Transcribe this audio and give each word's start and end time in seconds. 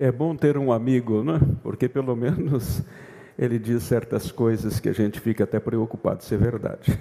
É 0.00 0.12
bom 0.12 0.36
ter 0.36 0.56
um 0.56 0.70
amigo, 0.70 1.24
né? 1.24 1.40
Porque 1.60 1.88
pelo 1.88 2.14
menos 2.14 2.84
ele 3.36 3.58
diz 3.58 3.82
certas 3.82 4.30
coisas 4.30 4.78
que 4.78 4.88
a 4.88 4.92
gente 4.92 5.18
fica 5.18 5.42
até 5.42 5.58
preocupado 5.58 6.22
se 6.22 6.36
é 6.36 6.38
verdade. 6.38 6.96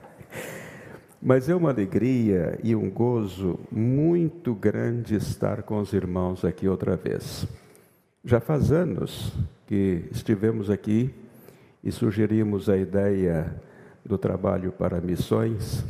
Mas 1.20 1.46
é 1.46 1.54
uma 1.54 1.68
alegria 1.68 2.58
e 2.64 2.74
um 2.74 2.88
gozo 2.88 3.60
muito 3.70 4.54
grande 4.54 5.14
estar 5.14 5.62
com 5.62 5.78
os 5.78 5.92
irmãos 5.92 6.42
aqui 6.42 6.66
outra 6.66 6.96
vez. 6.96 7.46
Já 8.24 8.40
faz 8.40 8.72
anos 8.72 9.34
que 9.66 10.04
estivemos 10.10 10.70
aqui 10.70 11.14
e 11.82 11.92
sugerimos 11.92 12.70
a 12.70 12.78
ideia 12.78 13.54
do 14.02 14.16
trabalho 14.16 14.72
para 14.72 15.02
missões, 15.02 15.84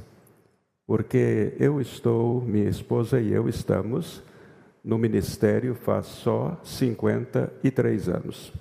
porque 0.89 1.55
eu 1.61 1.81
estou, 1.81 2.41
minha 2.41 2.69
esposa 2.69 3.21
e 3.21 3.33
eu 3.33 3.49
estamos 3.49 4.21
no 4.85 4.99
ministério 4.99 5.75
faz 5.75 6.07
só 6.07 6.61
53 6.63 8.09
anos. 8.09 8.53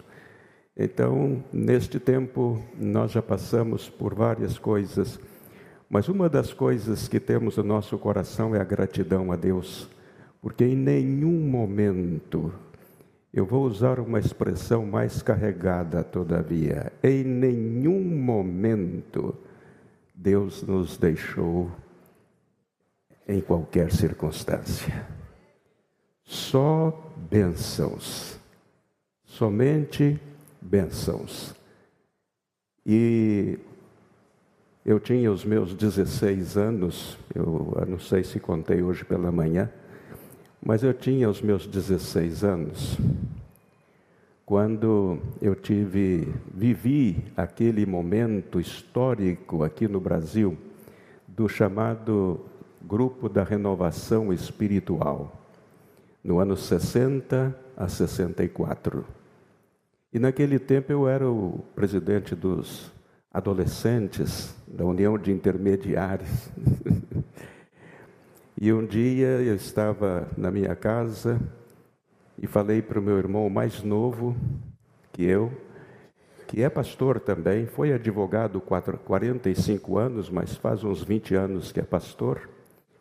Então, 0.76 1.44
neste 1.52 2.00
tempo, 2.00 2.64
nós 2.80 3.12
já 3.12 3.22
passamos 3.22 3.90
por 3.90 4.16
várias 4.16 4.58
coisas, 4.58 5.20
mas 5.90 6.08
uma 6.08 6.30
das 6.30 6.54
coisas 6.54 7.08
que 7.08 7.20
temos 7.20 7.58
no 7.58 7.64
nosso 7.64 7.98
coração 7.98 8.56
é 8.56 8.62
a 8.62 8.64
gratidão 8.64 9.32
a 9.32 9.36
Deus, 9.36 9.90
porque 10.42 10.64
em 10.64 10.76
nenhum 10.76 11.40
momento, 11.48 12.52
eu 13.32 13.46
vou 13.46 13.66
usar 13.66 14.00
uma 14.00 14.20
expressão 14.20 14.86
mais 14.86 15.22
carregada, 15.22 16.04
todavia, 16.04 16.92
em 17.04 17.24
nenhum 17.24 18.02
momento 18.02 19.36
Deus 20.16 20.64
nos 20.64 20.98
deixou 20.98 21.70
em 23.28 23.42
qualquer 23.42 23.92
circunstância. 23.92 25.23
Só 26.26 27.12
bênçãos, 27.30 28.40
somente 29.26 30.20
bênçãos. 30.62 31.54
E 32.86 33.60
eu 34.86 35.00
tinha 35.00 35.32
os 35.32 35.44
meus 35.44 35.74
16 35.74 36.58
anos, 36.58 37.18
eu, 37.34 37.74
não 37.88 38.00
sei 38.00 38.24
se 38.24 38.40
contei 38.40 38.82
hoje 38.82 39.04
pela 39.04 39.32
manhã, 39.32 39.70
mas 40.66 40.84
eu 40.84 40.94
tinha 40.94 41.30
os 41.30 41.42
meus 41.42 41.68
16 41.68 42.44
anos. 42.44 42.98
Quando 44.46 45.20
eu 45.42 45.56
tive 45.56 46.28
vivi 46.54 47.24
aquele 47.36 47.86
momento 47.86 48.60
histórico 48.60 49.64
aqui 49.64 49.88
no 49.88 50.00
Brasil 50.00 50.58
do 51.28 51.48
chamado 51.48 52.42
grupo 52.82 53.30
da 53.30 53.44
renovação 53.44 54.34
espiritual 54.34 55.43
no 56.24 56.40
ano 56.40 56.56
60 56.56 57.56
a 57.76 57.88
64. 57.88 59.06
E 60.14 60.20
naquele 60.20 60.60
tempo 60.60 60.92
eu 60.92 61.08
era 61.08 61.30
o 61.30 61.64
presidente 61.76 62.36
dos 62.36 62.92
adolescentes 63.32 64.56
da 64.68 64.86
União 64.86 65.18
de 65.18 65.32
Intermediários. 65.32 66.50
e 68.60 68.72
um 68.72 68.86
dia 68.86 69.42
eu 69.42 69.56
estava 69.56 70.28
na 70.38 70.52
minha 70.52 70.76
casa 70.76 71.40
e 72.42 72.48
falei 72.48 72.82
para 72.82 73.00
o 73.00 73.02
meu 73.02 73.18
irmão 73.18 73.50
mais 73.50 73.82
novo 73.82 74.36
que 75.12 75.24
eu, 75.24 75.52
que 76.48 76.62
é 76.62 76.70
pastor 76.70 77.20
também, 77.20 77.66
foi 77.66 77.92
advogado 77.92 78.62
45 78.62 79.98
anos, 79.98 80.30
mas 80.30 80.56
faz 80.56 80.84
uns 80.84 81.04
20 81.04 81.34
anos 81.36 81.72
que 81.72 81.80
é 81.80 81.84
pastor 81.84 82.48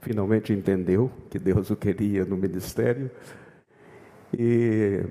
finalmente 0.03 0.53
entendeu 0.53 1.11
que 1.31 1.39
Deus 1.39 1.71
o 1.71 1.77
queria 1.77 2.25
no 2.25 2.37
ministério. 2.37 3.11
E 4.37 5.05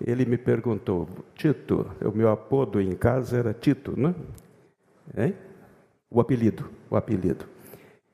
ele 0.00 0.24
me 0.24 0.38
perguntou, 0.38 1.08
Tito, 1.34 1.90
o 2.00 2.12
meu 2.16 2.30
apodo 2.30 2.80
em 2.80 2.94
casa 2.94 3.36
era 3.36 3.52
Tito, 3.52 3.98
né? 3.98 4.14
Hein? 5.16 5.34
O 6.10 6.20
apelido, 6.20 6.70
o 6.88 6.96
apelido. 6.96 7.44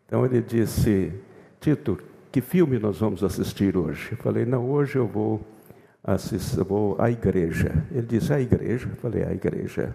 Então 0.07 0.25
ele 0.25 0.41
disse, 0.41 1.13
Tito, 1.61 1.99
que 2.33 2.41
filme 2.41 2.79
nós 2.79 2.99
vamos 2.99 3.23
assistir 3.23 3.77
hoje? 3.77 4.13
Eu 4.13 4.19
falei, 4.19 4.47
não, 4.47 4.69
hoje 4.69 4.97
eu 4.97 5.07
vou 5.07 5.41
assistir, 6.03 6.65
vou 6.65 6.97
à 6.99 7.11
igreja. 7.11 7.85
Ele 7.93 8.07
disse, 8.07 8.33
a 8.33 8.41
igreja? 8.41 8.89
Eu 8.89 8.97
falei, 8.97 9.23
a 9.23 9.33
igreja. 9.33 9.95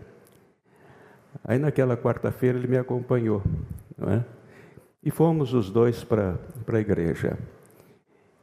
Aí 1.43 1.57
naquela 1.57 1.97
quarta-feira 1.97 2.57
ele 2.57 2.67
me 2.67 2.77
acompanhou, 2.77 3.41
não 3.97 4.09
é? 4.11 4.25
E 5.03 5.09
fomos 5.09 5.53
os 5.53 5.69
dois 5.69 6.03
para 6.03 6.37
a 6.67 6.79
igreja. 6.79 7.37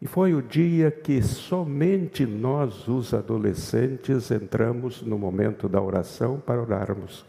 E 0.00 0.06
foi 0.06 0.34
o 0.34 0.43
dia 0.43 0.91
que 0.91 1.22
somente 1.22 2.27
nós, 2.27 2.87
os 2.89 3.15
adolescentes, 3.15 4.31
entramos 4.31 5.03
no 5.03 5.19
momento 5.19 5.69
da 5.69 5.81
oração 5.81 6.39
para 6.39 6.61
orarmos 6.61 7.25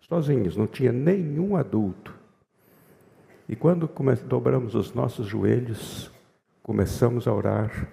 sozinhos, 0.00 0.56
não 0.56 0.66
tinha 0.66 0.92
nenhum 0.92 1.56
adulto. 1.56 2.14
E 3.48 3.56
quando 3.56 3.90
dobramos 4.26 4.74
os 4.74 4.92
nossos 4.92 5.26
joelhos, 5.26 6.10
começamos 6.62 7.26
a 7.26 7.32
orar 7.32 7.88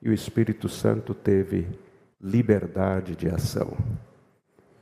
e 0.00 0.08
o 0.08 0.12
Espírito 0.12 0.68
Santo 0.68 1.14
teve 1.14 1.66
liberdade 2.20 3.14
de 3.14 3.28
ação 3.28 3.76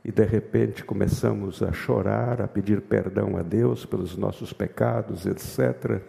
e 0.05 0.11
de 0.11 0.23
repente 0.23 0.85
começamos 0.85 1.63
a 1.63 1.73
chorar, 1.73 2.39
a 2.39 2.47
pedir 2.47 2.79
perdão 2.79 3.35
a 3.37 3.41
Deus 3.41 3.87
pelos 3.87 4.15
nossos 4.15 4.53
pecados, 4.53 5.25
etc. 5.25 5.99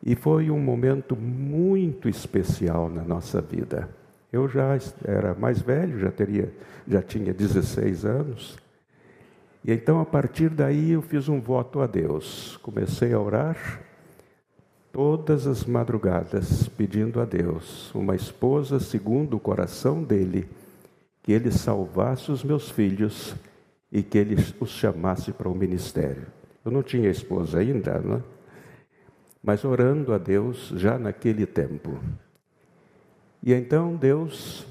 E 0.00 0.14
foi 0.14 0.52
um 0.52 0.60
momento 0.60 1.16
muito 1.16 2.08
especial 2.08 2.88
na 2.88 3.02
nossa 3.02 3.40
vida. 3.40 3.88
Eu 4.32 4.48
já 4.48 4.78
era 5.04 5.34
mais 5.34 5.60
velho, 5.60 5.98
já 5.98 6.12
teria, 6.12 6.52
já 6.86 7.02
tinha 7.02 7.34
16 7.34 8.04
anos. 8.04 8.56
E 9.64 9.72
então 9.72 10.00
a 10.00 10.06
partir 10.06 10.48
daí 10.48 10.92
eu 10.92 11.02
fiz 11.02 11.28
um 11.28 11.40
voto 11.40 11.80
a 11.80 11.88
Deus. 11.88 12.56
Comecei 12.62 13.12
a 13.12 13.18
orar 13.18 13.80
todas 14.92 15.48
as 15.48 15.64
madrugadas, 15.64 16.68
pedindo 16.68 17.20
a 17.20 17.24
Deus 17.24 17.92
uma 17.96 18.14
esposa 18.14 18.78
segundo 18.78 19.36
o 19.36 19.40
coração 19.40 20.04
dele 20.04 20.48
que 21.26 21.32
ele 21.32 21.50
salvasse 21.50 22.30
os 22.30 22.44
meus 22.44 22.70
filhos 22.70 23.34
e 23.90 24.00
que 24.00 24.16
ele 24.16 24.36
os 24.60 24.70
chamasse 24.70 25.32
para 25.32 25.48
o 25.48 25.54
ministério. 25.56 26.28
Eu 26.64 26.70
não 26.70 26.84
tinha 26.84 27.10
esposa 27.10 27.58
ainda, 27.58 27.98
né? 27.98 28.22
mas 29.42 29.64
orando 29.64 30.14
a 30.14 30.18
Deus 30.18 30.72
já 30.76 30.96
naquele 30.96 31.44
tempo. 31.44 31.98
E 33.42 33.52
então 33.52 33.96
Deus, 33.96 34.64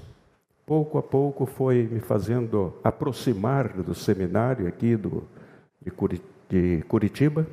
pouco 0.65 0.97
a 0.97 1.03
pouco, 1.03 1.45
foi 1.45 1.83
me 1.83 1.99
fazendo 1.99 2.73
aproximar 2.81 3.73
do 3.73 3.93
seminário 3.93 4.65
aqui 4.65 4.95
do, 4.95 5.25
de 6.49 6.81
Curitiba. 6.87 7.45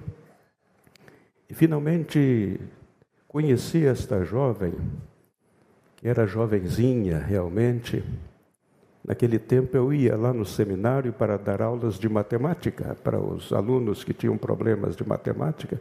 E 1.51 1.55
finalmente 1.55 2.61
conheci 3.27 3.85
esta 3.85 4.25
jovem, 4.25 4.75
que 5.97 6.07
era 6.07 6.25
jovenzinha 6.25 7.19
realmente, 7.19 8.05
Naquele 9.05 9.39
tempo 9.39 9.77
eu 9.77 9.93
ia 9.93 10.17
lá 10.17 10.33
no 10.33 10.45
seminário 10.45 11.13
para 11.13 11.37
dar 11.37 11.61
aulas 11.61 11.99
de 11.99 12.09
matemática 12.09 12.97
para 13.03 13.19
os 13.19 13.53
alunos 13.53 14.05
que 14.05 14.15
tinham 14.15 14.39
problemas 14.39 14.95
de 14.95 15.07
matemática. 15.07 15.81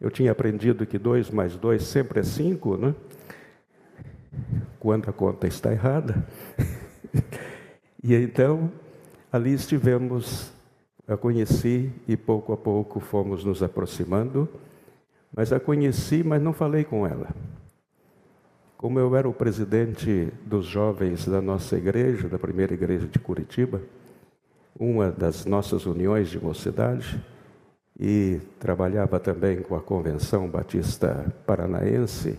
Eu 0.00 0.10
tinha 0.10 0.32
aprendido 0.32 0.86
que 0.86 0.98
2 0.98 1.30
mais 1.30 1.54
2 1.56 1.82
sempre 1.82 2.20
é 2.20 2.22
5, 2.22 2.76
né? 2.78 2.94
Quando 4.80 5.08
a 5.08 5.12
conta 5.12 5.46
está 5.46 5.70
errada. 5.70 6.26
e 8.02 8.14
então, 8.14 8.72
ali 9.30 9.52
estivemos, 9.52 10.50
a 11.06 11.16
conheci 11.16 11.90
e 12.08 12.16
pouco 12.16 12.52
a 12.54 12.56
pouco 12.56 13.00
fomos 13.00 13.44
nos 13.44 13.62
aproximando. 13.62 14.48
Mas 15.34 15.52
a 15.52 15.60
conheci, 15.60 16.22
mas 16.22 16.40
não 16.40 16.54
falei 16.54 16.84
com 16.84 17.06
ela. 17.06 17.28
Como 18.76 18.98
eu 18.98 19.16
era 19.16 19.26
o 19.26 19.32
presidente 19.32 20.30
dos 20.44 20.66
jovens 20.66 21.26
da 21.26 21.40
nossa 21.40 21.78
igreja, 21.78 22.28
da 22.28 22.38
primeira 22.38 22.74
igreja 22.74 23.06
de 23.06 23.18
Curitiba, 23.18 23.80
uma 24.78 25.10
das 25.10 25.46
nossas 25.46 25.86
uniões 25.86 26.28
de 26.28 26.38
mocidade, 26.38 27.18
e 27.98 28.38
trabalhava 28.60 29.18
também 29.18 29.62
com 29.62 29.74
a 29.74 29.80
Convenção 29.80 30.46
Batista 30.46 31.34
Paranaense, 31.46 32.38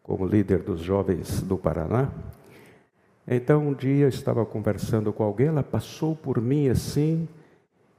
como 0.00 0.24
líder 0.24 0.62
dos 0.62 0.80
jovens 0.80 1.42
do 1.42 1.58
Paraná. 1.58 2.08
Então, 3.26 3.66
um 3.66 3.74
dia 3.74 4.04
eu 4.04 4.08
estava 4.08 4.46
conversando 4.46 5.12
com 5.12 5.24
alguém, 5.24 5.48
ela 5.48 5.64
passou 5.64 6.14
por 6.14 6.40
mim 6.40 6.68
assim, 6.68 7.26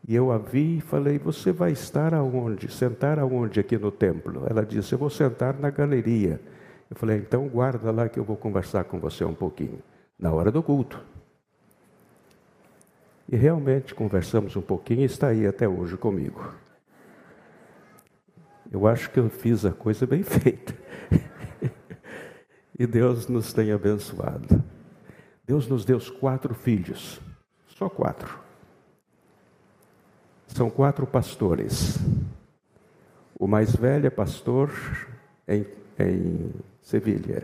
e 0.08 0.16
eu 0.16 0.32
a 0.32 0.38
vi 0.38 0.78
e 0.78 0.82
falei: 0.82 1.18
Você 1.20 1.52
vai 1.52 1.72
estar 1.72 2.14
aonde? 2.14 2.72
Sentar 2.72 3.20
aonde 3.20 3.60
aqui 3.60 3.78
no 3.78 3.92
templo? 3.92 4.44
Ela 4.50 4.66
disse: 4.66 4.94
Eu 4.94 5.00
vou 5.00 5.10
sentar 5.10 5.60
na 5.60 5.70
galeria. 5.70 6.40
Eu 6.90 6.96
falei, 6.96 7.18
então 7.18 7.48
guarda 7.48 7.92
lá 7.92 8.08
que 8.08 8.20
eu 8.20 8.24
vou 8.24 8.38
conversar 8.38 8.84
com 8.84 9.00
você 9.00 9.24
um 9.24 9.34
pouquinho, 9.34 9.82
na 10.20 10.32
hora 10.32 10.52
do 10.52 10.62
culto. 10.62 11.04
E 13.28 13.36
realmente 13.36 13.96
conversamos 13.96 14.56
um 14.56 14.62
pouquinho 14.62 15.02
e 15.02 15.06
está 15.06 15.28
aí 15.28 15.48
até 15.48 15.68
hoje 15.68 15.98
comigo. 15.98 16.54
Eu 18.72 18.88
acho 18.88 19.10
que 19.10 19.20
eu 19.20 19.30
fiz 19.30 19.66
a 19.66 19.72
coisa 19.72 20.06
bem 20.06 20.22
feita. 20.24 20.76
E 22.78 22.86
Deus 22.86 23.28
nos 23.28 23.54
tem 23.54 23.72
abençoado. 23.72 24.62
Deus 25.46 25.68
nos 25.68 25.86
deu 25.86 26.00
quatro 26.20 26.54
filhos, 26.54 27.22
só 27.68 27.88
quatro. 27.88 28.40
São 30.48 30.70
quatro 30.70 31.08
pastores. 31.08 31.98
O 33.40 33.48
mais 33.48 33.76
velho 33.76 34.08
é 34.08 34.10
pastor 34.10 34.72
em, 35.48 35.66
em 36.00 36.52
Sevilha. 36.86 37.44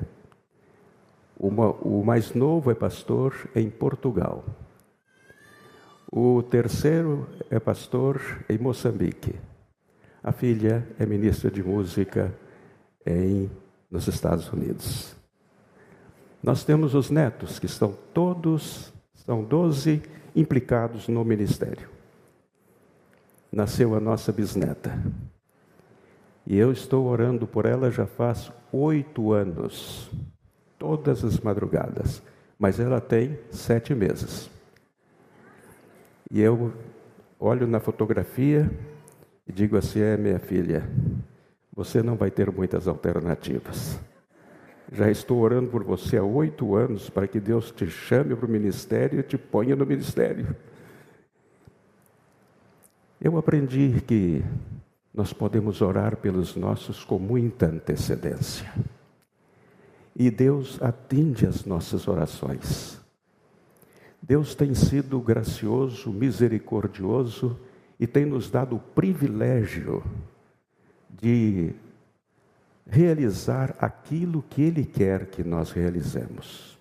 Uma, 1.36 1.72
o 1.72 2.06
mais 2.06 2.36
novo 2.36 2.70
é 2.70 2.76
pastor 2.76 3.34
em 3.56 3.72
Portugal. 3.72 4.46
O 6.12 6.44
terceiro 6.44 7.28
é 7.50 7.60
pastor 7.60 8.22
em 8.48 8.60
Moçambique. 8.60 9.34
A 10.24 10.32
filha 10.32 10.88
é 11.00 11.08
ministra 11.08 11.50
de 11.50 11.64
música 11.64 12.32
em, 13.04 13.50
nos 13.90 14.08
Estados 14.08 14.48
Unidos. 14.54 15.16
Nós 16.44 16.64
temos 16.64 16.94
os 16.94 17.10
netos, 17.10 17.58
que 17.58 17.66
estão 17.66 17.98
todos, 18.14 18.94
são 19.16 19.44
doze 19.44 20.04
implicados 20.36 21.08
no 21.08 21.26
ministério. 21.26 21.90
Nasceu 23.52 23.96
a 23.96 24.00
nossa 24.00 24.32
bisneta. 24.32 25.02
E 26.52 26.58
eu 26.58 26.70
estou 26.70 27.06
orando 27.06 27.48
por 27.48 27.66
ela 27.66 27.90
já 27.90 28.06
faz 28.06 28.52
oito 28.74 29.32
anos, 29.32 30.12
todas 30.78 31.24
as 31.24 31.40
madrugadas, 31.40 32.22
mas 32.60 32.78
ela 32.78 33.00
tem 33.00 33.40
sete 33.50 33.96
meses. 33.96 34.50
E 36.30 36.42
eu 36.42 36.74
olho 37.40 37.66
na 37.66 37.80
fotografia 37.80 38.70
e 39.48 39.54
digo 39.54 39.78
assim: 39.78 40.02
é 40.02 40.18
minha 40.18 40.40
filha, 40.40 40.84
você 41.74 42.04
não 42.04 42.18
vai 42.18 42.30
ter 42.30 42.52
muitas 42.52 42.86
alternativas. 42.86 43.98
Já 44.92 45.10
estou 45.10 45.40
orando 45.40 45.70
por 45.70 45.86
você 45.86 46.18
há 46.18 46.24
oito 46.24 46.76
anos 46.76 47.10
para 47.10 47.30
que 47.30 47.40
Deus 47.40 47.72
te 47.72 47.88
chame 47.88 48.36
para 48.36 48.46
o 48.46 48.52
ministério 48.52 49.22
e 49.22 49.24
te 49.24 49.38
ponha 49.38 49.74
no 49.74 49.86
ministério. 49.86 50.54
Eu 53.22 53.38
aprendi 53.38 54.02
que 54.06 54.44
nós 55.14 55.34
podemos 55.34 55.82
orar 55.82 56.16
pelos 56.18 56.56
nossos 56.56 57.04
com 57.04 57.20
muita 57.20 57.66
antecedência. 57.66 58.72
E 60.16 60.30
Deus 60.30 60.82
atende 60.82 61.46
as 61.46 61.66
nossas 61.66 62.08
orações. 62.08 63.00
Deus 64.22 64.56
tem 64.56 64.74
sido 64.74 65.20
gracioso, 65.20 66.12
misericordioso 66.12 67.60
e 68.00 68.08
tem 68.08 68.26
nos 68.26 68.50
dado 68.50 68.76
o 68.76 68.80
privilégio 68.80 70.04
de 71.10 71.74
realizar 72.86 73.76
aquilo 73.80 74.44
que 74.50 74.62
Ele 74.62 74.86
quer 74.86 75.26
que 75.28 75.44
nós 75.44 75.72
realizemos. 75.72 76.78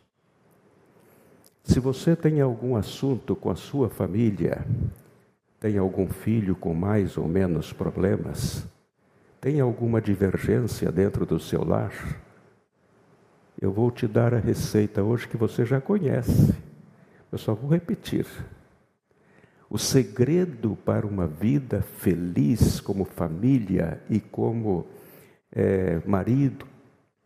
Se 1.63 1.79
você 1.79 2.17
tem 2.17 2.41
algum 2.41 2.75
assunto 2.75 3.37
com 3.37 3.51
a 3.51 3.55
sua 3.55 3.89
família, 3.89 4.67
tem 5.61 5.77
algum 5.77 6.09
filho 6.09 6.57
com 6.57 6.73
mais 6.73 7.19
ou 7.19 7.29
menos 7.29 7.71
problemas? 7.71 8.67
Tem 9.39 9.61
alguma 9.61 10.01
divergência 10.01 10.91
dentro 10.91 11.27
do 11.27 11.39
seu 11.39 11.63
lar? 11.63 11.93
Eu 13.61 13.71
vou 13.71 13.91
te 13.91 14.09
dar 14.09 14.33
a 14.33 14.39
receita 14.39 15.03
hoje 15.03 15.29
que 15.29 15.37
você 15.37 15.67
já 15.67 15.79
conhece. 15.79 16.55
Eu 17.31 17.37
só 17.37 17.55
vou 17.55 17.71
repetir. 17.71 18.27
O 19.69 19.77
segredo 19.77 20.77
para 20.83 21.07
uma 21.07 21.27
vida 21.27 21.83
feliz 21.83 22.81
como 22.81 23.05
família 23.05 24.01
e 24.09 24.19
como 24.19 24.87
é, 25.53 26.01
marido, 26.07 26.67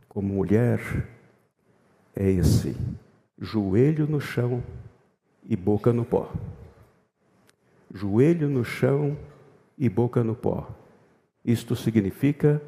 como 0.09 0.35
mulher, 0.35 0.81
é 2.17 2.29
esse: 2.29 2.77
joelho 3.39 4.09
no 4.09 4.21
chão 4.21 4.61
e 5.45 5.55
boca 5.55 5.93
no 5.93 6.05
pó 6.05 6.33
joelho 7.94 8.49
no 8.49 8.64
chão 8.64 9.17
e 9.79 9.88
boca 9.88 10.25
no 10.25 10.35
pó. 10.35 10.69
Isto 11.44 11.76
significa 11.76 12.61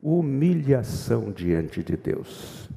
humilhação 0.00 1.30
diante 1.30 1.82
de 1.82 1.94
Deus. 1.94 2.70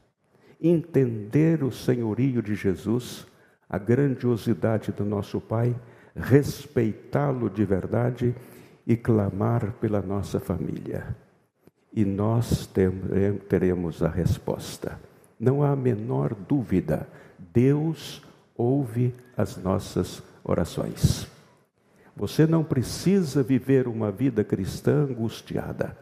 Entender 0.59 1.63
o 1.63 1.71
senhorio 1.71 2.41
de 2.41 2.53
Jesus, 2.53 3.25
a 3.69 3.77
grandiosidade 3.77 4.91
do 4.91 5.05
nosso 5.05 5.39
Pai, 5.39 5.73
respeitá-lo 6.13 7.49
de 7.49 7.63
verdade 7.63 8.35
e 8.85 8.97
clamar 8.97 9.71
pela 9.79 10.01
nossa 10.01 10.41
família. 10.41 11.15
E 11.93 12.03
nós 12.03 12.69
teremos 13.47 14.03
a 14.03 14.09
resposta. 14.09 14.99
Não 15.39 15.63
há 15.63 15.71
a 15.71 15.75
menor 15.75 16.33
dúvida, 16.33 17.07
Deus 17.39 18.21
ouve 18.55 19.13
as 19.37 19.57
nossas 19.57 20.21
orações. 20.43 21.32
Você 22.15 22.45
não 22.45 22.63
precisa 22.63 23.41
viver 23.41 23.87
uma 23.87 24.11
vida 24.11 24.43
cristã 24.43 25.05
angustiada. 25.05 25.97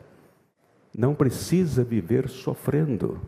Não 0.96 1.16
precisa 1.16 1.84
viver 1.84 2.28
sofrendo. 2.28 3.20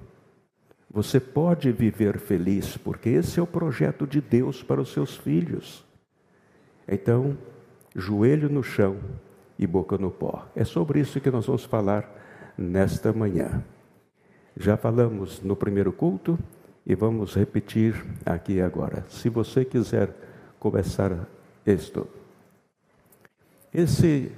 Você 0.92 1.20
pode 1.20 1.72
viver 1.72 2.20
feliz, 2.20 2.78
porque 2.78 3.10
esse 3.10 3.40
é 3.40 3.44
o 3.44 3.48
projeto 3.48 4.06
de 4.06 4.20
Deus 4.20 4.62
para 4.62 4.82
os 4.82 4.92
seus 4.92 5.16
filhos. 5.16 5.84
Então, 6.88 7.38
joelho 7.96 8.50
no 8.50 8.62
chão 8.62 8.98
e 9.58 9.66
boca 9.66 9.98
no 9.98 10.12
pó. 10.12 10.46
É 10.56 10.66
sobre 10.66 11.00
isso 11.00 11.22
que 11.22 11.32
nós 11.32 11.46
vamos 11.46 11.64
falar 11.64 12.08
nesta 12.58 13.14
manhã. 13.14 13.64
Já 14.58 14.78
falamos 14.78 15.42
no 15.42 15.56
primeiro 15.56 15.92
culto 15.92 16.38
e 16.86 16.94
vamos 16.94 17.34
repetir 17.34 18.06
aqui 18.26 18.62
agora. 18.62 19.06
Se 19.10 19.30
você 19.30 19.64
quiser 19.64 20.14
começar 20.60 21.28
isto. 21.66 22.08
Esse 23.74 24.32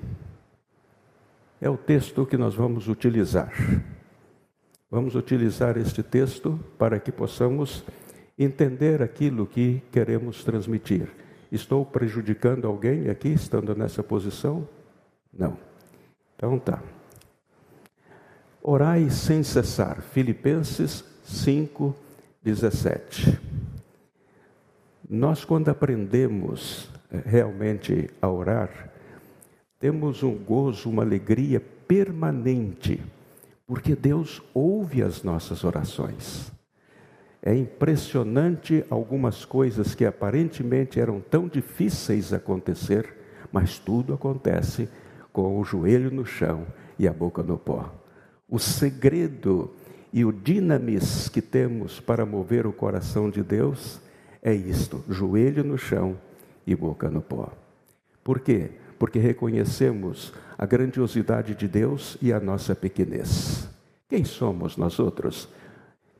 é 1.59 1.69
o 1.69 1.75
texto 1.75 2.25
que 2.25 2.37
nós 2.37 2.55
vamos 2.55 2.87
utilizar. 2.87 3.51
Vamos 4.89 5.13
utilizar 5.13 5.75
este 5.77 6.01
texto 6.01 6.57
para 6.77 7.01
que 7.01 7.11
possamos 7.11 7.83
entender 8.39 9.01
aquilo 9.01 9.45
que 9.45 9.81
queremos 9.91 10.41
transmitir. 10.45 11.09
Estou 11.51 11.85
prejudicando 11.85 12.65
alguém 12.65 13.09
aqui 13.09 13.27
estando 13.27 13.75
nessa 13.75 14.01
posição? 14.01 14.65
Não. 15.37 15.57
Então 16.37 16.57
tá. 16.57 16.81
Orai 18.63 19.09
sem 19.09 19.43
cessar. 19.43 20.01
Filipenses 20.01 21.03
5, 21.25 21.93
17. 22.41 23.37
Nós, 25.09 25.43
quando 25.43 25.67
aprendemos 25.67 26.89
eh, 27.11 27.21
realmente 27.25 28.09
a 28.21 28.29
orar, 28.29 28.94
temos 29.85 30.23
um 30.23 30.33
gozo, 30.33 30.89
uma 30.89 31.03
alegria 31.03 31.61
permanente, 31.87 32.99
porque 33.67 33.95
Deus 33.95 34.41
ouve 34.51 35.03
as 35.03 35.21
nossas 35.21 35.63
orações. 35.63 36.51
É 37.39 37.55
impressionante 37.55 38.83
algumas 38.89 39.45
coisas 39.45 39.93
que 39.93 40.03
aparentemente 40.03 40.99
eram 40.99 41.21
tão 41.21 41.47
difíceis 41.47 42.33
acontecer, 42.33 43.13
mas 43.51 43.77
tudo 43.77 44.11
acontece 44.11 44.89
com 45.31 45.59
o 45.59 45.63
joelho 45.63 46.09
no 46.09 46.25
chão 46.25 46.65
e 46.97 47.07
a 47.07 47.13
boca 47.13 47.43
no 47.43 47.55
pó. 47.55 47.93
O 48.49 48.57
segredo 48.57 49.71
e 50.11 50.25
o 50.25 50.31
dinamis 50.31 51.29
que 51.29 51.43
temos 51.43 51.99
para 51.99 52.25
mover 52.25 52.65
o 52.65 52.73
coração 52.73 53.29
de 53.29 53.43
Deus 53.43 54.01
é 54.41 54.51
isto: 54.51 55.03
joelho 55.07 55.63
no 55.63 55.77
chão 55.77 56.17
e 56.65 56.75
boca 56.75 57.07
no 57.07 57.21
pó. 57.21 57.53
Por 58.23 58.39
quê? 58.39 58.71
Porque 58.97 59.19
reconhecemos 59.19 60.33
a 60.57 60.65
grandiosidade 60.65 61.55
de 61.55 61.67
Deus 61.67 62.17
e 62.21 62.31
a 62.31 62.39
nossa 62.39 62.73
pequenez. 62.73 63.69
Quem 64.07 64.23
somos 64.23 64.77
nós 64.77 64.99
outros? 64.99 65.49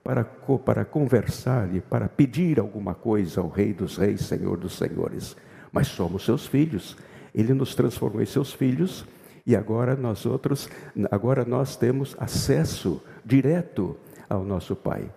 Para, 0.04 0.24
para 0.24 0.86
conversar 0.86 1.74
e 1.74 1.82
para 1.82 2.08
pedir 2.08 2.60
alguma 2.60 2.94
coisa 2.94 3.42
ao 3.42 3.50
Rei 3.50 3.74
dos 3.74 3.98
Reis, 3.98 4.22
Senhor 4.22 4.58
dos 4.58 4.78
Senhores. 4.78 5.36
Mas 5.72 5.88
somos 5.88 6.26
seus 6.26 6.46
filhos. 6.46 6.96
Ele 7.34 7.54
nos 7.54 7.74
transformou 7.74 8.22
em 8.22 8.26
seus 8.26 8.54
filhos 8.54 9.06
e 9.46 9.56
agora 9.56 9.96
nós 9.96 10.26
outros, 10.26 10.70
agora 11.12 11.46
nós 11.46 11.76
temos 11.76 12.16
acesso 12.20 13.02
direto 13.24 13.96
ao 14.30 14.44
nosso 14.44 14.76
Pai. 14.76 15.10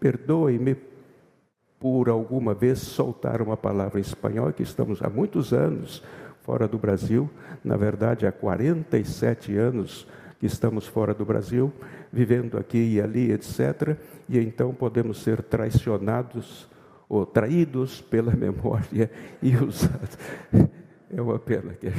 Perdoe-me 0.00 0.76
por 1.78 2.08
alguma 2.08 2.54
vez 2.54 2.78
soltar 2.78 3.42
uma 3.42 3.56
palavra 3.56 3.98
em 3.98 4.02
espanhol, 4.02 4.52
que 4.52 4.62
estamos 4.62 5.02
há 5.02 5.08
muitos 5.08 5.52
anos 5.52 6.02
fora 6.44 6.68
do 6.68 6.78
Brasil. 6.78 7.28
Na 7.64 7.76
verdade, 7.76 8.26
há 8.26 8.32
47 8.32 9.56
anos 9.56 10.06
que 10.38 10.46
estamos 10.46 10.86
fora 10.86 11.14
do 11.14 11.24
Brasil, 11.24 11.72
vivendo 12.12 12.58
aqui 12.58 12.94
e 12.94 13.00
ali, 13.00 13.32
etc. 13.32 13.96
E 14.28 14.38
então 14.38 14.72
podemos 14.72 15.22
ser 15.22 15.42
traicionados 15.42 16.68
ou 17.08 17.24
traídos 17.24 18.00
pela 18.02 18.32
memória 18.36 19.10
e 19.42 19.56
usados. 19.56 20.18
É 21.10 21.20
uma 21.20 21.38
pena 21.38 21.72
que, 21.74 21.90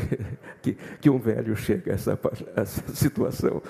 que, 0.61 0.77
que 1.01 1.09
um 1.09 1.17
velho 1.17 1.55
chegue 1.55 1.89
a 1.89 1.93
essa, 1.93 2.19
a 2.55 2.61
essa 2.61 2.95
situação. 2.95 3.61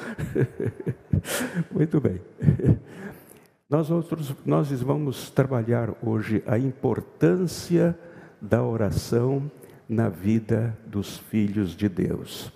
Muito 1.71 2.01
bem. 2.01 2.19
Nós, 3.69 3.89
outros, 3.89 4.35
nós 4.45 4.69
vamos 4.81 5.29
trabalhar 5.29 5.93
hoje 6.03 6.43
a 6.45 6.57
importância 6.57 7.97
da 8.41 8.63
oração 8.63 9.49
na 9.87 10.09
vida 10.09 10.77
dos 10.85 11.17
filhos 11.17 11.75
de 11.75 11.87
Deus. 11.87 12.51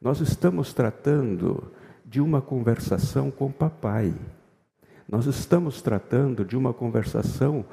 Nós 0.00 0.20
estamos 0.20 0.72
tratando 0.72 1.72
de 2.04 2.20
uma 2.20 2.40
conversação 2.40 3.30
com 3.30 3.50
papai. 3.50 4.14
Nós 5.08 5.26
estamos 5.26 5.82
tratando 5.82 6.44
de 6.44 6.56
uma 6.56 6.72
conversação 6.72 7.64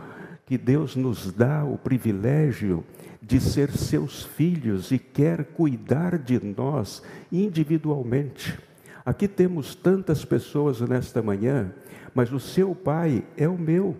que 0.45 0.57
Deus 0.57 0.95
nos 0.95 1.31
dá 1.31 1.63
o 1.63 1.77
privilégio 1.77 2.83
de 3.21 3.39
ser 3.39 3.71
seus 3.71 4.23
filhos 4.23 4.91
e 4.91 4.99
quer 4.99 5.43
cuidar 5.45 6.17
de 6.17 6.39
nós 6.43 7.01
individualmente. 7.31 8.59
Aqui 9.05 9.27
temos 9.27 9.75
tantas 9.75 10.23
pessoas 10.23 10.81
nesta 10.81 11.21
manhã, 11.21 11.71
mas 12.13 12.31
o 12.31 12.39
seu 12.39 12.75
pai 12.75 13.23
é 13.37 13.47
o 13.47 13.57
meu. 13.57 13.95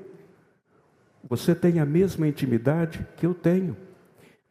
Você 1.27 1.55
tem 1.55 1.79
a 1.79 1.85
mesma 1.85 2.27
intimidade 2.27 3.05
que 3.17 3.25
eu 3.25 3.33
tenho. 3.33 3.75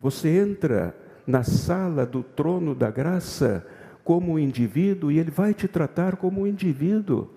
Você 0.04 0.28
entra 0.28 0.94
na 1.26 1.42
sala 1.42 2.04
do 2.04 2.22
trono 2.22 2.74
da 2.74 2.90
graça 2.90 3.66
como 4.04 4.32
um 4.32 4.38
indivíduo 4.38 5.10
e 5.10 5.18
ele 5.18 5.30
vai 5.30 5.54
te 5.54 5.66
tratar 5.66 6.16
como 6.16 6.42
um 6.42 6.46
indivíduo, 6.46 7.30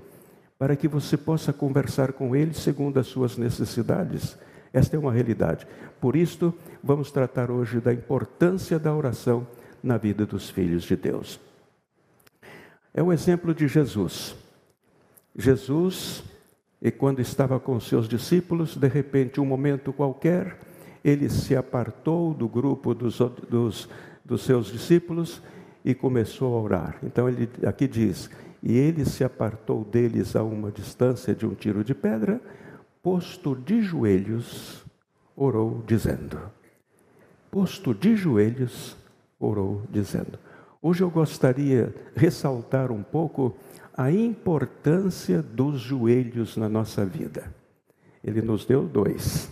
para 0.60 0.76
que 0.76 0.86
você 0.86 1.16
possa 1.16 1.54
conversar 1.54 2.12
com 2.12 2.36
ele 2.36 2.54
segundo 2.54 3.00
as 3.00 3.08
suas 3.08 3.38
necessidades. 3.38 4.38
Esta 4.74 4.98
é 4.98 5.00
uma 5.00 5.14
realidade. 5.14 5.66
Por 6.02 6.18
isto, 6.18 6.54
vamos 6.84 7.10
tratar 7.10 7.50
hoje 7.50 7.80
da 7.80 7.94
importância 7.94 8.78
da 8.78 8.94
oração 8.94 9.48
na 9.82 9.96
vida 9.96 10.26
dos 10.26 10.50
filhos 10.50 10.84
de 10.84 10.98
Deus. 10.98 11.40
É 12.94 13.02
o 13.02 13.14
exemplo 13.14 13.56
de 13.56 13.66
Jesus. 13.70 14.36
Jesus, 15.34 16.22
e 16.82 16.92
quando 16.92 17.22
estava 17.22 17.62
com 17.62 17.80
seus 17.80 18.10
discípulos, 18.10 18.76
de 18.76 18.90
repente, 18.90 19.40
um 19.40 19.46
momento 19.46 19.94
qualquer, 19.94 20.67
ele 21.04 21.30
se 21.30 21.56
apartou 21.56 22.34
do 22.34 22.48
grupo 22.48 22.94
dos, 22.94 23.20
dos, 23.50 23.90
dos 24.24 24.44
seus 24.44 24.68
discípulos 24.68 25.42
e 25.84 25.94
começou 25.94 26.58
a 26.58 26.62
orar. 26.62 26.98
Então, 27.04 27.28
ele 27.28 27.50
aqui 27.66 27.88
diz: 27.88 28.30
E 28.62 28.78
ele 28.78 29.06
se 29.06 29.24
apartou 29.24 29.84
deles 29.84 30.36
a 30.36 30.44
uma 30.44 30.72
distância 30.72 31.34
de 31.34 31.46
um 31.46 31.54
tiro 31.54 31.84
de 31.84 31.96
pedra 31.96 32.42
posto 33.08 33.56
de 33.56 33.82
joelhos, 33.82 34.84
orou 35.34 35.82
dizendo. 35.88 36.38
Posto 37.50 37.94
de 37.94 38.18
joelhos, 38.18 38.98
orou 39.40 39.84
dizendo. 39.90 40.38
Hoje 40.82 41.06
eu 41.06 41.10
gostaria 41.10 41.96
ressaltar 42.14 42.92
um 42.92 43.02
pouco 43.02 43.56
a 43.96 44.12
importância 44.12 45.42
dos 45.42 45.80
joelhos 45.80 46.58
na 46.58 46.68
nossa 46.68 47.06
vida. 47.06 47.56
Ele 48.22 48.42
nos 48.42 48.66
deu 48.66 48.84
dois, 48.84 49.50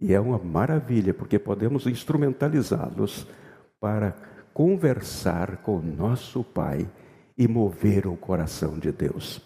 e 0.00 0.12
é 0.12 0.20
uma 0.20 0.38
maravilha, 0.38 1.14
porque 1.14 1.38
podemos 1.38 1.86
instrumentalizá-los 1.86 3.26
para 3.80 4.14
conversar 4.52 5.58
com 5.58 5.80
nosso 5.80 6.44
Pai 6.44 6.88
e 7.36 7.48
mover 7.48 8.06
o 8.06 8.16
coração 8.16 8.78
de 8.78 8.92
Deus. 8.92 9.40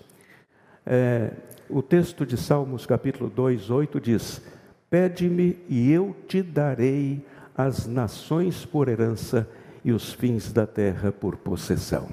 É, 0.84 1.32
o 1.68 1.82
texto 1.82 2.26
de 2.26 2.36
Salmos, 2.36 2.86
capítulo 2.86 3.30
2, 3.30 3.70
8 3.70 4.00
diz: 4.00 4.42
Pede-me 4.88 5.56
e 5.68 5.90
eu 5.90 6.16
te 6.26 6.42
darei 6.42 7.24
as 7.56 7.86
nações 7.86 8.64
por 8.64 8.88
herança 8.88 9.48
e 9.84 9.92
os 9.92 10.12
fins 10.12 10.52
da 10.52 10.66
terra 10.66 11.12
por 11.12 11.36
possessão. 11.36 12.08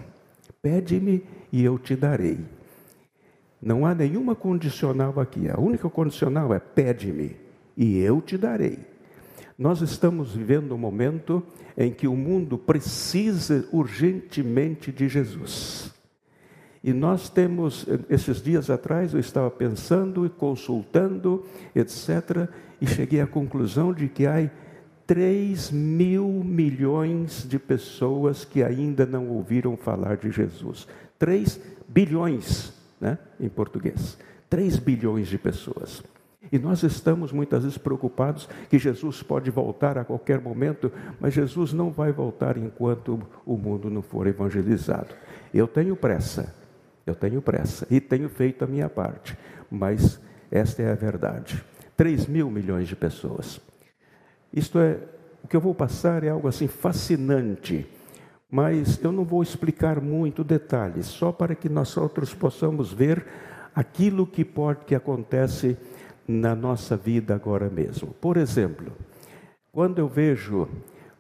Pede-me 0.62 1.24
e 1.52 1.64
eu 1.64 1.80
te 1.80 1.96
darei. 1.96 2.40
Não 3.62 3.86
há 3.86 3.96
nenhuma 3.96 4.36
condicional 4.36 5.20
aqui. 5.20 5.50
A 5.50 5.60
única 5.60 5.90
condicional 5.90 6.54
é 6.54 6.60
pede-me 6.60 7.47
e 7.78 8.00
eu 8.00 8.20
te 8.20 8.38
darei. 8.38 8.80
Nós 9.58 9.82
estamos 9.82 10.34
vivendo 10.36 10.74
um 10.74 10.78
momento 10.78 11.44
em 11.78 11.92
que 11.92 12.08
o 12.08 12.16
mundo 12.16 12.58
precisa 12.58 13.68
urgentemente 13.72 14.92
de 14.92 15.08
Jesus. 15.08 15.94
E 16.84 16.94
nós 16.94 17.30
temos, 17.30 17.86
esses 18.10 18.42
dias 18.42 18.70
atrás, 18.70 19.14
eu 19.14 19.20
estava 19.20 19.50
pensando 19.52 20.26
e 20.26 20.30
consultando, 20.30 21.46
etc., 21.76 22.50
e 22.80 22.88
cheguei 22.88 23.20
à 23.20 23.28
conclusão 23.28 23.92
de 23.92 24.08
que 24.08 24.28
há 24.28 24.50
3 25.08 25.72
mil 25.72 26.28
milhões 26.44 27.48
de 27.48 27.58
pessoas 27.58 28.46
que 28.46 28.64
ainda 28.64 29.06
não 29.06 29.30
ouviram 29.30 29.76
falar 29.76 30.18
de 30.18 30.30
Jesus. 30.32 30.88
3 31.18 31.60
bilhões, 31.88 32.74
né, 33.02 33.18
em 33.40 33.50
português. 33.50 34.18
3 34.50 34.78
bilhões 34.78 35.28
de 35.28 35.38
pessoas. 35.38 36.04
E 36.52 36.58
nós 36.58 36.84
estamos 36.84 37.32
muitas 37.32 37.64
vezes 37.64 37.78
preocupados 37.78 38.48
que 38.70 38.80
Jesus 38.80 39.22
pode 39.22 39.52
voltar 39.52 39.98
a 39.98 40.06
qualquer 40.06 40.40
momento, 40.40 40.92
mas 41.20 41.34
Jesus 41.34 41.74
não 41.74 41.92
vai 41.92 42.12
voltar 42.12 42.58
enquanto 42.58 43.22
o 43.46 43.58
mundo 43.58 43.90
não 43.90 44.02
for 44.02 44.28
evangelizado. 44.28 45.14
Eu 45.54 45.68
tenho 45.68 45.96
pressa, 45.96 46.54
eu 47.06 47.16
tenho 47.16 47.42
pressa 47.42 47.88
e 47.90 48.00
tenho 48.00 48.30
feito 48.30 48.64
a 48.64 48.68
minha 48.68 48.90
parte, 48.90 49.38
mas 49.70 50.20
esta 50.52 50.82
é 50.82 50.92
a 50.92 50.96
verdade. 50.96 51.64
3 51.96 52.28
mil 52.28 52.50
milhões 52.50 52.88
de 52.88 52.96
pessoas. 52.96 53.60
Isto 54.54 54.80
é, 54.80 55.00
o 55.44 55.48
que 55.48 55.56
eu 55.56 55.62
vou 55.62 55.74
passar 55.74 56.24
é 56.24 56.30
algo 56.30 56.48
assim 56.48 56.68
fascinante, 56.68 57.88
mas 58.50 59.04
eu 59.04 59.12
não 59.12 59.26
vou 59.26 59.44
explicar 59.44 60.00
muito 60.00 60.44
detalhes, 60.44 61.08
só 61.08 61.32
para 61.32 61.56
que 61.56 61.68
nós 61.68 61.98
outros 61.98 62.34
possamos 62.34 62.94
ver 62.94 63.26
aquilo 63.76 64.26
que 64.26 64.46
pode 64.46 64.86
que 64.86 64.96
acontece 64.96 65.78
na 66.28 66.56
nossa 66.56 66.98
vida 66.98 67.34
agora 67.36 67.70
mesmo. 67.70 68.14
Por 68.20 68.38
exemplo, 68.38 68.92
quando 69.72 70.00
eu 70.00 70.08
vejo 70.08 70.68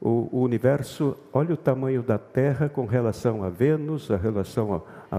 o, 0.01 0.29
o 0.31 0.41
universo, 0.41 1.17
olha 1.31 1.53
o 1.53 1.57
tamanho 1.57 2.03
da 2.03 2.17
Terra 2.17 2.69
com 2.69 2.85
relação 2.85 3.43
a 3.43 3.49
Vênus, 3.49 4.11
a 4.11 4.17
relação 4.17 4.73
a 4.73 4.81
a, 5.11 5.17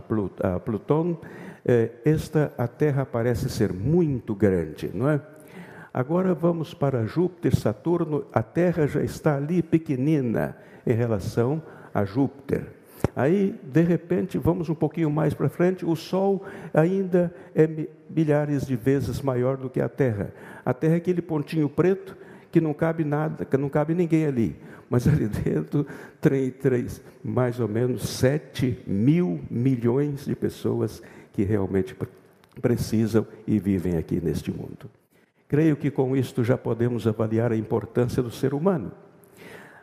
a 0.54 0.60
Plutão, 0.60 1.18
é, 1.64 1.90
esta 2.04 2.52
a 2.56 2.66
Terra 2.68 3.04
parece 3.04 3.48
ser 3.48 3.72
muito 3.72 4.34
grande, 4.34 4.90
não 4.92 5.08
é? 5.08 5.20
Agora 5.92 6.34
vamos 6.34 6.74
para 6.74 7.06
Júpiter, 7.06 7.56
Saturno, 7.56 8.24
a 8.32 8.42
Terra 8.42 8.86
já 8.86 9.02
está 9.02 9.36
ali 9.36 9.62
pequenina 9.62 10.56
em 10.86 10.92
relação 10.92 11.62
a 11.92 12.04
Júpiter. 12.04 12.77
Aí, 13.14 13.54
de 13.62 13.82
repente, 13.82 14.38
vamos 14.38 14.68
um 14.68 14.74
pouquinho 14.74 15.10
mais 15.10 15.34
para 15.34 15.48
frente, 15.48 15.84
o 15.84 15.94
Sol 15.94 16.44
ainda 16.72 17.34
é 17.54 17.68
milhares 18.08 18.66
de 18.66 18.76
vezes 18.76 19.20
maior 19.20 19.56
do 19.56 19.70
que 19.70 19.80
a 19.80 19.88
Terra. 19.88 20.32
A 20.64 20.72
Terra 20.72 20.94
é 20.94 20.96
aquele 20.98 21.22
pontinho 21.22 21.68
preto 21.68 22.16
que 22.50 22.60
não 22.60 22.72
cabe 22.72 23.04
nada, 23.04 23.44
que 23.44 23.56
não 23.56 23.68
cabe 23.68 23.94
ninguém 23.94 24.26
ali 24.26 24.56
mas 24.88 25.06
ali 25.06 25.28
dentro 25.44 25.86
tem 26.20 26.50
três, 26.50 27.02
mais 27.22 27.60
ou 27.60 27.68
menos 27.68 28.08
7 28.08 28.84
mil 28.86 29.40
milhões 29.50 30.24
de 30.24 30.34
pessoas 30.34 31.02
que 31.32 31.42
realmente 31.44 31.96
precisam 32.60 33.26
e 33.46 33.58
vivem 33.58 33.96
aqui 33.96 34.20
neste 34.20 34.50
mundo. 34.50 34.90
Creio 35.46 35.76
que 35.76 35.90
com 35.90 36.16
isto 36.16 36.44
já 36.44 36.58
podemos 36.58 37.06
avaliar 37.06 37.52
a 37.52 37.56
importância 37.56 38.22
do 38.22 38.30
ser 38.30 38.52
humano. 38.52 38.92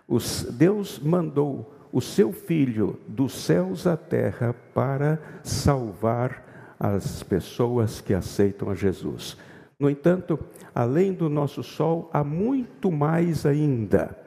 Os, 0.07 0.43
Deus 0.43 0.99
mandou 0.99 1.73
o 1.95 2.01
seu 2.01 2.33
Filho 2.33 2.99
dos 3.07 3.31
céus 3.31 3.87
à 3.87 3.95
terra 3.95 4.53
para 4.73 5.17
salvar 5.41 6.75
as 6.77 7.23
pessoas 7.23 8.01
que 8.01 8.13
aceitam 8.13 8.69
a 8.69 8.75
Jesus. 8.75 9.37
No 9.79 9.89
entanto, 9.89 10.37
além 10.73 11.13
do 11.13 11.29
nosso 11.29 11.63
sol, 11.63 12.09
há 12.11 12.21
muito 12.23 12.91
mais 12.91 13.45
ainda 13.45 14.25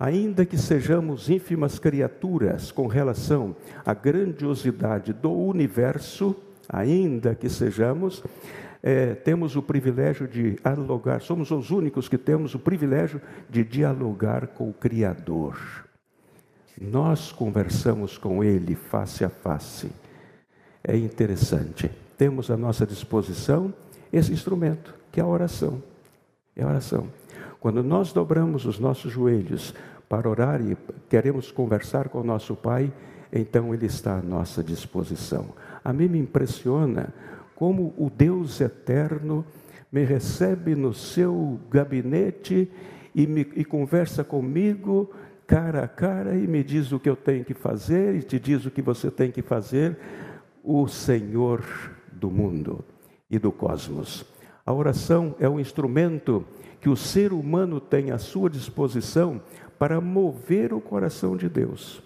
Ainda 0.00 0.46
que 0.46 0.56
sejamos 0.56 1.28
ínfimas 1.28 1.78
criaturas 1.78 2.72
com 2.72 2.86
relação 2.86 3.54
à 3.84 3.92
grandiosidade 3.92 5.12
do 5.12 5.30
universo, 5.30 6.34
ainda 6.66 7.34
que 7.34 7.50
sejamos, 7.50 8.24
é, 8.82 9.14
temos 9.14 9.56
o 9.56 9.62
privilégio 9.62 10.26
de 10.26 10.56
dialogar, 10.56 11.20
somos 11.20 11.50
os 11.50 11.70
únicos 11.70 12.08
que 12.08 12.16
temos 12.16 12.54
o 12.54 12.58
privilégio 12.58 13.20
de 13.50 13.62
dialogar 13.62 14.46
com 14.46 14.70
o 14.70 14.72
Criador. 14.72 15.89
Nós 16.80 17.30
conversamos 17.30 18.16
com 18.16 18.42
Ele 18.42 18.74
face 18.74 19.22
a 19.22 19.28
face. 19.28 19.90
É 20.82 20.96
interessante. 20.96 21.90
Temos 22.16 22.50
à 22.50 22.56
nossa 22.56 22.86
disposição 22.86 23.74
esse 24.10 24.32
instrumento, 24.32 24.94
que 25.12 25.20
é 25.20 25.22
a 25.22 25.26
oração. 25.26 25.82
É 26.56 26.62
a 26.62 26.66
oração. 26.66 27.08
Quando 27.60 27.82
nós 27.82 28.14
dobramos 28.14 28.64
os 28.64 28.78
nossos 28.78 29.12
joelhos 29.12 29.74
para 30.08 30.26
orar 30.26 30.62
e 30.62 30.74
queremos 31.10 31.52
conversar 31.52 32.08
com 32.08 32.20
o 32.20 32.24
nosso 32.24 32.56
Pai, 32.56 32.90
então 33.30 33.74
Ele 33.74 33.84
está 33.84 34.18
à 34.18 34.22
nossa 34.22 34.64
disposição. 34.64 35.50
A 35.84 35.92
mim 35.92 36.08
me 36.08 36.18
impressiona 36.18 37.12
como 37.54 37.92
o 37.98 38.08
Deus 38.08 38.58
eterno 38.58 39.44
me 39.92 40.02
recebe 40.02 40.74
no 40.74 40.94
seu 40.94 41.60
gabinete 41.70 42.70
e, 43.14 43.26
me, 43.26 43.40
e 43.54 43.66
conversa 43.66 44.24
comigo 44.24 45.10
cara 45.50 45.82
a 45.82 45.88
cara 45.88 46.36
e 46.36 46.46
me 46.46 46.62
diz 46.62 46.92
o 46.92 47.00
que 47.00 47.10
eu 47.10 47.16
tenho 47.16 47.44
que 47.44 47.54
fazer 47.54 48.14
e 48.14 48.22
te 48.22 48.38
diz 48.38 48.64
o 48.64 48.70
que 48.70 48.80
você 48.80 49.10
tem 49.10 49.32
que 49.32 49.42
fazer. 49.42 49.98
o 50.62 50.86
Senhor 50.86 51.64
do 52.12 52.30
mundo 52.30 52.84
e 53.28 53.36
do 53.36 53.50
cosmos. 53.50 54.24
A 54.64 54.72
oração 54.72 55.34
é 55.40 55.48
um 55.48 55.58
instrumento 55.58 56.44
que 56.80 56.88
o 56.88 56.94
ser 56.94 57.32
humano 57.32 57.80
tem 57.80 58.12
à 58.12 58.18
sua 58.18 58.48
disposição 58.48 59.40
para 59.76 60.00
mover 60.00 60.72
o 60.72 60.80
coração 60.80 61.36
de 61.36 61.48
Deus. 61.48 62.00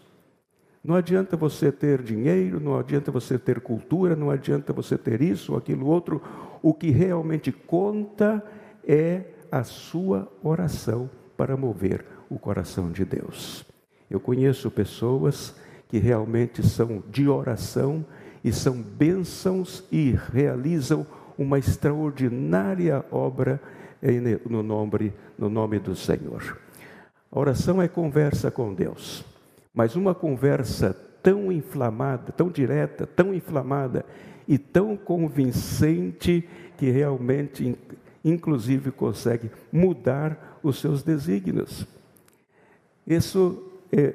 Não 0.83 0.95
adianta 0.95 1.37
você 1.37 1.71
ter 1.71 2.01
dinheiro, 2.01 2.59
não 2.61 2.79
adianta 2.79 3.11
você 3.11 3.39
ter 3.39 3.61
cultura, 3.61 4.17
não 4.17 4.31
adianta 4.31 4.73
você 4.73 4.97
ter 4.97 5.21
isso 5.21 5.53
ou 5.53 5.59
aquilo 5.59 5.87
outro. 5.87 6.23
O 6.63 6.73
que 6.73 6.91
realmente 6.91 7.53
conta 7.53 8.43
é 8.87 9.25
a 9.53 9.65
sua 9.65 10.33
oração 10.43 11.11
para 11.37 11.57
mover 11.57 12.14
o 12.35 12.39
coração 12.39 12.91
de 12.91 13.05
Deus. 13.05 13.65
Eu 14.11 14.19
conheço 14.19 14.71
pessoas 14.71 15.55
que 15.89 15.99
realmente 15.99 16.67
são 16.67 17.03
de 17.09 17.29
oração 17.29 18.05
e 18.43 18.53
são 18.53 18.75
bênçãos 18.75 19.85
e 19.91 20.19
realizam 20.33 21.07
uma 21.39 21.59
extraordinária 21.59 23.05
obra 23.11 23.61
no 24.49 24.63
nome, 24.63 25.13
no 25.39 25.49
nome 25.49 25.79
do 25.79 25.95
Senhor. 25.95 26.59
A 27.31 27.39
oração 27.39 27.81
é 27.81 27.89
conversa 27.89 28.51
com 28.51 28.75
Deus. 28.75 29.25
Mas 29.73 29.97
uma 29.97 30.15
conversa 30.15 30.95
tão 31.23 31.51
inflamada, 31.51 32.33
tão 32.33 32.49
direta, 32.49 33.07
tão 33.07 33.35
inflamada 33.35 34.05
e 34.47 34.59
tão 34.59 34.97
convincente 34.97 36.49
que 36.77 36.91
realmente, 36.91 37.77
inclusive, 38.25 38.91
consegue 38.91 39.51
mudar 39.73 40.61
os 40.63 40.81
seus 40.81 41.03
desígnios. 41.03 41.87
Isso, 43.07 43.63
é, 43.93 44.15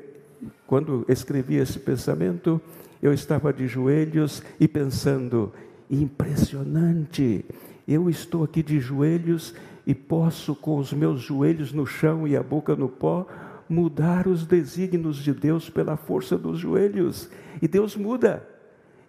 quando 0.66 1.06
escrevi 1.08 1.56
esse 1.56 1.80
pensamento, 1.80 2.62
eu 3.02 3.14
estava 3.14 3.54
de 3.54 3.68
joelhos 3.68 4.44
e 4.60 4.68
pensando: 4.68 5.54
impressionante, 5.90 7.46
eu 7.88 8.10
estou 8.10 8.44
aqui 8.44 8.62
de 8.62 8.80
joelhos 8.80 9.54
e 9.86 9.96
posso, 9.96 10.56
com 10.56 10.78
os 10.78 10.94
meus 10.94 11.22
joelhos 11.22 11.74
no 11.74 11.86
chão 11.86 12.28
e 12.28 12.36
a 12.36 12.44
boca 12.44 12.76
no 12.76 12.88
pó, 12.88 13.28
mudar 13.68 14.28
os 14.28 14.46
desígnios 14.46 15.18
de 15.18 15.34
Deus 15.34 15.70
pela 15.70 15.96
força 15.96 16.38
dos 16.38 16.60
joelhos. 16.60 17.30
E 17.62 17.68
Deus 17.68 17.96
muda. 17.96 18.48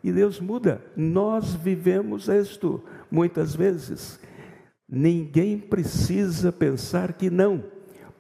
E 0.03 0.13
Deus 0.13 0.41
muda. 0.41 0.83
Nós 0.97 1.55
vivemos 1.55 2.29
isto 2.29 2.83
muitas 3.11 3.55
vezes. 3.55 4.19
Ninguém 4.89 5.59
precisa 5.59 6.51
pensar 6.51 7.13
que 7.13 7.31
não, 7.31 7.63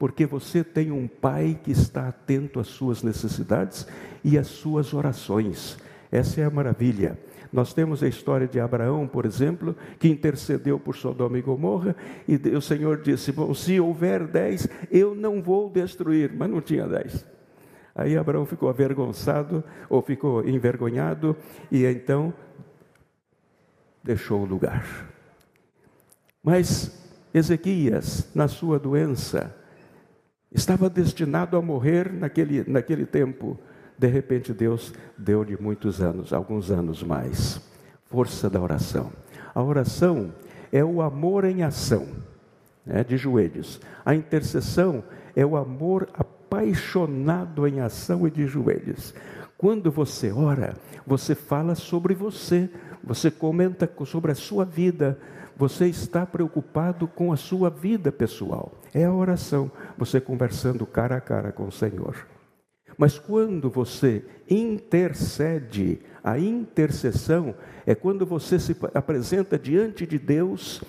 porque 0.00 0.24
você 0.24 0.64
tem 0.64 0.90
um 0.90 1.06
pai 1.06 1.60
que 1.62 1.70
está 1.70 2.08
atento 2.08 2.58
às 2.58 2.68
suas 2.68 3.02
necessidades 3.02 3.86
e 4.24 4.38
às 4.38 4.46
suas 4.46 4.94
orações. 4.94 5.76
Essa 6.10 6.40
é 6.40 6.44
a 6.44 6.50
maravilha. 6.50 7.18
Nós 7.52 7.74
temos 7.74 8.02
a 8.02 8.08
história 8.08 8.48
de 8.48 8.58
Abraão, 8.58 9.06
por 9.06 9.26
exemplo, 9.26 9.76
que 9.98 10.08
intercedeu 10.08 10.80
por 10.80 10.96
Sodoma 10.96 11.38
e 11.38 11.42
Gomorra, 11.42 11.94
e 12.26 12.36
o 12.56 12.62
Senhor 12.62 13.02
disse: 13.02 13.30
Bom, 13.30 13.52
se 13.52 13.78
houver 13.78 14.26
dez, 14.26 14.66
eu 14.90 15.14
não 15.14 15.42
vou 15.42 15.68
destruir, 15.68 16.32
mas 16.34 16.48
não 16.48 16.62
tinha 16.62 16.88
dez. 16.88 17.26
Aí 17.94 18.16
Abraão 18.16 18.46
ficou 18.46 18.70
avergonçado, 18.70 19.62
ou 19.90 20.00
ficou 20.00 20.48
envergonhado, 20.48 21.36
e 21.70 21.84
então 21.84 22.32
deixou 24.02 24.40
o 24.40 24.46
lugar. 24.46 25.12
Mas 26.42 26.98
Ezequias, 27.34 28.30
na 28.34 28.48
sua 28.48 28.78
doença, 28.78 29.59
estava 30.52 30.90
destinado 30.90 31.56
a 31.56 31.62
morrer 31.62 32.12
naquele, 32.12 32.64
naquele 32.68 33.06
tempo. 33.06 33.58
De 33.98 34.08
repente, 34.08 34.52
Deus 34.52 34.92
deu-lhe 35.16 35.56
muitos 35.60 36.00
anos, 36.00 36.32
alguns 36.32 36.70
anos 36.70 37.02
mais. 37.02 37.60
Força 38.06 38.48
da 38.50 38.60
oração. 38.60 39.12
A 39.54 39.62
oração 39.62 40.32
é 40.72 40.84
o 40.84 41.02
amor 41.02 41.44
em 41.44 41.62
ação, 41.62 42.06
né, 42.84 43.04
de 43.04 43.16
joelhos. 43.16 43.80
A 44.04 44.14
intercessão 44.14 45.04
é 45.36 45.44
o 45.44 45.56
amor 45.56 46.08
apaixonado 46.14 47.66
em 47.66 47.80
ação 47.80 48.26
e 48.26 48.30
de 48.30 48.46
joelhos. 48.46 49.14
Quando 49.56 49.90
você 49.90 50.32
ora, 50.32 50.74
você 51.06 51.34
fala 51.34 51.74
sobre 51.74 52.14
você, 52.14 52.70
você 53.04 53.30
comenta 53.30 53.90
sobre 54.06 54.32
a 54.32 54.34
sua 54.34 54.64
vida, 54.64 55.18
você 55.56 55.86
está 55.86 56.24
preocupado 56.24 57.06
com 57.06 57.32
a 57.32 57.36
sua 57.36 57.68
vida 57.68 58.10
pessoal. 58.10 58.72
É 58.94 59.04
a 59.04 59.12
oração, 59.12 59.70
você 60.00 60.18
conversando 60.18 60.86
cara 60.86 61.16
a 61.16 61.20
cara 61.20 61.52
com 61.52 61.66
o 61.66 61.72
Senhor. 61.72 62.26
Mas 62.96 63.18
quando 63.18 63.68
você 63.70 64.24
intercede, 64.48 66.00
a 66.24 66.38
intercessão 66.38 67.54
é 67.86 67.94
quando 67.94 68.24
você 68.24 68.58
se 68.58 68.74
apresenta 68.94 69.58
diante 69.58 70.06
de 70.06 70.18
Deus 70.18 70.82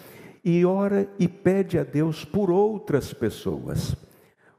e 0.44 0.66
ora 0.66 1.08
e 1.20 1.28
pede 1.28 1.78
a 1.78 1.84
Deus 1.84 2.24
por 2.24 2.50
outras 2.50 3.14
pessoas. 3.14 3.96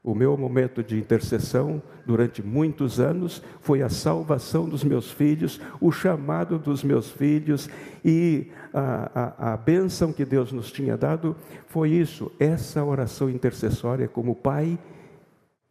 O 0.03 0.13
meu 0.13 0.35
momento 0.35 0.83
de 0.83 0.99
intercessão 0.99 1.81
durante 2.05 2.43
muitos 2.43 2.99
anos 2.99 3.41
foi 3.61 3.81
a 3.81 3.87
salvação 3.87 4.67
dos 4.67 4.83
meus 4.83 5.09
filhos, 5.09 5.61
o 5.79 5.93
chamado 5.93 6.59
dos 6.59 6.83
meus 6.83 7.09
filhos 7.09 7.69
e 8.03 8.51
a, 8.73 9.37
a, 9.39 9.53
a 9.53 9.57
bênção 9.57 10.11
que 10.11 10.25
Deus 10.25 10.51
nos 10.51 10.73
tinha 10.73 10.97
dado 10.97 11.37
foi 11.67 11.91
isso, 11.91 12.29
essa 12.37 12.83
oração 12.83 13.29
intercessória 13.29 14.09
como 14.09 14.35
pai 14.35 14.77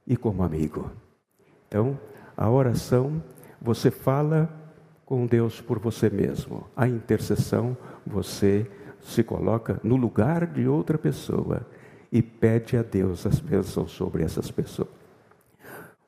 e 0.07 0.17
como 0.17 0.43
amigo. 0.43 0.91
Então, 1.69 1.99
a 2.35 2.49
oração, 2.49 3.23
você 3.61 3.91
fala 3.91 4.49
com 5.05 5.27
Deus 5.27 5.61
por 5.61 5.79
você 5.79 6.09
mesmo. 6.09 6.67
A 6.75 6.89
intercessão, 6.89 7.77
você 8.07 8.67
se 9.03 9.23
coloca 9.23 9.79
no 9.83 9.97
lugar 9.97 10.47
de 10.47 10.67
outra 10.67 10.97
pessoa 10.97 11.67
e 12.13 12.21
pede 12.21 12.77
a 12.77 12.83
Deus 12.83 13.27
as 13.27 13.41
bênçãos 13.41 13.91
sobre 13.91 14.23
essas 14.23 14.51
pessoas. 14.51 14.91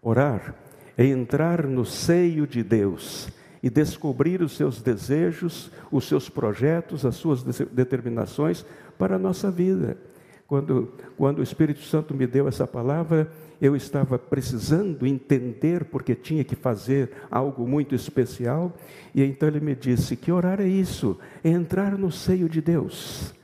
Orar 0.02 0.54
é 0.98 1.06
entrar 1.06 1.66
no 1.66 1.86
seio 1.86 2.46
de 2.46 2.62
Deus 2.62 3.28
e 3.62 3.70
descobrir 3.70 4.42
os 4.42 4.54
seus 4.54 4.82
desejos, 4.82 5.72
os 5.90 6.06
seus 6.06 6.28
projetos, 6.28 7.06
as 7.06 7.16
suas 7.16 7.42
determinações 7.42 8.66
para 8.98 9.16
a 9.16 9.18
nossa 9.18 9.50
vida. 9.50 9.96
Quando, 10.46 10.92
quando 11.16 11.38
o 11.38 11.42
Espírito 11.42 11.80
Santo 11.80 12.12
me 12.12 12.26
deu 12.26 12.46
essa 12.46 12.66
palavra, 12.66 13.32
eu 13.58 13.74
estava 13.74 14.18
precisando 14.18 15.06
entender 15.06 15.86
porque 15.86 16.14
tinha 16.14 16.44
que 16.44 16.54
fazer 16.54 17.10
algo 17.30 17.66
muito 17.66 17.94
especial, 17.94 18.76
e 19.14 19.24
então 19.24 19.48
ele 19.48 19.60
me 19.60 19.74
disse 19.74 20.16
que 20.16 20.30
orar 20.30 20.60
é 20.60 20.68
isso, 20.68 21.18
é 21.42 21.48
entrar 21.48 21.96
no 21.96 22.12
seio 22.12 22.46
de 22.46 22.60
Deus 22.60 23.34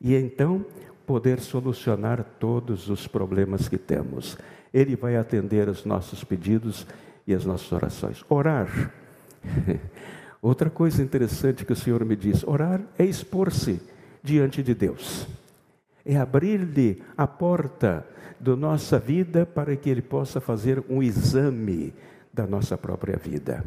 e 0.00 0.14
então 0.14 0.64
poder 1.08 1.40
solucionar 1.40 2.22
todos 2.38 2.90
os 2.90 3.06
problemas 3.06 3.66
que 3.66 3.78
temos. 3.78 4.36
Ele 4.74 4.94
vai 4.94 5.16
atender 5.16 5.66
os 5.66 5.86
nossos 5.86 6.22
pedidos 6.22 6.86
e 7.26 7.32
as 7.32 7.46
nossas 7.46 7.72
orações. 7.72 8.22
Orar. 8.28 8.92
Outra 10.42 10.68
coisa 10.68 11.02
interessante 11.02 11.64
que 11.64 11.72
o 11.72 11.76
Senhor 11.76 12.04
me 12.04 12.14
diz: 12.14 12.44
orar 12.46 12.82
é 12.98 13.06
expor-se 13.06 13.80
diante 14.22 14.62
de 14.62 14.74
Deus, 14.74 15.26
é 16.04 16.18
abrir-lhe 16.18 17.02
a 17.16 17.26
porta 17.26 18.06
da 18.38 18.54
nossa 18.54 18.98
vida 18.98 19.46
para 19.46 19.74
que 19.76 19.88
Ele 19.88 20.02
possa 20.02 20.42
fazer 20.42 20.84
um 20.90 21.02
exame 21.02 21.94
da 22.32 22.46
nossa 22.46 22.76
própria 22.76 23.16
vida. 23.16 23.64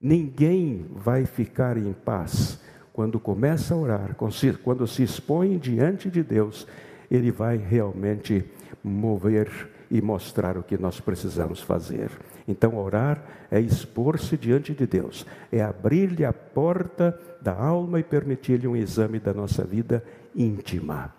Ninguém 0.00 0.86
vai 0.90 1.26
ficar 1.26 1.76
em 1.76 1.92
paz 1.92 2.58
quando 2.92 3.20
começa 3.20 3.74
a 3.74 3.76
orar, 3.76 4.16
quando 4.62 4.86
se 4.86 5.02
expõe 5.02 5.58
diante 5.58 6.10
de 6.10 6.22
Deus, 6.22 6.66
Ele 7.10 7.30
vai 7.30 7.56
realmente 7.56 8.44
mover 8.82 9.50
e 9.90 10.00
mostrar 10.00 10.56
o 10.56 10.62
que 10.62 10.78
nós 10.78 11.00
precisamos 11.00 11.60
fazer. 11.60 12.10
Então, 12.46 12.78
orar 12.78 13.22
é 13.50 13.60
expor-se 13.60 14.36
diante 14.36 14.74
de 14.74 14.86
Deus, 14.86 15.26
é 15.50 15.62
abrir-lhe 15.62 16.24
a 16.24 16.32
porta 16.32 17.18
da 17.40 17.54
alma 17.54 18.00
e 18.00 18.04
permitir-lhe 18.04 18.66
um 18.66 18.76
exame 18.76 19.18
da 19.18 19.34
nossa 19.34 19.64
vida 19.64 20.04
íntima. 20.34 21.14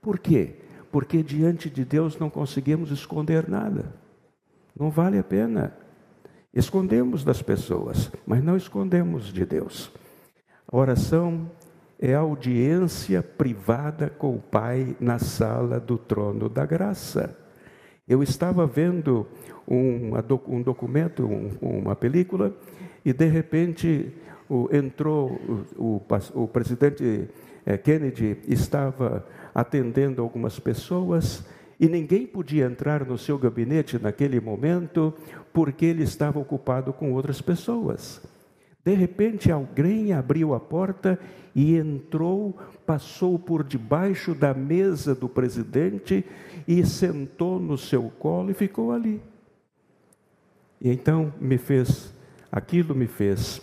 Por 0.00 0.18
quê? 0.18 0.56
porque 0.94 1.24
diante 1.24 1.68
de 1.68 1.84
Deus 1.84 2.20
não 2.20 2.30
conseguimos 2.30 2.92
esconder 2.92 3.48
nada. 3.48 3.92
Não 4.78 4.90
vale 4.90 5.18
a 5.18 5.24
pena. 5.24 5.76
Escondemos 6.54 7.24
das 7.24 7.42
pessoas, 7.42 8.12
mas 8.24 8.44
não 8.44 8.56
escondemos 8.56 9.32
de 9.32 9.44
Deus. 9.44 9.90
Oração 10.70 11.50
é 11.98 12.14
audiência 12.14 13.22
privada 13.22 14.10
com 14.10 14.36
o 14.36 14.40
Pai 14.40 14.96
na 14.98 15.18
sala 15.18 15.78
do 15.78 15.96
trono 15.96 16.48
da 16.48 16.66
graça. 16.66 17.36
Eu 18.08 18.22
estava 18.22 18.66
vendo 18.66 19.26
um, 19.68 20.12
um 20.46 20.62
documento, 20.62 21.24
um, 21.24 21.50
uma 21.60 21.94
película, 21.94 22.52
e 23.04 23.12
de 23.12 23.26
repente 23.26 24.12
o, 24.48 24.68
entrou 24.74 25.30
o, 25.76 26.02
o, 26.02 26.42
o 26.42 26.48
presidente 26.48 27.28
eh, 27.64 27.78
Kennedy 27.78 28.38
estava 28.46 29.24
atendendo 29.54 30.20
algumas 30.20 30.58
pessoas 30.58 31.44
e 31.78 31.88
ninguém 31.88 32.26
podia 32.26 32.66
entrar 32.66 33.04
no 33.04 33.18
seu 33.18 33.38
gabinete 33.38 33.98
naquele 33.98 34.40
momento 34.40 35.14
porque 35.52 35.86
ele 35.86 36.02
estava 36.02 36.38
ocupado 36.38 36.92
com 36.92 37.12
outras 37.12 37.40
pessoas. 37.40 38.22
De 38.84 38.92
repente, 38.92 39.50
alguém 39.50 40.12
abriu 40.12 40.52
a 40.52 40.60
porta 40.60 41.18
e 41.54 41.74
entrou, 41.74 42.58
passou 42.84 43.38
por 43.38 43.64
debaixo 43.64 44.34
da 44.34 44.52
mesa 44.52 45.14
do 45.14 45.26
presidente 45.26 46.22
e 46.68 46.84
sentou 46.84 47.58
no 47.58 47.78
seu 47.78 48.12
colo 48.18 48.50
e 48.50 48.54
ficou 48.54 48.92
ali. 48.92 49.22
E 50.78 50.90
então 50.90 51.32
me 51.40 51.56
fez, 51.56 52.12
aquilo 52.52 52.94
me 52.94 53.06
fez, 53.06 53.62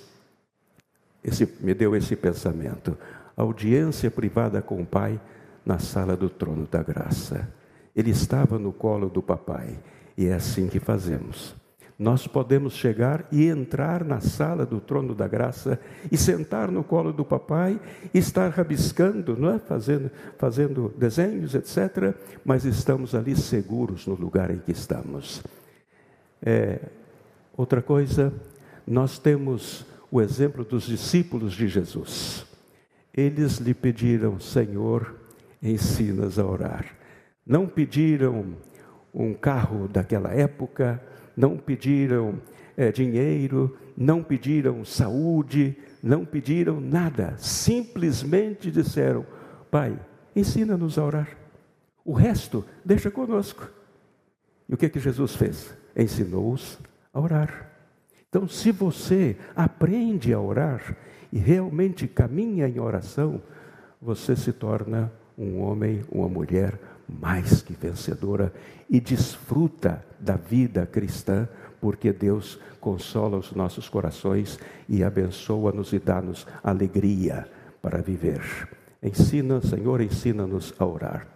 esse, 1.24 1.48
me 1.60 1.76
deu 1.76 1.96
esse 1.96 2.16
pensamento: 2.16 2.98
audiência 3.38 4.10
privada 4.10 4.60
com 4.60 4.82
o 4.82 4.86
Pai 4.86 5.22
na 5.64 5.78
sala 5.78 6.18
do 6.18 6.32
trono 6.32 6.66
da 6.66 6.82
graça. 6.82 7.48
Ele 7.96 8.10
estava 8.10 8.58
no 8.58 8.74
colo 8.74 9.08
do 9.08 9.22
papai, 9.22 9.78
e 10.18 10.26
é 10.26 10.34
assim 10.34 10.68
que 10.68 10.80
fazemos 10.80 11.61
nós 12.02 12.26
podemos 12.26 12.74
chegar 12.74 13.28
e 13.32 13.46
entrar 13.46 14.04
na 14.04 14.20
sala 14.20 14.66
do 14.66 14.82
trono 14.82 15.14
da 15.14 15.28
graça 15.28 15.80
e 16.12 16.18
sentar 16.18 16.72
no 16.72 16.84
colo 16.84 17.14
do 17.14 17.24
papai, 17.24 17.80
e 18.12 18.18
estar 18.18 18.50
rabiscando, 18.50 19.38
não 19.38 19.54
é? 19.54 19.60
fazendo, 19.60 20.10
fazendo 20.36 20.92
desenhos, 20.98 21.54
etc. 21.54 22.16
Mas 22.44 22.66
estamos 22.66 23.14
ali 23.14 23.36
seguros 23.36 24.08
no 24.08 24.16
lugar 24.16 24.50
em 24.50 24.58
que 24.58 24.72
estamos. 24.72 25.44
É, 26.44 26.80
outra 27.56 27.84
coisa, 27.84 28.34
nós 28.88 29.20
temos 29.20 29.86
o 30.10 30.20
exemplo 30.20 30.66
dos 30.66 30.86
discípulos 30.86 31.54
de 31.54 31.68
Jesus. 31.68 32.48
Eles 33.14 33.60
lhe 33.60 33.76
pediram, 33.76 34.40
Senhor, 34.40 35.14
ensina-nos 35.62 36.40
a 36.40 36.46
orar. 36.48 36.84
Não 37.46 37.68
pediram 37.68 38.56
um 39.14 39.36
carro 39.36 39.88
daquela 39.88 40.34
época, 40.34 41.00
não 41.36 41.58
pediram 41.58 42.42
é, 42.76 42.92
dinheiro, 42.92 43.78
não 43.96 44.24
pediram 44.24 44.84
saúde, 44.86 45.76
não 46.02 46.26
pediram 46.26 46.80
nada, 46.80 47.36
simplesmente 47.38 48.72
disseram: 48.72 49.26
Pai, 49.70 50.00
ensina-nos 50.36 50.98
a 50.98 51.04
orar. 51.04 51.38
O 52.04 52.14
resto, 52.14 52.66
deixa 52.84 53.12
conosco. 53.12 53.70
E 54.68 54.74
o 54.74 54.78
que, 54.78 54.90
que 54.90 55.00
Jesus 55.00 55.36
fez? 55.36 55.74
Ensinou-os 55.96 56.80
a 57.14 57.20
orar. 57.20 57.70
Então, 58.30 58.48
se 58.48 58.72
você 58.72 59.38
aprende 59.56 60.34
a 60.34 60.40
orar 60.40 60.96
e 61.32 61.38
realmente 61.38 62.08
caminha 62.08 62.68
em 62.68 62.80
oração, 62.80 63.42
você 64.02 64.36
se 64.36 64.54
torna 64.54 65.12
um 65.38 65.62
homem, 65.62 66.02
uma 66.10 66.30
mulher 66.30 66.80
mais 67.20 67.62
que 67.62 67.74
vencedora 67.74 68.54
e 68.90 69.00
desfruta 69.00 70.04
da 70.20 70.36
vida 70.36 70.86
cristã, 70.86 71.48
porque 71.80 72.14
Deus 72.14 72.60
consola 72.80 73.38
os 73.38 73.52
nossos 73.52 73.90
corações 73.90 74.60
e 74.88 75.04
abençoa-nos 75.04 75.94
e 75.94 76.00
dá-nos 76.00 76.48
alegria 76.64 77.48
para 77.82 78.02
viver. 78.02 78.42
Ensina, 79.02 79.62
Senhor, 79.62 80.00
ensina-nos 80.00 80.74
a 80.78 80.86
orar. 80.86 81.28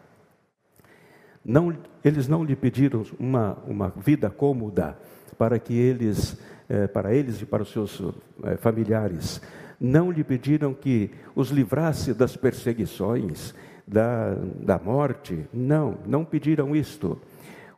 Não, 1.43 1.75
eles 2.03 2.27
não 2.27 2.43
lhe 2.43 2.55
pediram 2.55 3.03
uma, 3.19 3.57
uma 3.67 3.89
vida 3.89 4.29
cômoda 4.29 4.97
para 5.37 5.59
que 5.59 5.73
eles, 5.73 6.37
eh, 6.69 6.87
para 6.87 7.13
eles 7.13 7.41
e 7.41 7.45
para 7.45 7.63
os 7.63 7.71
seus 7.71 8.01
eh, 8.43 8.57
familiares. 8.57 9.41
Não 9.79 10.11
lhe 10.11 10.23
pediram 10.23 10.73
que 10.73 11.11
os 11.35 11.49
livrasse 11.49 12.13
das 12.13 12.35
perseguições, 12.35 13.53
da, 13.87 14.33
da 14.33 14.79
morte. 14.79 15.45
Não, 15.53 15.97
não 16.05 16.25
pediram 16.25 16.75
isto. 16.75 17.19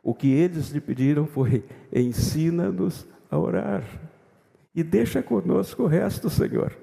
O 0.02 0.14
que 0.14 0.32
eles 0.32 0.70
lhe 0.70 0.80
pediram 0.80 1.26
foi: 1.26 1.64
ensina-nos 1.92 3.06
a 3.30 3.38
orar. 3.38 3.84
E 4.74 4.82
deixa 4.82 5.22
conosco 5.22 5.82
o 5.82 5.86
resto, 5.86 6.30
Senhor. 6.30 6.76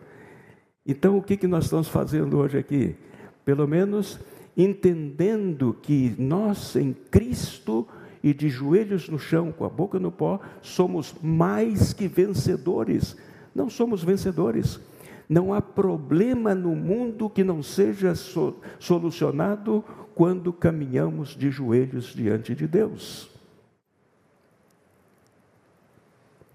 Então, 0.85 1.17
o 1.17 1.23
que, 1.23 1.38
que 1.38 1.47
nós 1.47 1.63
estamos 1.65 1.88
fazendo 1.88 2.38
hoje 2.38 2.57
aqui? 2.57 2.95
Pelo 3.43 3.67
menos 3.67 4.19
entendendo 4.55 5.75
que 5.81 6.15
nós 6.17 6.75
em 6.75 6.93
Cristo 6.93 7.88
e 8.23 8.33
de 8.33 8.49
joelhos 8.49 9.09
no 9.09 9.19
chão, 9.19 9.51
com 9.51 9.65
a 9.65 9.69
boca 9.69 9.99
no 9.99 10.11
pó, 10.11 10.39
somos 10.61 11.13
mais 11.21 11.93
que 11.93 12.07
vencedores. 12.07 13.15
Não 13.53 13.69
somos 13.69 14.03
vencedores, 14.03 14.79
não 15.27 15.53
há 15.53 15.61
problema 15.61 16.53
no 16.53 16.75
mundo 16.75 17.29
que 17.29 17.43
não 17.43 17.63
seja 17.63 18.15
so, 18.15 18.55
solucionado 18.79 19.83
quando 20.13 20.53
caminhamos 20.53 21.35
de 21.35 21.49
joelhos 21.49 22.13
diante 22.13 22.55
de 22.55 22.67
Deus. 22.67 23.29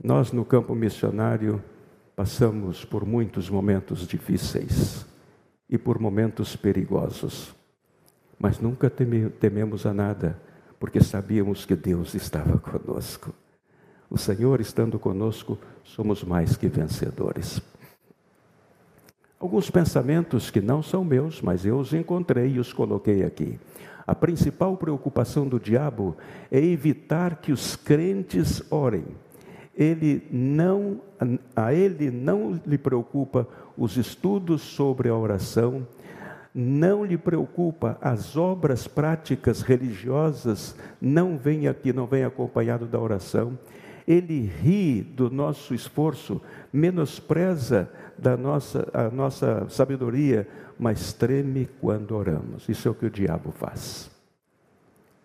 Nós, 0.02 0.32
no 0.32 0.44
campo 0.44 0.74
missionário, 0.74 1.62
passamos 2.16 2.84
por 2.84 3.04
muitos 3.04 3.50
momentos 3.50 4.06
difíceis 4.06 5.04
e 5.68 5.76
por 5.76 5.98
momentos 5.98 6.56
perigosos, 6.56 7.54
mas 8.38 8.58
nunca 8.58 8.88
tememos 8.88 9.84
a 9.84 9.92
nada, 9.92 10.40
porque 10.78 11.02
sabíamos 11.02 11.66
que 11.66 11.76
Deus 11.76 12.14
estava 12.14 12.58
conosco. 12.58 13.34
O 14.08 14.16
Senhor 14.16 14.60
estando 14.60 14.98
conosco, 14.98 15.58
somos 15.84 16.24
mais 16.24 16.56
que 16.56 16.66
vencedores. 16.66 17.60
Alguns 19.40 19.70
pensamentos 19.70 20.50
que 20.50 20.60
não 20.60 20.82
são 20.82 21.02
meus, 21.02 21.40
mas 21.40 21.64
eu 21.64 21.78
os 21.78 21.94
encontrei 21.94 22.48
e 22.48 22.58
os 22.58 22.74
coloquei 22.74 23.24
aqui. 23.24 23.58
A 24.06 24.14
principal 24.14 24.76
preocupação 24.76 25.48
do 25.48 25.58
diabo 25.58 26.14
é 26.50 26.62
evitar 26.62 27.36
que 27.36 27.50
os 27.50 27.74
crentes 27.74 28.62
orem. 28.70 29.06
Ele 29.74 30.22
não, 30.30 31.00
a 31.56 31.72
ele 31.72 32.10
não 32.10 32.60
lhe 32.66 32.76
preocupa 32.76 33.48
os 33.78 33.96
estudos 33.96 34.60
sobre 34.60 35.08
a 35.08 35.16
oração, 35.16 35.86
não 36.54 37.02
lhe 37.02 37.16
preocupa 37.16 37.96
as 38.02 38.36
obras 38.36 38.86
práticas 38.86 39.62
religiosas, 39.62 40.76
não 41.00 41.38
vem 41.38 41.66
aqui, 41.66 41.94
não 41.94 42.06
vem 42.06 42.24
acompanhado 42.24 42.84
da 42.84 43.00
oração. 43.00 43.58
Ele 44.06 44.40
ri 44.40 45.00
do 45.00 45.30
nosso 45.30 45.72
esforço, 45.72 46.42
menospreza 46.70 47.88
da 48.20 48.36
nossa, 48.36 48.88
a 48.92 49.10
nossa 49.10 49.66
sabedoria, 49.68 50.46
mas 50.78 51.12
treme 51.12 51.68
quando 51.80 52.14
oramos. 52.14 52.68
Isso 52.68 52.86
é 52.86 52.90
o 52.90 52.94
que 52.94 53.06
o 53.06 53.10
diabo 53.10 53.50
faz. 53.50 54.10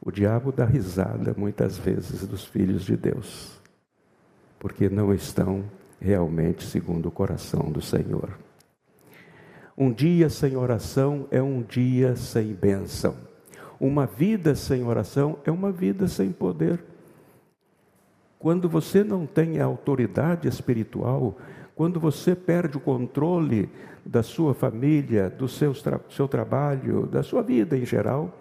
O 0.02 0.12
diabo 0.12 0.52
dá 0.52 0.66
risada 0.66 1.34
muitas 1.36 1.78
vezes 1.78 2.26
dos 2.28 2.46
filhos 2.46 2.84
de 2.84 2.96
Deus, 2.96 3.60
porque 4.60 4.88
não 4.90 5.14
estão 5.14 5.64
realmente 6.00 6.64
segundo 6.64 7.08
o 7.08 7.12
coração 7.12 7.72
do 7.72 7.82
Senhor. 7.82 8.38
Um 9.78 9.92
dia 9.92 10.30
sem 10.30 10.56
oração 10.56 11.28
é 11.32 11.42
um 11.42 11.62
dia 11.62 12.16
sem 12.16 12.54
bênção. 12.54 13.16
Uma 13.80 14.06
vida 14.06 14.56
sem 14.56 14.86
oração 14.86 15.38
é 15.44 15.52
uma 15.52 15.72
vida 15.72 16.08
sem 16.08 16.32
poder. 16.32 16.84
Quando 18.40 18.70
você 18.70 19.04
não 19.04 19.26
tem 19.26 19.60
a 19.60 19.66
autoridade 19.66 20.48
espiritual, 20.48 21.36
quando 21.76 22.00
você 22.00 22.34
perde 22.34 22.78
o 22.78 22.80
controle 22.80 23.70
da 24.06 24.24
sua 24.24 24.54
família, 24.54 25.30
do 25.30 25.48
seu, 25.48 25.74
seu 26.10 26.28
trabalho, 26.28 27.06
da 27.06 27.22
sua 27.22 27.42
vida 27.42 27.78
em 27.78 27.86
geral, 27.86 28.34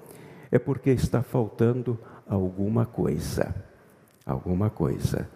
é 0.50 0.58
porque 0.58 0.90
está 0.90 1.22
faltando 1.22 1.98
alguma 2.28 2.86
coisa. 2.86 3.54
Alguma 4.24 4.70
coisa. 4.70 5.28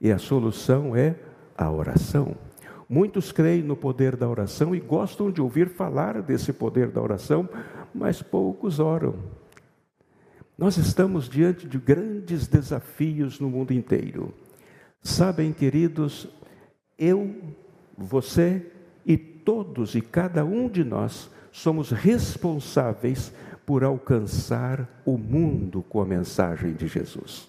E 0.00 0.10
a 0.10 0.18
solução 0.18 0.96
é 0.96 1.14
a 1.56 1.70
oração. 1.70 2.34
Muitos 2.88 3.32
creem 3.32 3.62
no 3.62 3.76
poder 3.76 4.16
da 4.16 4.28
oração 4.28 4.74
e 4.74 4.80
gostam 4.80 5.30
de 5.30 5.40
ouvir 5.40 5.68
falar 5.68 6.22
desse 6.22 6.52
poder 6.52 6.90
da 6.90 7.00
oração, 7.00 7.48
mas 7.94 8.22
poucos 8.22 8.78
oram. 8.78 9.14
Nós 10.58 10.76
estamos 10.76 11.28
diante 11.28 11.68
de 11.68 11.78
grandes 11.78 12.46
desafios 12.46 13.38
no 13.38 13.50
mundo 13.50 13.72
inteiro. 13.72 14.32
Sabem, 15.02 15.52
queridos, 15.52 16.28
eu, 16.98 17.34
você 17.96 18.64
e 19.04 19.16
todos 19.16 19.94
e 19.94 20.00
cada 20.00 20.44
um 20.44 20.68
de 20.68 20.84
nós 20.84 21.30
somos 21.52 21.90
responsáveis 21.90 23.32
por 23.64 23.82
alcançar 23.82 24.88
o 25.04 25.16
mundo 25.18 25.82
com 25.88 26.00
a 26.00 26.06
mensagem 26.06 26.74
de 26.74 26.86
Jesus. 26.86 27.48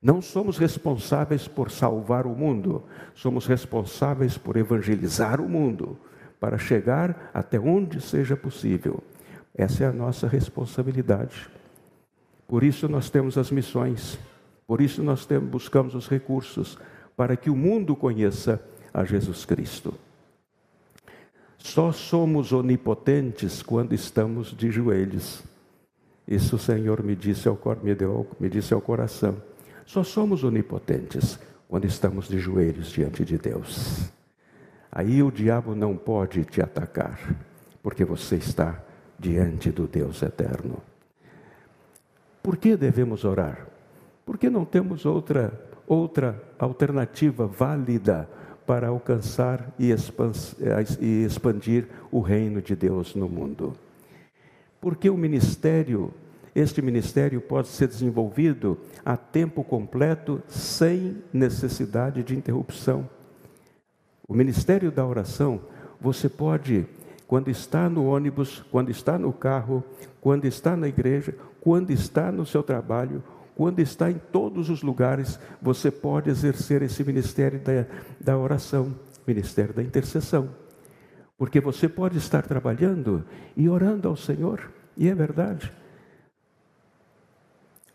Não 0.00 0.20
somos 0.20 0.58
responsáveis 0.58 1.48
por 1.48 1.70
salvar 1.70 2.26
o 2.26 2.36
mundo, 2.36 2.84
somos 3.14 3.46
responsáveis 3.46 4.36
por 4.36 4.56
evangelizar 4.56 5.40
o 5.40 5.48
mundo, 5.48 5.98
para 6.38 6.58
chegar 6.58 7.30
até 7.32 7.58
onde 7.58 8.00
seja 8.02 8.36
possível. 8.36 9.02
Essa 9.54 9.84
é 9.84 9.86
a 9.86 9.92
nossa 9.92 10.28
responsabilidade. 10.28 11.48
Por 12.46 12.62
isso 12.62 12.86
nós 12.86 13.08
temos 13.08 13.38
as 13.38 13.50
missões, 13.50 14.18
por 14.66 14.82
isso 14.82 15.02
nós 15.02 15.24
temos, 15.24 15.48
buscamos 15.48 15.94
os 15.94 16.06
recursos, 16.06 16.78
para 17.16 17.36
que 17.36 17.50
o 17.50 17.56
mundo 17.56 17.94
conheça 17.94 18.60
a 18.92 19.04
Jesus 19.04 19.44
Cristo. 19.44 19.94
Só 21.58 21.92
somos 21.92 22.52
onipotentes 22.52 23.62
quando 23.62 23.94
estamos 23.94 24.54
de 24.54 24.70
joelhos. 24.70 25.42
Isso 26.26 26.56
o 26.56 26.58
Senhor 26.58 27.02
me 27.02 27.16
disse 27.16 27.48
ao, 27.48 27.58
me 27.82 27.94
deu, 27.94 28.26
me 28.38 28.48
disse 28.48 28.74
ao 28.74 28.80
coração. 28.80 29.36
Só 29.86 30.02
somos 30.04 30.44
onipotentes 30.44 31.38
quando 31.68 31.86
estamos 31.86 32.28
de 32.28 32.38
joelhos 32.38 32.90
diante 32.90 33.24
de 33.24 33.38
Deus. 33.38 34.10
aí 34.92 35.22
o 35.22 35.30
diabo 35.30 35.74
não 35.74 35.96
pode 35.96 36.44
te 36.44 36.62
atacar, 36.62 37.18
porque 37.82 38.04
você 38.04 38.36
está 38.36 38.80
diante 39.18 39.70
do 39.70 39.86
Deus 39.86 40.22
eterno. 40.22 40.78
Por 42.42 42.56
que 42.56 42.76
devemos 42.76 43.24
orar? 43.24 43.66
Porque 44.24 44.48
não 44.48 44.64
temos 44.64 45.04
outra 45.04 45.52
outra 45.86 46.42
alternativa 46.58 47.46
válida 47.46 48.28
para 48.66 48.88
alcançar 48.88 49.72
e 49.78 49.90
expandir 51.24 51.86
o 52.10 52.20
reino 52.20 52.62
de 52.62 52.74
Deus 52.74 53.14
no 53.14 53.28
mundo. 53.28 53.74
Porque 54.80 55.10
o 55.10 55.16
ministério, 55.16 56.12
este 56.54 56.80
ministério 56.80 57.40
pode 57.40 57.68
ser 57.68 57.88
desenvolvido 57.88 58.78
a 59.04 59.16
tempo 59.16 59.62
completo 59.62 60.42
sem 60.48 61.22
necessidade 61.32 62.22
de 62.22 62.34
interrupção. 62.34 63.08
O 64.26 64.34
ministério 64.34 64.90
da 64.90 65.06
oração, 65.06 65.60
você 66.00 66.28
pode, 66.28 66.86
quando 67.26 67.50
está 67.50 67.88
no 67.90 68.06
ônibus, 68.06 68.64
quando 68.70 68.90
está 68.90 69.18
no 69.18 69.32
carro, 69.32 69.84
quando 70.20 70.46
está 70.46 70.74
na 70.74 70.88
igreja, 70.88 71.34
quando 71.60 71.90
está 71.90 72.32
no 72.32 72.46
seu 72.46 72.62
trabalho, 72.62 73.22
quando 73.56 73.80
está 73.80 74.10
em 74.10 74.18
todos 74.18 74.68
os 74.68 74.82
lugares, 74.82 75.38
você 75.62 75.90
pode 75.90 76.28
exercer 76.28 76.82
esse 76.82 77.04
ministério 77.04 77.60
da, 77.60 77.86
da 78.20 78.38
oração, 78.38 78.94
ministério 79.26 79.72
da 79.72 79.82
intercessão. 79.82 80.50
Porque 81.38 81.60
você 81.60 81.88
pode 81.88 82.18
estar 82.18 82.42
trabalhando 82.42 83.24
e 83.56 83.68
orando 83.68 84.08
ao 84.08 84.16
Senhor, 84.16 84.70
e 84.96 85.08
é 85.08 85.14
verdade. 85.14 85.72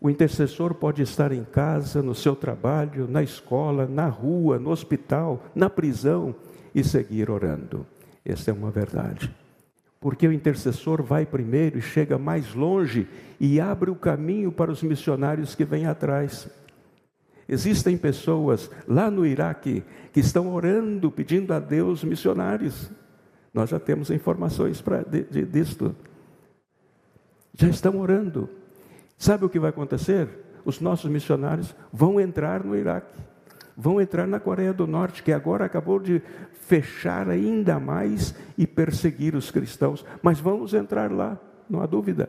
O 0.01 0.09
intercessor 0.09 0.73
pode 0.73 1.01
estar 1.01 1.31
em 1.33 1.43
casa, 1.43 2.01
no 2.01 2.15
seu 2.15 2.35
trabalho, 2.35 3.05
na 3.07 3.21
escola, 3.21 3.85
na 3.85 4.07
rua, 4.07 4.57
no 4.57 4.69
hospital, 4.69 5.43
na 5.53 5.69
prisão 5.69 6.33
e 6.73 6.83
seguir 6.85 7.29
orando. 7.29 7.85
Essa 8.23 8.51
é 8.51 8.53
uma 8.53 8.71
verdade 8.71 9.33
porque 9.99 10.27
o 10.27 10.33
intercessor 10.33 11.03
vai 11.03 11.25
primeiro 11.25 11.77
e 11.77 11.81
chega 11.81 12.17
mais 12.17 12.53
longe 12.53 13.07
e 13.39 13.59
abre 13.59 13.91
o 13.91 13.95
caminho 13.95 14.51
para 14.51 14.71
os 14.71 14.81
missionários 14.81 15.55
que 15.55 15.65
vêm 15.65 15.85
atrás. 15.85 16.49
Existem 17.47 17.97
pessoas 17.97 18.69
lá 18.87 19.09
no 19.11 19.25
Iraque 19.25 19.83
que 20.13 20.19
estão 20.19 20.53
orando, 20.53 21.11
pedindo 21.11 21.53
a 21.53 21.59
Deus 21.59 22.03
missionários. 22.03 22.89
Nós 23.53 23.71
já 23.71 23.79
temos 23.79 24.09
informações 24.11 24.81
para 24.81 25.01
de, 25.03 25.23
de, 25.23 25.45
disto. 25.45 25.95
Já 27.55 27.67
estão 27.67 27.99
orando. 27.99 28.47
Sabe 29.17 29.45
o 29.45 29.49
que 29.49 29.59
vai 29.59 29.71
acontecer? 29.71 30.29
Os 30.63 30.79
nossos 30.79 31.09
missionários 31.09 31.75
vão 31.91 32.21
entrar 32.21 32.63
no 32.63 32.75
Iraque 32.75 33.28
vão 33.79 34.01
entrar 34.01 34.27
na 34.27 34.41
Coreia 34.41 34.73
do 34.73 34.85
Norte, 34.85 35.23
que 35.23 35.31
agora 35.31 35.63
acabou 35.63 35.99
de 35.99 36.21
fechar 36.67 37.29
ainda 37.29 37.79
mais 37.79 38.35
e 38.57 38.67
perseguir 38.67 39.35
os 39.35 39.49
cristãos. 39.49 40.05
Mas 40.21 40.37
vamos 40.37 40.73
entrar 40.73 41.09
lá, 41.09 41.39
não 41.69 41.81
há 41.81 41.85
dúvida. 41.85 42.27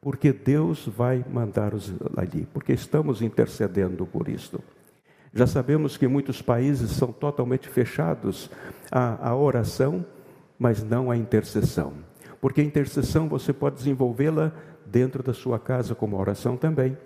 Porque 0.00 0.32
Deus 0.32 0.88
vai 0.88 1.24
mandar-os 1.30 1.94
ali, 2.16 2.48
porque 2.52 2.72
estamos 2.72 3.22
intercedendo 3.22 4.04
por 4.04 4.28
isto. 4.28 4.60
Já 5.32 5.46
sabemos 5.46 5.96
que 5.96 6.08
muitos 6.08 6.42
países 6.42 6.90
são 6.90 7.12
totalmente 7.12 7.68
fechados 7.68 8.50
à, 8.90 9.28
à 9.28 9.36
oração, 9.36 10.04
mas 10.58 10.82
não 10.82 11.12
à 11.12 11.16
intercessão. 11.16 11.92
Porque 12.40 12.60
a 12.60 12.64
intercessão 12.64 13.28
você 13.28 13.52
pode 13.52 13.76
desenvolvê-la 13.76 14.52
dentro 14.84 15.22
da 15.22 15.32
sua 15.32 15.60
casa 15.60 15.94
como 15.94 16.18
oração 16.18 16.56
também 16.56 16.96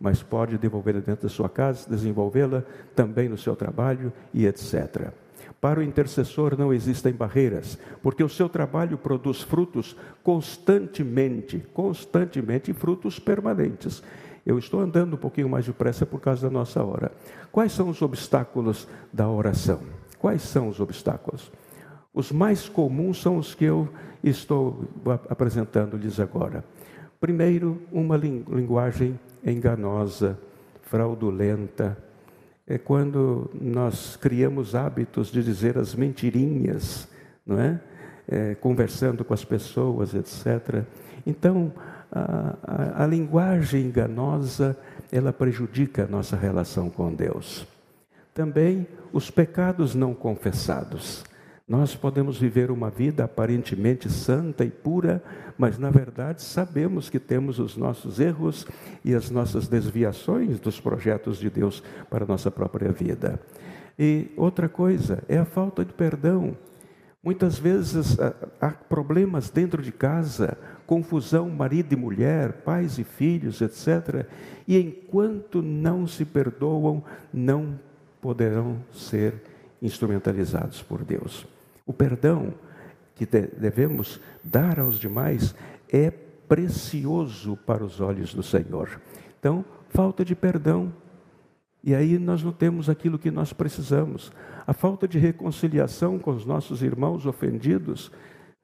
mas 0.00 0.22
pode 0.22 0.56
desenvolvê-la 0.56 1.00
dentro 1.00 1.24
da 1.24 1.28
sua 1.28 1.48
casa, 1.48 1.88
desenvolvê-la 1.88 2.64
também 2.96 3.28
no 3.28 3.36
seu 3.36 3.54
trabalho 3.54 4.12
e 4.32 4.46
etc. 4.46 5.12
Para 5.60 5.80
o 5.80 5.82
intercessor 5.82 6.58
não 6.58 6.72
existem 6.72 7.12
barreiras, 7.12 7.78
porque 8.02 8.24
o 8.24 8.28
seu 8.28 8.48
trabalho 8.48 8.96
produz 8.96 9.42
frutos 9.42 9.94
constantemente, 10.22 11.62
constantemente, 11.74 12.72
frutos 12.72 13.18
permanentes. 13.18 14.02
Eu 14.46 14.58
estou 14.58 14.80
andando 14.80 15.14
um 15.14 15.18
pouquinho 15.18 15.50
mais 15.50 15.66
depressa 15.66 16.06
por 16.06 16.18
causa 16.18 16.48
da 16.48 16.50
nossa 16.50 16.82
hora. 16.82 17.12
Quais 17.52 17.72
são 17.72 17.90
os 17.90 18.00
obstáculos 18.00 18.88
da 19.12 19.28
oração? 19.28 19.80
Quais 20.18 20.40
são 20.42 20.68
os 20.68 20.80
obstáculos? 20.80 21.52
Os 22.12 22.32
mais 22.32 22.66
comuns 22.66 23.20
são 23.20 23.36
os 23.36 23.54
que 23.54 23.66
eu 23.66 23.86
estou 24.24 24.84
apresentando-lhes 25.28 26.18
agora. 26.18 26.64
Primeiro, 27.20 27.82
uma 27.92 28.16
linguagem 28.16 29.18
enganosa, 29.44 30.38
fraudulenta. 30.82 31.96
É 32.66 32.78
quando 32.78 33.50
nós 33.60 34.16
criamos 34.16 34.74
hábitos 34.74 35.28
de 35.28 35.42
dizer 35.42 35.76
as 35.76 35.94
mentirinhas, 35.94 37.08
não 37.44 37.60
é? 37.60 37.80
é 38.28 38.54
conversando 38.54 39.24
com 39.24 39.34
as 39.34 39.44
pessoas, 39.44 40.14
etc. 40.14 40.84
Então, 41.26 41.72
a, 42.12 42.56
a, 42.62 43.04
a 43.04 43.06
linguagem 43.06 43.86
enganosa, 43.86 44.76
ela 45.10 45.32
prejudica 45.32 46.04
a 46.04 46.06
nossa 46.06 46.36
relação 46.36 46.88
com 46.90 47.12
Deus. 47.12 47.66
Também 48.32 48.86
os 49.12 49.30
pecados 49.30 49.94
não 49.94 50.14
confessados. 50.14 51.24
Nós 51.70 51.94
podemos 51.94 52.36
viver 52.36 52.68
uma 52.68 52.90
vida 52.90 53.22
aparentemente 53.22 54.10
santa 54.10 54.64
e 54.64 54.70
pura, 54.70 55.22
mas 55.56 55.78
na 55.78 55.88
verdade 55.88 56.42
sabemos 56.42 57.08
que 57.08 57.20
temos 57.20 57.60
os 57.60 57.76
nossos 57.76 58.18
erros 58.18 58.66
e 59.04 59.14
as 59.14 59.30
nossas 59.30 59.68
desviações 59.68 60.58
dos 60.58 60.80
projetos 60.80 61.38
de 61.38 61.48
Deus 61.48 61.80
para 62.10 62.24
a 62.24 62.26
nossa 62.26 62.50
própria 62.50 62.90
vida. 62.90 63.40
E 63.96 64.32
outra 64.36 64.68
coisa 64.68 65.22
é 65.28 65.38
a 65.38 65.44
falta 65.44 65.84
de 65.84 65.92
perdão. 65.92 66.56
Muitas 67.22 67.56
vezes 67.56 68.18
há 68.60 68.70
problemas 68.70 69.48
dentro 69.48 69.80
de 69.80 69.92
casa, 69.92 70.58
confusão 70.88 71.48
marido 71.48 71.92
e 71.92 71.96
mulher, 71.96 72.64
pais 72.64 72.98
e 72.98 73.04
filhos, 73.04 73.60
etc. 73.60 74.26
E 74.66 74.76
enquanto 74.76 75.62
não 75.62 76.04
se 76.04 76.24
perdoam, 76.24 77.04
não 77.32 77.78
poderão 78.20 78.80
ser 78.92 79.34
instrumentalizados 79.80 80.82
por 80.82 81.04
Deus. 81.04 81.46
O 81.86 81.92
perdão 81.92 82.54
que 83.14 83.26
devemos 83.26 84.18
dar 84.42 84.80
aos 84.80 84.98
demais 84.98 85.54
é 85.92 86.10
precioso 86.10 87.56
para 87.66 87.84
os 87.84 88.00
olhos 88.00 88.32
do 88.32 88.42
Senhor. 88.42 89.00
Então, 89.38 89.64
falta 89.90 90.24
de 90.24 90.34
perdão. 90.34 90.92
E 91.84 91.94
aí 91.94 92.18
nós 92.18 92.42
não 92.42 92.50
temos 92.50 92.88
aquilo 92.88 93.18
que 93.18 93.30
nós 93.30 93.52
precisamos. 93.52 94.32
A 94.66 94.72
falta 94.72 95.06
de 95.06 95.18
reconciliação 95.18 96.18
com 96.18 96.30
os 96.30 96.46
nossos 96.46 96.82
irmãos 96.82 97.26
ofendidos. 97.26 98.10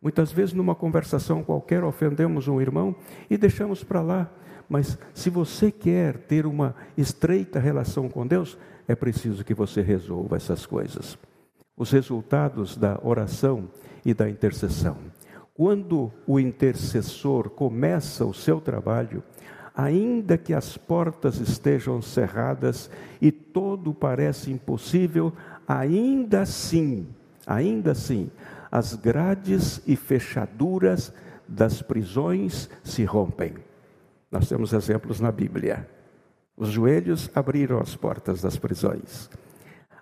Muitas 0.00 0.32
vezes, 0.32 0.54
numa 0.54 0.74
conversação 0.74 1.42
qualquer, 1.42 1.84
ofendemos 1.84 2.48
um 2.48 2.60
irmão 2.60 2.96
e 3.28 3.36
deixamos 3.36 3.84
para 3.84 4.00
lá. 4.00 4.30
Mas 4.68 4.98
se 5.14 5.30
você 5.30 5.70
quer 5.70 6.16
ter 6.18 6.46
uma 6.46 6.74
estreita 6.96 7.60
relação 7.60 8.08
com 8.08 8.26
Deus, 8.26 8.58
é 8.88 8.94
preciso 8.94 9.44
que 9.44 9.54
você 9.54 9.82
resolva 9.82 10.36
essas 10.36 10.64
coisas 10.64 11.18
os 11.76 11.90
resultados 11.90 12.76
da 12.76 12.98
oração 13.02 13.68
e 14.04 14.14
da 14.14 14.28
intercessão. 14.28 14.96
Quando 15.54 16.12
o 16.26 16.38
intercessor 16.38 17.50
começa 17.50 18.24
o 18.24 18.34
seu 18.34 18.60
trabalho, 18.60 19.22
ainda 19.74 20.38
que 20.38 20.54
as 20.54 20.76
portas 20.76 21.38
estejam 21.38 22.00
cerradas 22.00 22.90
e 23.20 23.30
todo 23.30 23.92
parece 23.92 24.50
impossível, 24.50 25.32
ainda 25.68 26.42
assim, 26.42 27.06
ainda 27.46 27.92
assim, 27.92 28.30
as 28.70 28.94
grades 28.94 29.82
e 29.86 29.96
fechaduras 29.96 31.12
das 31.46 31.82
prisões 31.82 32.68
se 32.82 33.04
rompem. 33.04 33.54
Nós 34.30 34.48
temos 34.48 34.72
exemplos 34.72 35.20
na 35.20 35.30
Bíblia. 35.30 35.88
Os 36.56 36.70
joelhos 36.70 37.30
abriram 37.34 37.78
as 37.78 37.94
portas 37.94 38.40
das 38.40 38.56
prisões. 38.56 39.30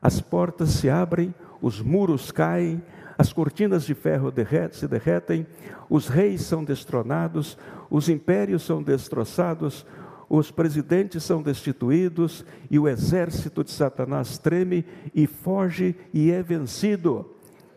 As 0.01 0.21
portas 0.21 0.71
se 0.71 0.89
abrem, 0.89 1.35
os 1.61 1.81
muros 1.81 2.31
caem, 2.31 2.83
as 3.17 3.33
cortinas 3.33 3.85
de 3.85 3.95
ferro 3.95 4.33
se 4.73 4.88
derretem, 4.88 5.47
os 5.88 6.09
reis 6.09 6.43
são 6.43 6.64
destronados, 6.64 7.57
os 7.88 8.09
impérios 8.09 8.62
são 8.62 8.83
destroçados, 8.83 9.87
os 10.29 10.51
presidentes 10.51 11.23
são 11.23 11.43
destituídos 11.43 12.45
e 12.71 12.79
o 12.79 12.88
exército 12.88 13.62
de 13.62 13.71
Satanás 13.71 14.38
treme 14.38 14.85
e 15.14 15.27
foge 15.27 15.95
e 16.12 16.31
é 16.31 16.43
vencido. 16.43 17.31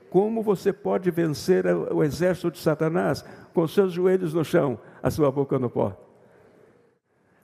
Como 0.09 0.41
você 0.41 0.71
pode 0.71 1.11
vencer 1.11 1.65
o 1.67 2.03
exército 2.03 2.51
de 2.51 2.59
Satanás? 2.59 3.23
Com 3.53 3.67
seus 3.67 3.93
joelhos 3.93 4.33
no 4.33 4.43
chão, 4.43 4.79
a 5.03 5.11
sua 5.11 5.31
boca 5.31 5.59
no 5.59 5.69
pó. 5.69 5.95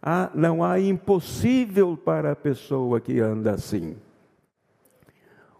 Ah, 0.02 0.30
não 0.34 0.64
há 0.64 0.80
impossível 0.80 1.96
para 1.96 2.32
a 2.32 2.36
pessoa 2.36 3.00
que 3.00 3.20
anda 3.20 3.52
assim. 3.52 3.96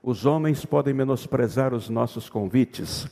Os 0.04 0.26
homens 0.26 0.66
podem 0.66 0.94
menosprezar 0.94 1.74
os 1.74 1.88
nossos 1.88 2.30
convites, 2.30 3.08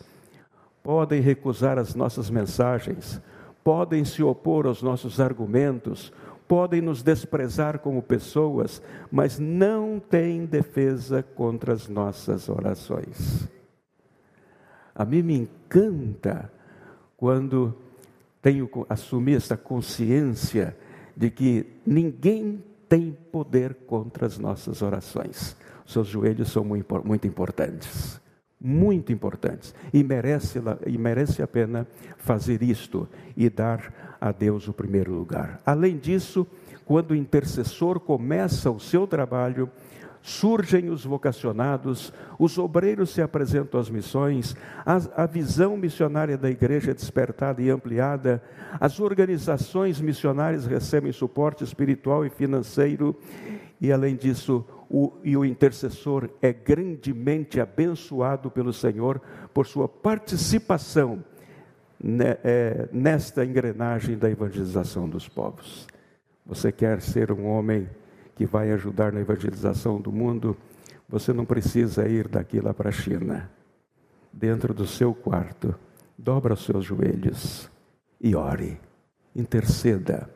podem 0.83 1.21
recusar 1.21 1.79
as 1.79 1.95
nossas 1.95 2.29
mensagens, 2.29 3.21
podem 3.63 4.03
se 4.03 4.21
opor 4.21 4.67
aos 4.67 4.83
nossos 4.83 5.21
argumentos, 5.21 6.11
podem 6.49 6.81
nos 6.81 7.01
desprezar 7.01 7.79
como 7.79 8.01
pessoas, 8.01 8.81
mas 9.09 9.39
não 9.39 10.01
têm 10.01 10.45
defesa 10.45 11.23
contra 11.23 11.71
as 11.71 11.87
nossas 11.87 12.49
orações. 12.49 13.47
A 14.93 15.05
mim 15.05 15.21
me 15.21 15.37
encanta 15.37 16.51
quando 17.15 17.73
tenho 18.41 18.69
assumir 18.89 19.37
essa 19.37 19.55
consciência 19.55 20.75
de 21.15 21.29
que 21.29 21.67
ninguém 21.85 22.61
tem 22.89 23.17
poder 23.31 23.75
contra 23.87 24.27
as 24.27 24.37
nossas 24.37 24.81
orações. 24.81 25.55
Seus 25.91 26.07
joelhos 26.07 26.49
são 26.49 26.63
muito, 26.63 27.05
muito 27.05 27.27
importantes, 27.27 28.21
muito 28.59 29.11
importantes, 29.11 29.75
e 29.93 30.01
merece, 30.03 30.61
e 30.87 30.97
merece 30.97 31.41
a 31.41 31.47
pena 31.47 31.85
fazer 32.17 32.63
isto 32.63 33.09
e 33.35 33.49
dar 33.49 34.15
a 34.21 34.31
Deus 34.31 34.69
o 34.69 34.73
primeiro 34.73 35.11
lugar. 35.11 35.59
Além 35.65 35.97
disso, 35.97 36.47
quando 36.85 37.11
o 37.11 37.15
intercessor 37.15 37.99
começa 37.99 38.71
o 38.71 38.79
seu 38.79 39.05
trabalho, 39.05 39.69
surgem 40.21 40.89
os 40.89 41.03
vocacionados, 41.03 42.13
os 42.39 42.57
obreiros 42.57 43.09
se 43.09 43.21
apresentam 43.21 43.77
às 43.77 43.89
missões, 43.89 44.55
a, 44.85 45.23
a, 45.23 45.25
visão 45.25 45.75
missionária 45.75 46.37
da 46.37 46.49
igreja 46.49 46.91
é 46.91 46.93
despertada 46.93 47.61
e 47.61 47.69
ampliada, 47.69 48.41
as 48.79 48.99
organizações 48.99 49.99
missionárias 49.99 50.65
recebem 50.65 51.11
suporte 51.11 51.65
espiritual 51.65 52.25
e 52.25 52.29
financeiro, 52.29 53.13
e 53.79 53.91
além 53.91 54.15
disso, 54.15 54.63
o, 54.93 55.13
e 55.23 55.37
o 55.37 55.45
intercessor 55.45 56.29
é 56.41 56.51
grandemente 56.51 57.61
abençoado 57.61 58.51
pelo 58.51 58.73
Senhor 58.73 59.21
por 59.53 59.65
sua 59.65 59.87
participação 59.87 61.23
né, 62.03 62.37
é, 62.43 62.89
nesta 62.91 63.45
engrenagem 63.45 64.17
da 64.17 64.29
evangelização 64.29 65.07
dos 65.07 65.29
povos. 65.29 65.87
Você 66.45 66.73
quer 66.73 67.01
ser 67.01 67.31
um 67.31 67.45
homem 67.45 67.89
que 68.35 68.45
vai 68.45 68.69
ajudar 68.73 69.13
na 69.13 69.21
evangelização 69.21 70.01
do 70.01 70.11
mundo, 70.11 70.57
você 71.07 71.31
não 71.31 71.45
precisa 71.45 72.05
ir 72.09 72.27
daqui 72.27 72.59
lá 72.59 72.73
para 72.73 72.89
a 72.89 72.91
China. 72.91 73.49
Dentro 74.33 74.73
do 74.73 74.85
seu 74.85 75.13
quarto, 75.13 75.73
dobra 76.17 76.53
os 76.53 76.65
seus 76.65 76.83
joelhos 76.83 77.71
e 78.19 78.35
ore, 78.35 78.77
interceda. 79.33 80.29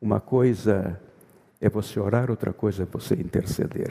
Uma 0.00 0.20
coisa 0.20 1.00
é 1.64 1.70
você 1.70 1.98
orar, 1.98 2.30
outra 2.30 2.52
coisa 2.52 2.82
é 2.82 2.86
você 2.86 3.14
interceder. 3.14 3.90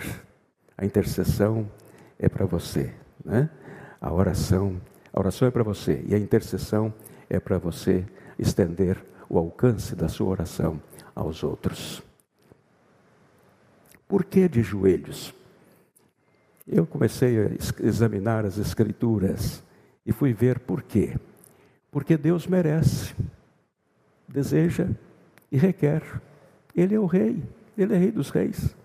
A 0.78 0.86
intercessão 0.86 1.68
é 2.20 2.30
para 2.30 2.46
você, 2.46 2.94
né? 3.26 3.50
A 4.00 4.14
oração, 4.14 4.80
a 5.12 5.20
oração 5.20 5.48
é 5.48 5.52
para 5.52 5.64
você 5.64 6.04
e 6.08 6.14
a 6.14 6.20
intercessão 6.20 6.94
é 7.28 7.40
para 7.40 7.58
você 7.58 8.06
estender 8.38 9.04
o 9.28 9.40
alcance 9.40 9.96
da 9.96 10.08
sua 10.08 10.28
oração 10.28 10.80
aos 11.16 11.44
outros. 11.44 12.04
Por 14.08 14.24
que 14.24 14.48
de 14.48 14.62
joelhos? 14.62 15.34
Eu 16.68 16.86
comecei 16.86 17.40
a 17.40 17.50
examinar 17.80 18.46
as 18.46 18.60
Escrituras 18.60 19.64
e 20.06 20.12
fui 20.12 20.32
ver 20.32 20.60
por 20.60 20.84
quê. 20.84 21.18
Porque 21.90 22.18
Deus 22.18 22.46
merece, 22.46 23.16
deseja 24.28 24.88
e 25.52 25.58
requer. 25.58 26.04
Ele 26.76 26.96
é 26.96 27.00
o 27.00 27.06
Rei, 27.06 27.42
Ele 27.78 27.94
é 27.94 27.98
Rei 27.98 28.12
dos 28.12 28.30
Reis. 28.30 28.76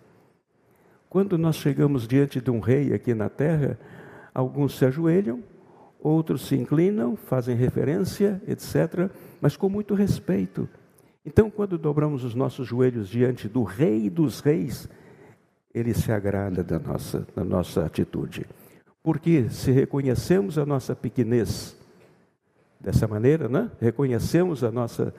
Quando 1.08 1.38
nós 1.38 1.56
chegamos 1.56 2.06
diante 2.06 2.40
de 2.40 2.50
um 2.50 2.60
rei 2.60 2.92
aqui 2.92 3.14
na 3.14 3.28
terra, 3.28 3.78
alguns 4.34 4.76
se 4.76 4.84
ajoelham, 4.84 5.42
outros 6.00 6.46
se 6.46 6.54
inclinam, 6.54 7.16
fazem 7.16 7.56
referência, 7.56 8.40
etc., 8.46 9.10
mas 9.40 9.56
com 9.56 9.68
muito 9.68 9.94
respeito. 9.94 10.68
Então, 11.24 11.50
quando 11.50 11.78
dobramos 11.78 12.24
os 12.24 12.34
nossos 12.34 12.66
joelhos 12.66 13.08
diante 13.08 13.48
do 13.48 13.62
Rei 13.62 14.08
dos 14.08 14.40
Reis, 14.40 14.88
ele 15.74 15.94
se 15.94 16.10
agrada 16.10 16.62
da 16.62 16.78
nossa, 16.78 17.26
da 17.34 17.44
nossa 17.44 17.84
atitude. 17.84 18.46
Porque 19.02 19.48
se 19.50 19.70
reconhecemos 19.70 20.58
a 20.58 20.66
nossa 20.66 20.94
pequenez 20.94 21.76
dessa 22.80 23.06
maneira, 23.06 23.48
né? 23.48 23.70
reconhecemos 23.80 24.62
a 24.62 24.70
nossa 24.70 25.14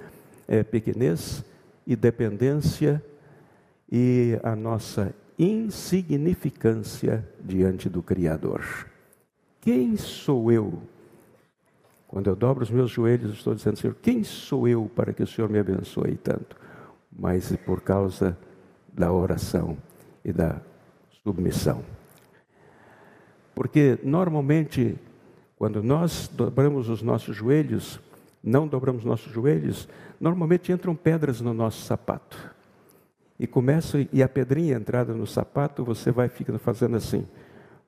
é, 0.48 0.64
pequenez 0.64 1.44
e 1.86 1.96
dependência 1.96 3.04
e 3.92 4.40
a 4.44 4.56
nossa 4.56 5.14
insignificância 5.38 7.28
diante 7.42 7.90
do 7.90 8.04
Criador. 8.04 8.64
Quem 9.62 9.96
sou 9.98 10.52
eu? 10.52 10.82
Quando 12.08 12.28
eu 12.28 12.36
dobro 12.36 12.64
os 12.64 12.70
meus 12.70 12.92
joelhos, 12.92 13.34
estou 13.34 13.54
dizendo, 13.54 13.78
Senhor, 13.78 13.96
quem 14.02 14.24
sou 14.24 14.68
eu 14.68 14.90
para 14.96 15.14
que 15.14 15.24
o 15.24 15.28
Senhor 15.28 15.50
me 15.50 15.60
abençoe 15.60 16.16
tanto? 16.18 16.58
Mas 17.12 17.56
por 17.66 17.82
causa 17.82 18.38
da 18.92 19.12
oração 19.12 19.78
e 20.26 20.34
da 20.34 20.60
submissão. 21.24 21.84
Porque 23.54 24.00
normalmente, 24.04 24.96
quando 25.58 25.84
nós 25.84 26.30
dobramos 26.34 26.90
os 26.90 27.02
nossos 27.02 27.36
joelhos, 27.36 28.00
não 28.44 28.68
dobramos 28.68 29.04
nossos 29.04 29.32
joelhos, 29.32 29.88
normalmente 30.20 30.72
entram 30.72 30.96
pedras 30.96 31.42
no 31.42 31.54
nosso 31.54 31.82
sapato. 31.82 32.59
E 33.40 33.48
começa, 33.48 34.06
e 34.12 34.22
a 34.22 34.28
pedrinha 34.28 34.76
entrada 34.76 35.14
no 35.14 35.26
sapato, 35.26 35.86
você 35.86 36.12
vai 36.12 36.28
ficando 36.28 36.60
fazendo 36.60 36.98
assim, 36.98 37.26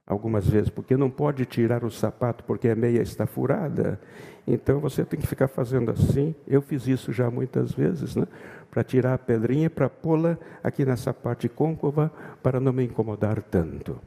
algumas 0.07 0.47
vezes, 0.47 0.69
porque 0.69 0.95
não 0.97 1.09
pode 1.09 1.45
tirar 1.45 1.83
o 1.83 1.91
sapato 1.91 2.43
porque 2.43 2.69
a 2.69 2.75
meia 2.75 3.01
está 3.01 3.25
furada. 3.25 3.99
Então 4.47 4.79
você 4.79 5.05
tem 5.05 5.19
que 5.19 5.27
ficar 5.27 5.47
fazendo 5.47 5.91
assim. 5.91 6.33
Eu 6.47 6.61
fiz 6.61 6.87
isso 6.87 7.11
já 7.11 7.29
muitas 7.29 7.71
vezes, 7.71 8.15
né? 8.15 8.27
para 8.71 8.83
tirar 8.83 9.13
a 9.13 9.17
pedrinha 9.17 9.69
para 9.69 9.89
pô-la 9.89 10.37
aqui 10.63 10.85
nessa 10.85 11.13
parte 11.13 11.49
côncava 11.49 12.09
para 12.41 12.59
não 12.59 12.71
me 12.71 12.85
incomodar 12.85 13.41
tanto. 13.41 13.99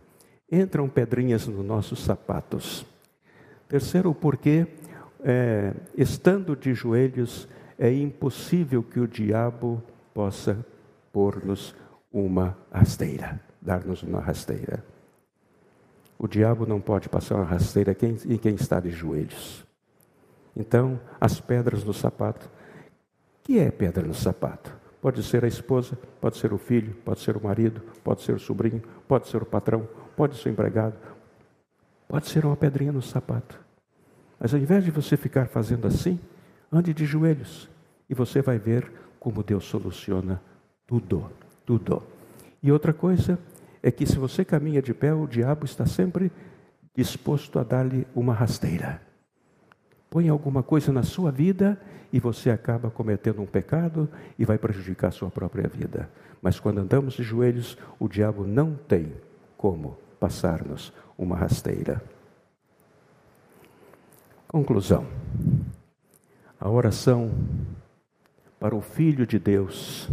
Entram 0.50 0.88
pedrinhas 0.88 1.46
nos 1.46 1.64
nossos 1.64 2.02
sapatos. 2.02 2.86
Terceiro, 3.68 4.14
porque 4.14 4.66
é, 5.22 5.74
estando 5.96 6.56
de 6.56 6.72
joelhos 6.74 7.46
é 7.78 7.92
impossível 7.92 8.82
que 8.82 9.00
o 9.00 9.08
diabo 9.08 9.82
possa 10.14 10.64
pôr-nos 11.14 11.76
uma 12.12 12.58
rasteira, 12.72 13.40
dar-nos 13.62 14.02
uma 14.02 14.20
rasteira. 14.20 14.84
O 16.18 16.26
diabo 16.26 16.66
não 16.66 16.80
pode 16.80 17.08
passar 17.08 17.36
uma 17.36 17.44
rasteira 17.44 17.96
em 18.02 18.36
quem 18.36 18.56
está 18.56 18.80
de 18.80 18.90
joelhos. 18.90 19.64
Então, 20.56 21.00
as 21.20 21.40
pedras 21.40 21.84
no 21.84 21.94
sapato 21.94 22.50
que 23.44 23.58
é 23.58 23.70
pedra 23.70 24.02
no 24.02 24.14
sapato? 24.14 24.74
Pode 25.00 25.22
ser 25.22 25.44
a 25.44 25.48
esposa, 25.48 25.98
pode 26.18 26.38
ser 26.38 26.52
o 26.52 26.58
filho, 26.58 26.94
pode 27.04 27.20
ser 27.20 27.36
o 27.36 27.44
marido, 27.44 27.82
pode 28.02 28.22
ser 28.22 28.32
o 28.32 28.38
sobrinho, 28.38 28.82
pode 29.06 29.28
ser 29.28 29.42
o 29.42 29.46
patrão, 29.46 29.86
pode 30.16 30.36
ser 30.38 30.48
o 30.48 30.52
empregado, 30.52 30.96
pode 32.08 32.26
ser 32.26 32.46
uma 32.46 32.56
pedrinha 32.56 32.90
no 32.90 33.02
sapato. 33.02 33.60
Mas 34.40 34.54
ao 34.54 34.58
invés 34.58 34.82
de 34.82 34.90
você 34.90 35.14
ficar 35.14 35.46
fazendo 35.46 35.86
assim, 35.86 36.18
ande 36.72 36.94
de 36.94 37.04
joelhos 37.04 37.68
e 38.08 38.14
você 38.14 38.40
vai 38.40 38.58
ver 38.58 38.90
como 39.20 39.42
Deus 39.42 39.64
soluciona 39.64 40.40
tudo, 40.86 41.30
tudo. 41.64 42.02
E 42.62 42.72
outra 42.72 42.92
coisa 42.92 43.38
é 43.82 43.90
que 43.90 44.06
se 44.06 44.18
você 44.18 44.44
caminha 44.44 44.80
de 44.80 44.94
pé, 44.94 45.12
o 45.12 45.26
diabo 45.26 45.64
está 45.64 45.86
sempre 45.86 46.30
disposto 46.94 47.58
a 47.58 47.62
dar-lhe 47.62 48.06
uma 48.14 48.32
rasteira 48.32 49.00
põe 50.14 50.28
alguma 50.28 50.62
coisa 50.62 50.92
na 50.92 51.02
sua 51.02 51.32
vida 51.32 51.76
e 52.12 52.20
você 52.20 52.48
acaba 52.48 52.88
cometendo 52.88 53.42
um 53.42 53.46
pecado 53.46 54.08
e 54.38 54.44
vai 54.44 54.56
prejudicar 54.56 55.08
a 55.08 55.10
sua 55.10 55.28
própria 55.28 55.66
vida. 55.66 56.08
Mas 56.40 56.60
quando 56.60 56.78
andamos 56.78 57.14
de 57.14 57.24
joelhos, 57.24 57.76
o 57.98 58.06
diabo 58.06 58.46
não 58.46 58.76
tem 58.76 59.12
como 59.56 59.98
passar-nos 60.20 60.92
uma 61.18 61.36
rasteira. 61.36 62.00
Conclusão: 64.46 65.04
a 66.60 66.70
oração 66.70 67.32
para 68.60 68.76
o 68.76 68.80
Filho 68.80 69.26
de 69.26 69.40
Deus 69.40 70.08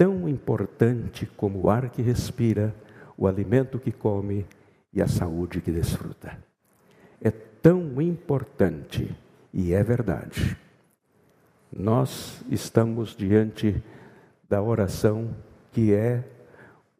tão 0.00 0.26
importante 0.26 1.26
como 1.36 1.60
o 1.60 1.68
ar 1.68 1.90
que 1.90 2.00
respira, 2.00 2.74
o 3.18 3.26
alimento 3.26 3.78
que 3.78 3.92
come 3.92 4.46
e 4.94 5.02
a 5.02 5.06
saúde 5.06 5.60
que 5.60 5.70
desfruta. 5.70 6.42
É 7.20 7.30
tão 7.30 8.00
importante, 8.00 9.14
e 9.52 9.74
é 9.74 9.82
verdade. 9.84 10.56
Nós 11.70 12.42
estamos 12.48 13.14
diante 13.14 13.76
da 14.48 14.62
oração 14.62 15.36
que 15.70 15.92
é 15.92 16.24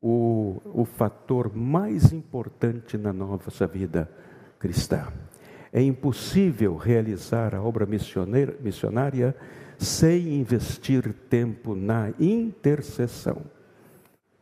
o, 0.03 0.61
o 0.67 0.85
fator 0.85 1.57
mais 1.57 2.13
importante 2.13 2.99
na 2.99 3.15
nossa 3.15 3.67
vida 3.67 4.11
cristã. 4.59 5.11
É 5.73 5.83
impossível 5.83 6.77
realizar 6.77 7.55
a 7.55 7.63
obra 7.63 7.87
missionária 7.87 9.37
sem 9.79 10.35
investir 10.41 11.13
tempo 11.29 11.75
na 11.75 12.13
intercessão, 12.19 13.43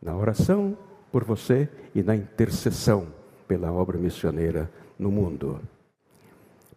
na 0.01 0.15
oração 0.15 0.77
por 1.11 1.23
você 1.23 1.69
e 1.93 2.01
na 2.01 2.15
intercessão 2.15 3.07
pela 3.47 3.71
obra 3.71 3.97
missioneira 3.97 4.69
no 4.97 5.11
mundo 5.11 5.59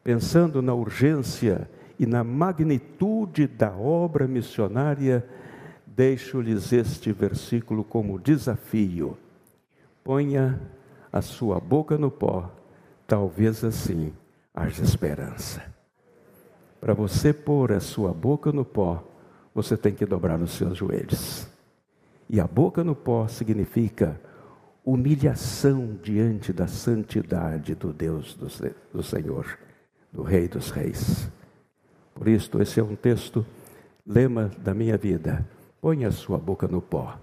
pensando 0.03 0.61
na 0.61 0.75
urgência 0.75 1.69
e 1.99 2.07
na 2.07 2.25
magnitude 2.25 3.47
da 3.47 3.71
obra 3.71 4.27
missionária, 4.27 5.25
deixo-lhes 5.87 6.73
este 6.73 7.13
versículo 7.13 7.85
como 7.85 8.19
desafio. 8.19 9.17
Ponha 10.03 10.61
a 11.13 11.21
sua 11.21 11.61
boca 11.61 11.97
no 11.97 12.11
pó, 12.11 12.51
talvez 13.07 13.63
assim 13.63 14.13
haja 14.55 14.83
esperança. 14.83 15.63
Para 16.81 16.95
você 16.95 17.33
pôr 17.33 17.73
a 17.73 17.81
sua 17.81 18.13
boca 18.13 18.53
no 18.53 18.65
pó, 18.65 19.03
você 19.55 19.77
tem 19.77 19.95
que 19.95 20.05
dobrar 20.05 20.41
os 20.41 20.53
seus 20.53 20.77
joelhos. 20.77 21.47
E 22.29 22.41
a 22.41 22.47
boca 22.47 22.83
no 22.83 22.95
pó 22.95 23.29
significa 23.29 24.21
humilhação 24.85 25.99
diante 26.03 26.53
da 26.53 26.67
santidade 26.67 27.75
do 27.75 27.93
Deus 27.93 28.35
do, 28.35 28.49
do 28.93 29.03
Senhor, 29.03 29.59
do 30.13 30.23
Rei 30.23 30.49
dos 30.49 30.71
Reis. 30.71 31.31
Por 32.15 32.29
isso, 32.29 32.61
esse 32.61 32.81
é 32.81 32.83
um 32.83 32.97
texto, 32.97 33.47
lema 34.07 34.51
da 34.59 34.75
minha 34.75 34.97
vida. 34.97 35.47
Põe 35.81 36.05
a 36.05 36.11
sua 36.11 36.39
boca 36.39 36.67
no 36.67 36.81
pó, 36.81 37.19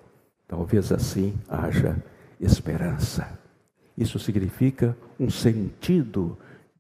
talvez 0.47 0.91
assim 0.91 1.33
haja 1.47 1.97
esperança. 2.39 3.39
Isso 3.97 4.17
significa 4.17 4.97
um 5.19 5.29
sentido 5.29 6.37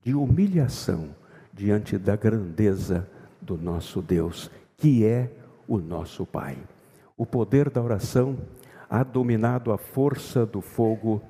de 0.09 0.15
humilhação 0.15 1.09
diante 1.53 1.95
da 1.95 2.15
grandeza 2.15 3.07
do 3.39 3.55
nosso 3.55 4.01
Deus, 4.01 4.49
que 4.75 5.05
é 5.05 5.29
o 5.67 5.77
nosso 5.77 6.25
Pai. 6.25 6.57
O 7.15 7.27
poder 7.27 7.69
da 7.69 7.79
oração 7.79 8.35
ha 8.89 9.03
dominado 9.03 9.71
a 9.71 9.77
força 9.77 10.47
do 10.47 10.61
fogo, 10.61 11.21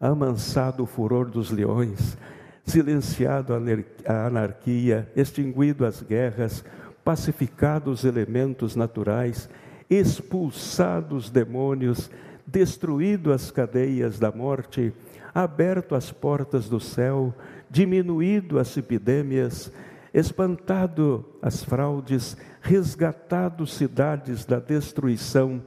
amansado 0.00 0.82
o 0.82 0.86
furor 0.86 1.28
dos 1.28 1.50
leões, 1.50 2.16
silenciado 2.64 3.52
a 3.52 4.26
anarquia, 4.26 5.06
extinguido 5.14 5.84
as 5.84 6.00
guerras, 6.00 6.64
pacificado 7.04 7.90
os 7.90 8.02
elementos 8.02 8.74
naturais, 8.74 9.46
expulsado 9.90 11.16
os 11.16 11.28
demônios, 11.28 12.10
destruído 12.46 13.30
as 13.30 13.50
cadeias 13.50 14.18
da 14.18 14.32
morte, 14.32 14.90
aberto 15.34 15.94
as 15.94 16.10
portas 16.10 16.66
do 16.66 16.80
céu, 16.80 17.34
diminuído 17.72 18.58
as 18.58 18.76
epidemias, 18.76 19.72
espantado 20.12 21.24
as 21.40 21.64
fraudes, 21.64 22.36
resgatado 22.60 23.66
cidades 23.66 24.44
da 24.44 24.58
destruição, 24.58 25.62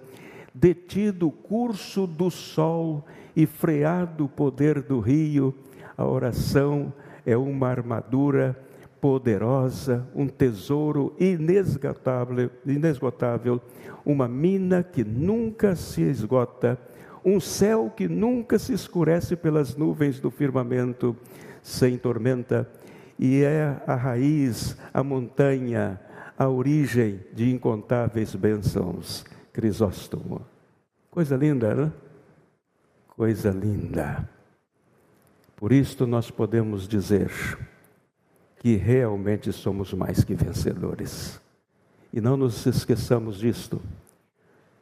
detido 0.53 1.27
o 1.27 1.31
curso 1.31 2.05
do 2.05 2.29
sol 2.29 3.03
e 3.35 3.47
freado 3.47 4.25
o 4.25 4.29
poder 4.29 4.83
do 4.83 4.99
rio, 4.99 5.53
a 5.97 6.05
oração 6.05 6.93
é 7.25 7.35
uma 7.35 7.69
armadura 7.69 8.55
poderosa, 9.01 10.07
um 10.13 10.27
tesouro 10.27 11.15
inesgotável, 11.19 12.51
inesgotável, 12.67 13.59
uma 14.05 14.27
mina 14.27 14.83
que 14.83 15.03
nunca 15.03 15.75
se 15.75 16.03
esgota, 16.03 16.77
um 17.25 17.39
céu 17.39 17.91
que 17.95 18.07
nunca 18.07 18.59
se 18.59 18.73
escurece 18.73 19.35
pelas 19.35 19.75
nuvens 19.75 20.19
do 20.19 20.29
firmamento, 20.29 21.15
sem 21.65 21.97
tormenta, 21.97 22.69
e 23.17 23.41
é 23.41 23.81
a 23.87 23.95
raiz, 23.95 24.77
a 24.93 25.03
montanha, 25.03 25.99
a 26.37 26.47
origem 26.47 27.21
de 27.33 27.49
incontáveis 27.49 28.35
bênçãos. 28.35 29.25
Crisóstomo. 29.51 30.45
Coisa 31.09 31.35
linda, 31.35 31.73
né? 31.73 31.91
Coisa 33.07 33.49
linda. 33.49 34.29
Por 35.55 35.71
isto 35.71 36.05
nós 36.05 36.29
podemos 36.29 36.87
dizer 36.87 37.31
que 38.59 38.75
realmente 38.75 39.51
somos 39.51 39.91
mais 39.91 40.23
que 40.23 40.35
vencedores. 40.35 41.41
E 42.13 42.21
não 42.21 42.37
nos 42.37 42.63
esqueçamos 42.67 43.39
disto, 43.39 43.81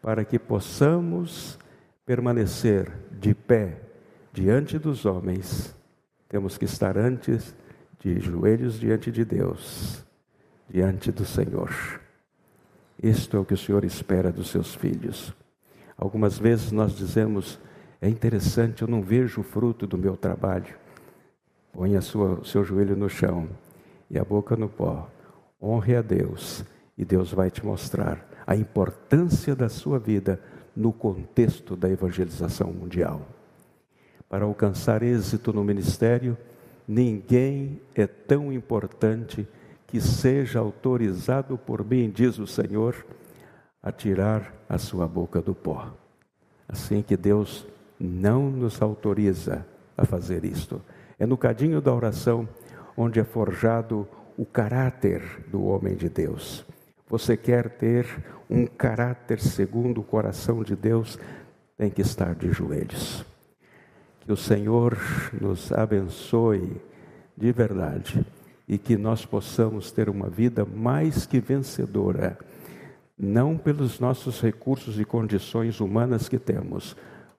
para 0.02 0.26
que 0.26 0.38
possamos 0.38 1.58
permanecer 2.06 2.92
de 3.10 3.34
pé 3.34 3.80
diante 4.34 4.78
dos 4.78 5.06
homens, 5.06 5.74
temos 6.34 6.58
que 6.58 6.66
estar 6.66 6.98
antes 6.98 7.56
de 8.00 8.20
joelhos 8.20 8.80
diante 8.80 9.12
de 9.12 9.24
Deus, 9.24 10.04
diante 10.68 11.12
do 11.12 11.24
Senhor. 11.24 11.70
Isto 12.98 13.38
é 13.38 13.40
o 13.40 13.46
que 13.46 13.54
o 13.54 13.58
Senhor 13.58 13.86
espera 13.86 14.32
dos 14.32 14.50
seus 14.50 14.74
filhos. 14.74 15.32
Algumas 15.96 16.40
vezes 16.40 16.72
nós 16.72 16.94
dizemos, 16.94 17.60
é 18.02 18.10
interessante, 18.10 18.82
eu 18.82 18.88
não 18.88 19.04
vejo 19.04 19.42
o 19.42 19.44
fruto 19.44 19.86
do 19.86 19.96
meu 19.96 20.18
trabalho. 20.18 20.76
Põe 21.72 21.96
o 21.96 22.44
seu 22.44 22.64
joelho 22.64 22.96
no 22.96 23.10
chão 23.10 23.48
e 24.10 24.18
a 24.18 24.24
boca 24.26 24.56
no 24.56 24.68
pó. 24.68 25.08
Honre 25.62 25.98
a 25.98 26.02
Deus 26.02 26.66
e 26.98 27.06
Deus 27.06 27.32
vai 27.32 27.52
te 27.52 27.64
mostrar 27.64 28.28
a 28.48 28.56
importância 28.56 29.56
da 29.56 29.70
sua 29.70 30.00
vida 30.00 30.42
no 30.76 30.92
contexto 30.92 31.76
da 31.76 31.88
evangelização 31.92 32.74
mundial. 32.74 33.22
Para 34.34 34.46
alcançar 34.46 35.04
êxito 35.04 35.54
no 35.54 35.64
ministério, 35.64 36.36
ninguém 36.88 37.80
é 37.94 38.08
tão 38.08 38.52
importante 38.52 39.48
que 39.86 40.02
seja 40.02 40.58
autorizado 40.58 41.56
por 41.56 41.86
mim, 41.86 42.10
diz 42.10 42.40
o 42.40 42.48
Senhor, 42.48 43.06
a 43.80 43.92
tirar 43.92 44.52
a 44.68 44.80
sua 44.80 45.08
boca 45.08 45.40
do 45.40 45.54
pó. 45.54 45.94
Assim 46.68 47.04
que 47.04 47.16
Deus 47.16 47.68
não 48.00 48.50
nos 48.50 48.82
autoriza 48.82 49.68
a 49.96 50.04
fazer 50.04 50.44
isto. 50.46 50.82
É 51.20 51.28
no 51.28 51.38
cadinho 51.38 51.80
da 51.80 51.94
oração 51.94 52.50
onde 52.98 53.20
é 53.20 53.24
forjado 53.24 54.08
o 54.36 54.48
caráter 54.48 55.22
do 55.52 55.64
homem 55.64 55.96
de 55.96 56.10
Deus. 56.10 56.66
Você 57.08 57.38
quer 57.38 57.70
ter 57.70 58.08
um 58.50 58.66
caráter 58.66 59.40
segundo 59.40 60.02
o 60.02 60.04
coração 60.04 60.64
de 60.64 60.76
Deus, 60.76 61.20
tem 61.78 61.92
que 61.92 62.02
estar 62.02 62.34
de 62.34 62.52
joelhos. 62.52 63.32
Que 64.26 64.32
o 64.32 64.38
Senhor 64.38 64.98
nos 65.40 65.72
abençoe 65.72 66.82
de 67.36 67.52
verdade 67.52 68.26
e 68.68 68.78
que 68.78 68.96
nós 68.96 69.26
possamos 69.26 69.92
ter 69.92 70.08
uma 70.10 70.30
vida 70.30 70.66
mais 70.66 71.26
que 71.26 71.40
vencedora, 71.40 72.38
não 73.20 73.58
pelos 73.58 74.00
nossos 74.00 74.40
recursos 74.42 75.00
e 75.00 75.04
condições 75.04 75.80
humanas 75.82 76.30
que 76.30 76.40
temos, 76.40 76.96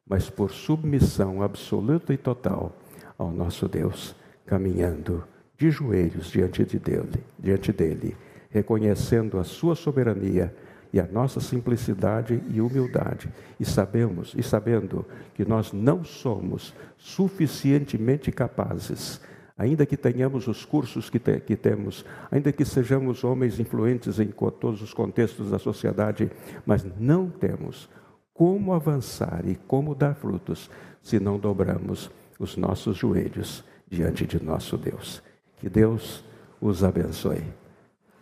mas 0.06 0.28
por 0.28 0.50
submissão 0.50 1.42
absoluta 1.42 2.12
e 2.12 2.18
total 2.18 2.76
ao 3.16 3.30
nosso 3.30 3.66
Deus, 3.66 4.14
caminhando 4.44 5.24
de 5.56 5.70
joelhos 5.70 6.30
diante 6.30 6.64
de 6.64 6.78
dele, 6.78 7.24
diante 7.38 7.72
dele, 7.72 8.14
reconhecendo 8.50 9.38
a 9.38 9.44
sua 9.44 9.74
soberania 9.74 10.54
e 10.94 11.00
a 11.00 11.08
nossa 11.08 11.40
simplicidade 11.40 12.40
e 12.48 12.60
humildade, 12.60 13.28
e 13.58 13.64
sabemos 13.64 14.32
e 14.36 14.44
sabendo 14.44 15.04
que 15.34 15.44
nós 15.44 15.72
não 15.72 16.04
somos 16.04 16.72
suficientemente 16.96 18.30
capazes, 18.30 19.20
ainda 19.58 19.84
que 19.84 19.96
tenhamos 19.96 20.46
os 20.46 20.64
cursos 20.64 21.10
que, 21.10 21.18
te, 21.18 21.40
que 21.40 21.56
temos, 21.56 22.04
ainda 22.30 22.52
que 22.52 22.64
sejamos 22.64 23.24
homens 23.24 23.58
influentes 23.58 24.20
em 24.20 24.28
todos 24.28 24.82
os 24.82 24.94
contextos 24.94 25.50
da 25.50 25.58
sociedade, 25.58 26.30
mas 26.64 26.86
não 26.96 27.28
temos 27.28 27.90
como 28.32 28.72
avançar 28.72 29.42
e 29.48 29.56
como 29.56 29.96
dar 29.96 30.14
frutos 30.14 30.70
se 31.02 31.18
não 31.18 31.40
dobramos 31.40 32.08
os 32.38 32.56
nossos 32.56 32.96
joelhos 32.96 33.64
diante 33.90 34.24
de 34.28 34.40
nosso 34.40 34.78
Deus. 34.78 35.20
Que 35.58 35.68
Deus 35.68 36.24
os 36.60 36.84
abençoe. 36.84 37.42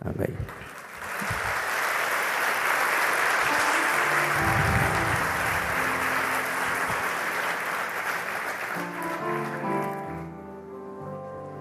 Amém. 0.01 0.72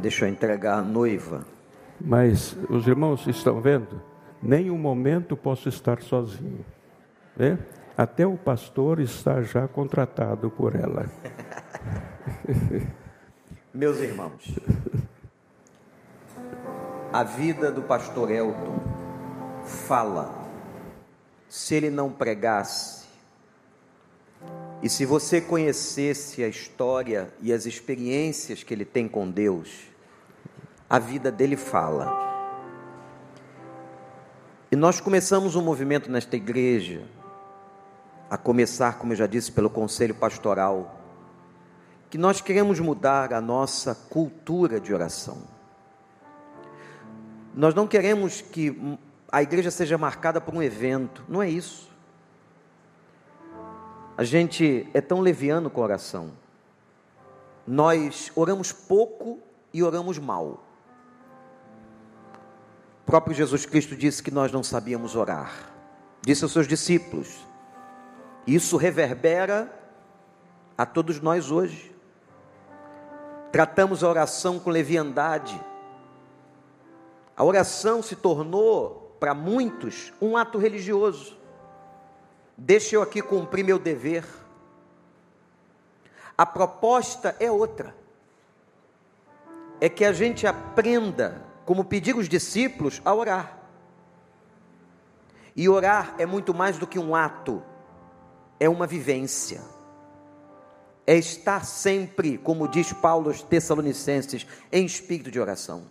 Deixa 0.01 0.25
eu 0.25 0.29
entregar 0.29 0.79
a 0.79 0.81
noiva. 0.81 1.45
Mas 1.99 2.57
os 2.69 2.87
irmãos 2.87 3.27
estão 3.27 3.61
vendo? 3.61 4.01
Nem 4.41 4.71
um 4.71 4.77
momento 4.77 5.37
posso 5.37 5.69
estar 5.69 6.01
sozinho. 6.01 6.65
Né? 7.37 7.59
Até 7.95 8.25
o 8.25 8.35
pastor 8.35 8.99
está 8.99 9.43
já 9.43 9.67
contratado 9.67 10.49
por 10.49 10.75
ela. 10.75 11.05
Meus 13.71 13.99
irmãos, 13.99 14.59
a 17.13 17.23
vida 17.23 17.71
do 17.71 17.83
pastor 17.83 18.31
Elton 18.31 18.79
fala. 19.63 20.41
Se 21.47 21.75
ele 21.75 21.91
não 21.91 22.09
pregasse, 22.09 23.05
e 24.81 24.89
se 24.89 25.05
você 25.05 25.39
conhecesse 25.39 26.43
a 26.43 26.47
história 26.47 27.31
e 27.39 27.53
as 27.53 27.67
experiências 27.67 28.63
que 28.63 28.73
ele 28.73 28.85
tem 28.85 29.07
com 29.07 29.29
Deus, 29.29 29.90
a 30.91 30.99
vida 30.99 31.31
dele 31.31 31.55
fala. 31.55 32.11
E 34.69 34.75
nós 34.75 34.99
começamos 34.99 35.55
um 35.55 35.61
movimento 35.61 36.11
nesta 36.11 36.35
igreja, 36.35 37.07
a 38.29 38.37
começar, 38.37 38.97
como 38.99 39.13
eu 39.13 39.15
já 39.15 39.25
disse, 39.25 39.53
pelo 39.53 39.69
conselho 39.69 40.13
pastoral, 40.13 40.99
que 42.09 42.17
nós 42.17 42.41
queremos 42.41 42.77
mudar 42.81 43.33
a 43.33 43.39
nossa 43.39 43.95
cultura 43.95 44.81
de 44.81 44.93
oração. 44.93 45.43
Nós 47.55 47.73
não 47.73 47.87
queremos 47.87 48.41
que 48.41 48.97
a 49.31 49.41
igreja 49.41 49.71
seja 49.71 49.97
marcada 49.97 50.41
por 50.41 50.53
um 50.53 50.61
evento, 50.61 51.23
não 51.29 51.41
é 51.41 51.49
isso. 51.49 51.89
A 54.17 54.25
gente 54.25 54.89
é 54.93 54.99
tão 54.99 55.21
leviano 55.21 55.69
com 55.69 55.79
a 55.79 55.85
oração. 55.85 56.33
Nós 57.65 58.29
oramos 58.35 58.73
pouco 58.73 59.39
e 59.73 59.81
oramos 59.81 60.19
mal. 60.19 60.65
Próprio 63.11 63.35
Jesus 63.35 63.65
Cristo 63.65 63.93
disse 63.93 64.23
que 64.23 64.31
nós 64.31 64.53
não 64.53 64.63
sabíamos 64.63 65.17
orar. 65.17 65.51
Disse 66.21 66.45
aos 66.45 66.53
seus 66.53 66.65
discípulos. 66.65 67.45
Isso 68.47 68.77
reverbera 68.77 69.69
a 70.77 70.85
todos 70.85 71.19
nós 71.19 71.51
hoje. 71.51 71.93
Tratamos 73.51 74.01
a 74.01 74.07
oração 74.07 74.57
com 74.57 74.69
leviandade. 74.69 75.61
A 77.35 77.43
oração 77.43 78.01
se 78.01 78.15
tornou, 78.15 79.13
para 79.19 79.33
muitos, 79.33 80.13
um 80.21 80.37
ato 80.37 80.57
religioso. 80.57 81.37
Deixa 82.57 82.95
eu 82.95 83.01
aqui 83.01 83.21
cumprir 83.21 83.65
meu 83.65 83.77
dever. 83.77 84.23
A 86.37 86.45
proposta 86.45 87.35
é 87.41 87.51
outra. 87.51 87.93
É 89.81 89.89
que 89.89 90.05
a 90.05 90.13
gente 90.13 90.47
aprenda, 90.47 91.50
como 91.65 91.85
pediram 91.85 92.19
os 92.19 92.29
discípulos, 92.29 93.01
a 93.05 93.13
orar. 93.13 93.57
E 95.55 95.67
orar 95.67 96.15
é 96.17 96.25
muito 96.25 96.53
mais 96.53 96.77
do 96.77 96.87
que 96.87 96.97
um 96.97 97.15
ato, 97.15 97.61
é 98.59 98.69
uma 98.69 98.87
vivência. 98.87 99.61
É 101.05 101.15
estar 101.15 101.65
sempre, 101.65 102.37
como 102.37 102.67
diz 102.67 102.93
Paulo 102.93 103.27
aos 103.27 103.41
Tessalonicenses, 103.41 104.45
em 104.71 104.85
espírito 104.85 105.31
de 105.31 105.39
oração. 105.39 105.83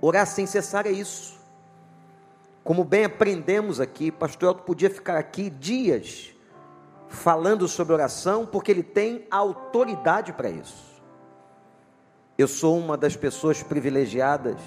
Orar 0.00 0.26
sem 0.26 0.46
cessar 0.46 0.86
é 0.86 0.92
isso. 0.92 1.36
Como 2.64 2.84
bem 2.84 3.04
aprendemos 3.04 3.80
aqui, 3.80 4.10
pastor 4.10 4.50
Elton 4.50 4.64
podia 4.64 4.90
ficar 4.90 5.16
aqui 5.18 5.50
dias 5.50 6.34
falando 7.08 7.68
sobre 7.68 7.94
oração, 7.94 8.44
porque 8.44 8.70
ele 8.70 8.82
tem 8.82 9.26
autoridade 9.30 10.32
para 10.32 10.50
isso. 10.50 11.02
Eu 12.36 12.48
sou 12.48 12.78
uma 12.78 12.96
das 12.96 13.16
pessoas 13.16 13.62
privilegiadas 13.62 14.60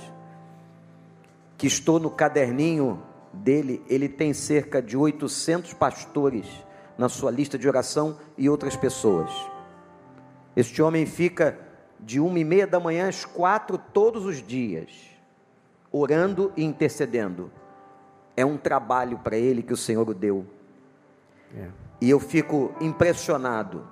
que 1.59 1.67
estou 1.67 1.99
no 1.99 2.09
caderninho 2.09 3.03
dele, 3.31 3.83
ele 3.87 4.09
tem 4.09 4.33
cerca 4.33 4.81
de 4.81 4.97
800 4.97 5.73
pastores 5.73 6.47
na 6.97 7.07
sua 7.07 7.29
lista 7.29 7.59
de 7.59 7.67
oração 7.67 8.17
e 8.35 8.49
outras 8.49 8.75
pessoas. 8.75 9.29
Este 10.55 10.81
homem 10.81 11.05
fica 11.05 11.59
de 11.99 12.19
uma 12.19 12.39
e 12.39 12.43
meia 12.43 12.65
da 12.65 12.79
manhã 12.79 13.07
às 13.07 13.25
quatro 13.25 13.77
todos 13.77 14.25
os 14.25 14.41
dias, 14.41 14.89
orando 15.91 16.51
e 16.57 16.63
intercedendo 16.63 17.51
é 18.39 18.45
um 18.45 18.57
trabalho 18.57 19.19
para 19.19 19.35
ele 19.35 19.61
que 19.61 19.73
o 19.73 19.77
Senhor 19.77 20.07
o 20.07 20.13
deu. 20.13 20.45
É. 21.53 21.67
E 21.99 22.09
eu 22.09 22.21
fico 22.21 22.73
impressionado, 22.79 23.85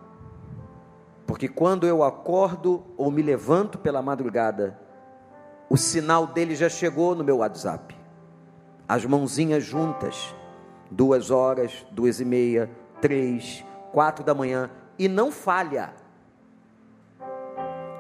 porque 1.26 1.50
quando 1.50 1.86
eu 1.86 2.02
acordo 2.02 2.82
ou 2.96 3.12
me 3.12 3.22
levanto 3.22 3.78
pela 3.78 4.02
madrugada, 4.02 4.80
o 5.70 5.78
sinal 5.78 6.28
dele 6.28 6.56
já 6.56 6.70
chegou 6.70 7.16
no 7.16 7.24
meu 7.24 7.38
WhatsApp. 7.38 7.96
As 8.88 9.06
mãozinhas 9.06 9.64
juntas, 9.64 10.34
duas 10.90 11.30
horas, 11.30 11.86
duas 11.92 12.20
e 12.20 12.26
meia, 12.26 12.70
três, 13.02 13.66
quatro 13.92 14.24
da 14.24 14.34
manhã, 14.34 14.70
e 14.98 15.08
não 15.08 15.32
falha. 15.32 15.94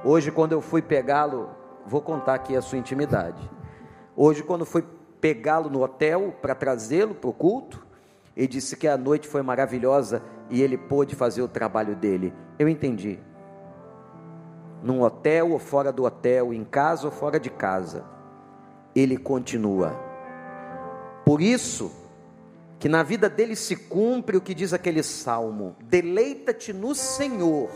Hoje, 0.03 0.31
quando 0.31 0.53
eu 0.53 0.61
fui 0.61 0.81
pegá-lo, 0.81 1.49
vou 1.85 2.01
contar 2.01 2.35
aqui 2.35 2.55
a 2.55 2.61
sua 2.61 2.77
intimidade. 2.77 3.41
Hoje, 4.15 4.41
quando 4.41 4.65
fui 4.65 4.83
pegá-lo 5.19 5.69
no 5.69 5.81
hotel 5.81 6.35
para 6.41 6.55
trazê-lo 6.55 7.15
para 7.15 7.29
o 7.29 7.33
culto. 7.33 7.85
Ele 8.35 8.47
disse 8.47 8.75
que 8.75 8.87
a 8.87 8.97
noite 8.97 9.27
foi 9.27 9.41
maravilhosa 9.41 10.21
e 10.49 10.61
ele 10.61 10.77
pôde 10.77 11.15
fazer 11.15 11.41
o 11.41 11.47
trabalho 11.47 11.95
dele. 11.95 12.33
Eu 12.59 12.69
entendi. 12.69 13.19
Num 14.81 15.01
hotel 15.01 15.51
ou 15.51 15.59
fora 15.59 15.91
do 15.91 16.03
hotel, 16.03 16.53
em 16.53 16.63
casa 16.63 17.05
ou 17.07 17.11
fora 17.11 17.39
de 17.39 17.49
casa, 17.49 18.05
ele 18.95 19.17
continua. 19.17 19.95
Por 21.25 21.41
isso 21.41 21.91
que 22.79 22.87
na 22.87 23.03
vida 23.03 23.29
dele 23.29 23.55
se 23.55 23.75
cumpre 23.75 24.37
o 24.37 24.41
que 24.41 24.53
diz 24.53 24.73
aquele 24.73 25.03
salmo: 25.03 25.75
deleita-te 25.81 26.71
no 26.71 26.93
Senhor, 26.93 27.69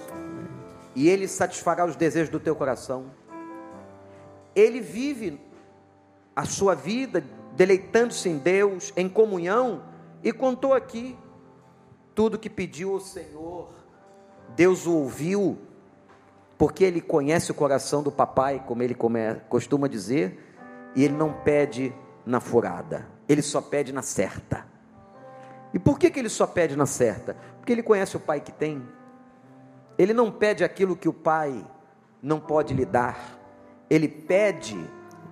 e 0.95 1.09
ele 1.09 1.27
satisfará 1.27 1.85
os 1.85 1.95
desejos 1.95 2.29
do 2.29 2.39
teu 2.39 2.55
coração. 2.55 3.05
Ele 4.55 4.79
vive 4.79 5.39
a 6.35 6.45
sua 6.45 6.75
vida 6.75 7.23
deleitando-se 7.55 8.29
em 8.29 8.37
Deus, 8.37 8.93
em 8.95 9.09
comunhão, 9.09 9.83
e 10.23 10.31
contou 10.31 10.73
aqui 10.73 11.17
tudo 12.15 12.39
que 12.39 12.49
pediu 12.49 12.93
ao 12.93 12.99
Senhor. 12.99 13.69
Deus 14.55 14.85
o 14.85 14.95
ouviu, 14.95 15.57
porque 16.61 16.83
ele 16.83 17.01
conhece 17.01 17.49
o 17.49 17.55
coração 17.55 18.03
do 18.03 18.11
papai, 18.11 18.63
como 18.67 18.83
ele 18.83 18.95
costuma 19.49 19.87
dizer, 19.87 20.37
e 20.95 21.03
ele 21.03 21.15
não 21.15 21.33
pede 21.33 21.91
na 22.23 22.39
furada, 22.39 23.07
ele 23.27 23.41
só 23.41 23.59
pede 23.59 23.91
na 23.91 24.03
certa. 24.03 24.67
E 25.73 25.79
por 25.79 25.97
que, 25.97 26.11
que 26.11 26.19
ele 26.19 26.29
só 26.29 26.45
pede 26.45 26.75
na 26.75 26.85
certa? 26.85 27.35
Porque 27.57 27.71
ele 27.71 27.81
conhece 27.81 28.15
o 28.15 28.19
pai 28.19 28.41
que 28.41 28.51
tem. 28.51 28.79
Ele 29.97 30.13
não 30.13 30.31
pede 30.31 30.63
aquilo 30.63 30.95
que 30.95 31.09
o 31.09 31.13
pai 31.13 31.65
não 32.21 32.39
pode 32.39 32.75
lhe 32.75 32.85
dar, 32.85 33.39
ele 33.89 34.07
pede 34.07 34.77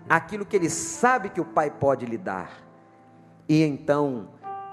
aquilo 0.10 0.44
que 0.44 0.56
ele 0.56 0.68
sabe 0.68 1.30
que 1.30 1.40
o 1.40 1.46
Pai 1.46 1.70
pode 1.70 2.08
lhe 2.08 2.18
dar. 2.18 2.60
E 3.48 3.62
então, 3.62 4.30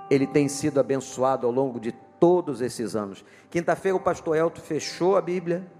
ele 0.08 0.26
tem 0.26 0.48
sido 0.48 0.80
abençoado 0.80 1.46
ao 1.46 1.52
longo 1.52 1.78
de 1.78 1.92
todos 2.18 2.62
esses 2.62 2.96
anos. 2.96 3.22
Quinta-feira, 3.50 3.94
o 3.94 4.00
pastor 4.00 4.38
Elton 4.38 4.62
fechou 4.62 5.18
a 5.18 5.20
Bíblia 5.20 5.75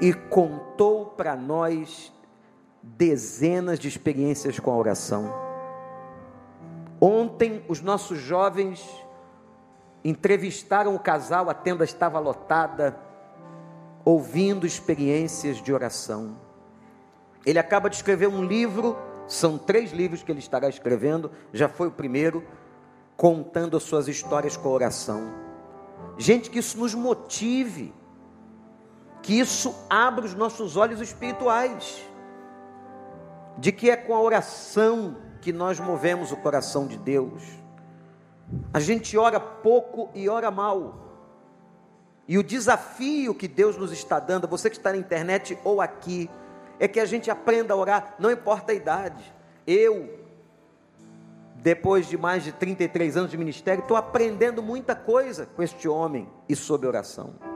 e 0.00 0.12
contou 0.12 1.06
para 1.06 1.34
nós 1.36 2.12
dezenas 2.82 3.78
de 3.78 3.88
experiências 3.88 4.58
com 4.58 4.70
a 4.70 4.76
oração. 4.76 5.32
Ontem, 7.00 7.64
os 7.68 7.80
nossos 7.80 8.18
jovens 8.18 8.84
entrevistaram 10.04 10.94
o 10.94 10.98
casal, 11.00 11.50
a 11.50 11.54
tenda 11.54 11.84
estava 11.84 12.18
lotada, 12.18 12.96
ouvindo 14.04 14.66
experiências 14.66 15.56
de 15.56 15.72
oração. 15.72 16.36
Ele 17.44 17.58
acaba 17.58 17.90
de 17.90 17.96
escrever 17.96 18.28
um 18.28 18.44
livro, 18.44 18.96
são 19.26 19.58
três 19.58 19.92
livros 19.92 20.22
que 20.22 20.30
ele 20.30 20.38
estará 20.38 20.68
escrevendo, 20.68 21.30
já 21.52 21.68
foi 21.68 21.88
o 21.88 21.92
primeiro, 21.92 22.44
contando 23.16 23.76
as 23.76 23.82
suas 23.82 24.08
histórias 24.08 24.56
com 24.56 24.68
oração. 24.68 25.32
Gente, 26.16 26.50
que 26.50 26.60
isso 26.60 26.78
nos 26.78 26.94
motive, 26.94 27.92
que 29.26 29.36
isso 29.36 29.74
abra 29.90 30.24
os 30.24 30.36
nossos 30.36 30.76
olhos 30.76 31.00
espirituais, 31.00 32.00
de 33.58 33.72
que 33.72 33.90
é 33.90 33.96
com 33.96 34.14
a 34.14 34.20
oração 34.20 35.16
que 35.40 35.52
nós 35.52 35.80
movemos 35.80 36.30
o 36.30 36.36
coração 36.36 36.86
de 36.86 36.96
Deus. 36.96 37.42
A 38.72 38.78
gente 38.78 39.18
ora 39.18 39.40
pouco 39.40 40.10
e 40.14 40.28
ora 40.28 40.48
mal. 40.48 40.94
E 42.28 42.38
o 42.38 42.42
desafio 42.44 43.34
que 43.34 43.48
Deus 43.48 43.76
nos 43.76 43.90
está 43.90 44.20
dando, 44.20 44.46
você 44.46 44.70
que 44.70 44.76
está 44.76 44.92
na 44.92 44.98
internet 44.98 45.58
ou 45.64 45.80
aqui, 45.80 46.30
é 46.78 46.86
que 46.86 47.00
a 47.00 47.04
gente 47.04 47.28
aprenda 47.28 47.74
a 47.74 47.76
orar, 47.76 48.14
não 48.20 48.30
importa 48.30 48.70
a 48.70 48.76
idade. 48.76 49.34
Eu, 49.66 50.20
depois 51.56 52.06
de 52.06 52.16
mais 52.16 52.44
de 52.44 52.52
33 52.52 53.16
anos 53.16 53.32
de 53.32 53.36
ministério, 53.36 53.82
estou 53.82 53.96
aprendendo 53.96 54.62
muita 54.62 54.94
coisa 54.94 55.46
com 55.46 55.64
este 55.64 55.88
homem 55.88 56.28
e 56.48 56.54
sobre 56.54 56.86
oração. 56.86 57.55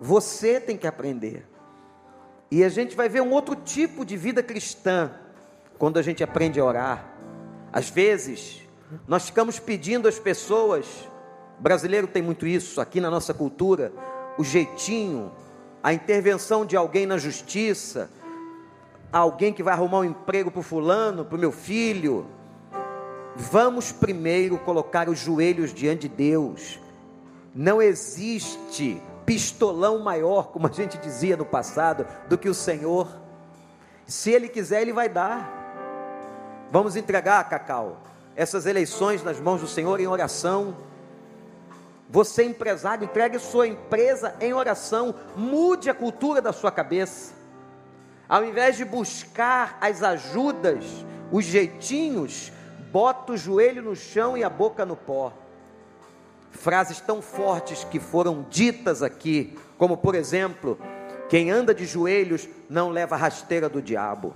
Você 0.00 0.60
tem 0.60 0.76
que 0.76 0.86
aprender. 0.86 1.46
E 2.50 2.62
a 2.62 2.68
gente 2.68 2.94
vai 2.94 3.08
ver 3.08 3.20
um 3.22 3.32
outro 3.32 3.56
tipo 3.56 4.04
de 4.04 4.16
vida 4.16 4.42
cristã 4.42 5.10
quando 5.78 5.98
a 5.98 6.02
gente 6.02 6.22
aprende 6.22 6.60
a 6.60 6.64
orar. 6.64 7.12
Às 7.72 7.90
vezes, 7.90 8.62
nós 9.08 9.26
ficamos 9.26 9.58
pedindo 9.58 10.06
às 10.06 10.18
pessoas, 10.18 10.86
brasileiro 11.58 12.06
tem 12.06 12.22
muito 12.22 12.46
isso 12.46 12.80
aqui 12.80 13.00
na 13.00 13.10
nossa 13.10 13.34
cultura, 13.34 13.92
o 14.38 14.44
jeitinho, 14.44 15.32
a 15.82 15.92
intervenção 15.92 16.64
de 16.64 16.76
alguém 16.76 17.06
na 17.06 17.18
justiça, 17.18 18.10
alguém 19.12 19.52
que 19.52 19.62
vai 19.62 19.74
arrumar 19.74 20.00
um 20.00 20.04
emprego 20.04 20.50
para 20.50 20.60
o 20.60 20.62
fulano, 20.62 21.24
para 21.24 21.36
o 21.36 21.40
meu 21.40 21.52
filho. 21.52 22.26
Vamos 23.36 23.90
primeiro 23.90 24.58
colocar 24.58 25.08
os 25.08 25.18
joelhos 25.18 25.74
diante 25.74 26.08
de 26.08 26.14
Deus. 26.16 26.80
Não 27.54 27.82
existe 27.82 29.00
pistolão 29.24 29.98
maior, 29.98 30.48
como 30.48 30.66
a 30.66 30.72
gente 30.72 30.98
dizia 30.98 31.36
no 31.36 31.44
passado, 31.44 32.06
do 32.28 32.38
que 32.38 32.48
o 32.48 32.54
Senhor. 32.54 33.08
Se 34.06 34.30
Ele 34.30 34.48
quiser, 34.48 34.82
Ele 34.82 34.92
vai 34.92 35.08
dar. 35.08 35.62
Vamos 36.70 36.96
entregar, 36.96 37.48
Cacau, 37.48 38.02
essas 38.34 38.66
eleições 38.66 39.22
nas 39.22 39.40
mãos 39.40 39.60
do 39.60 39.68
Senhor 39.68 40.00
em 40.00 40.06
oração 40.06 40.76
você, 42.14 42.44
empresário, 42.44 43.04
entregue 43.04 43.40
sua 43.40 43.66
empresa 43.66 44.36
em 44.40 44.52
oração, 44.52 45.14
mude 45.34 45.90
a 45.90 45.94
cultura 45.94 46.40
da 46.40 46.52
sua 46.52 46.70
cabeça. 46.70 47.32
Ao 48.28 48.44
invés 48.44 48.76
de 48.76 48.84
buscar 48.84 49.76
as 49.80 50.00
ajudas, 50.00 50.84
os 51.32 51.44
jeitinhos, 51.44 52.52
bota 52.92 53.32
o 53.32 53.36
joelho 53.36 53.82
no 53.82 53.96
chão 53.96 54.36
e 54.36 54.44
a 54.44 54.48
boca 54.48 54.86
no 54.86 54.94
pó. 54.94 55.32
Frases 56.54 57.00
tão 57.00 57.20
fortes 57.20 57.84
que 57.84 58.00
foram 58.00 58.46
ditas 58.48 59.02
aqui, 59.02 59.58
como 59.76 59.96
por 59.96 60.14
exemplo, 60.14 60.78
quem 61.28 61.50
anda 61.50 61.74
de 61.74 61.84
joelhos 61.84 62.48
não 62.68 62.90
leva 62.90 63.16
rasteira 63.16 63.68
do 63.68 63.82
diabo. 63.82 64.34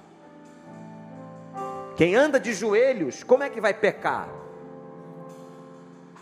Quem 1.96 2.14
anda 2.14 2.38
de 2.38 2.52
joelhos, 2.52 3.24
como 3.24 3.42
é 3.42 3.50
que 3.50 3.60
vai 3.60 3.74
pecar? 3.74 4.28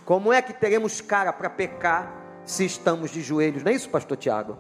Como 0.04 0.32
é 0.32 0.40
que 0.40 0.52
teremos 0.52 1.00
cara 1.00 1.32
para 1.32 1.50
pecar 1.50 2.12
se 2.44 2.64
estamos 2.64 3.10
de 3.10 3.20
joelhos? 3.20 3.62
Não 3.62 3.72
é 3.72 3.74
isso, 3.74 3.90
pastor 3.90 4.16
Tiago? 4.16 4.56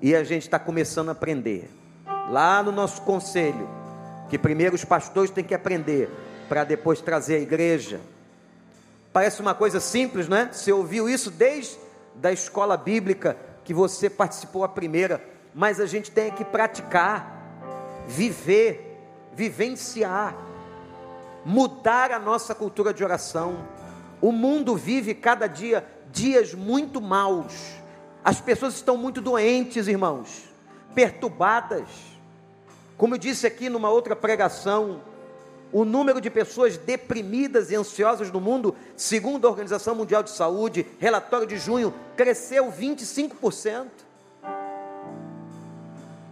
E 0.00 0.14
a 0.14 0.22
gente 0.22 0.42
está 0.42 0.58
começando 0.58 1.08
a 1.08 1.12
aprender. 1.12 1.70
Lá 2.30 2.62
no 2.62 2.70
nosso 2.70 3.02
conselho, 3.02 3.68
que 4.28 4.38
primeiro 4.38 4.74
os 4.74 4.84
pastores 4.84 5.30
têm 5.30 5.42
que 5.42 5.54
aprender, 5.54 6.08
para 6.48 6.64
depois 6.64 7.00
trazer 7.00 7.36
a 7.36 7.40
igreja. 7.40 8.00
Parece 9.18 9.42
uma 9.42 9.52
coisa 9.52 9.80
simples, 9.80 10.28
né? 10.28 10.48
Você 10.52 10.70
ouviu 10.70 11.08
isso 11.08 11.28
desde 11.28 11.76
da 12.14 12.30
escola 12.30 12.76
bíblica 12.76 13.36
que 13.64 13.74
você 13.74 14.08
participou 14.08 14.62
a 14.62 14.68
primeira, 14.68 15.20
mas 15.52 15.80
a 15.80 15.86
gente 15.86 16.08
tem 16.08 16.30
que 16.30 16.44
praticar, 16.44 17.36
viver, 18.06 18.96
vivenciar, 19.34 20.36
mudar 21.44 22.12
a 22.12 22.20
nossa 22.20 22.54
cultura 22.54 22.94
de 22.94 23.02
oração. 23.02 23.66
O 24.20 24.30
mundo 24.30 24.76
vive 24.76 25.12
cada 25.16 25.48
dia 25.48 25.84
dias 26.12 26.54
muito 26.54 27.00
maus. 27.00 27.72
As 28.22 28.40
pessoas 28.40 28.74
estão 28.74 28.96
muito 28.96 29.20
doentes, 29.20 29.88
irmãos, 29.88 30.44
perturbadas. 30.94 31.88
Como 32.96 33.16
eu 33.16 33.18
disse 33.18 33.48
aqui 33.48 33.68
numa 33.68 33.90
outra 33.90 34.14
pregação, 34.14 35.00
o 35.72 35.84
número 35.84 36.20
de 36.20 36.30
pessoas 36.30 36.76
deprimidas 36.76 37.70
e 37.70 37.76
ansiosas 37.76 38.30
no 38.30 38.40
mundo, 38.40 38.74
segundo 38.96 39.46
a 39.46 39.50
Organização 39.50 39.94
Mundial 39.94 40.22
de 40.22 40.30
Saúde, 40.30 40.86
relatório 40.98 41.46
de 41.46 41.58
junho, 41.58 41.92
cresceu 42.16 42.72
25%. 42.72 43.86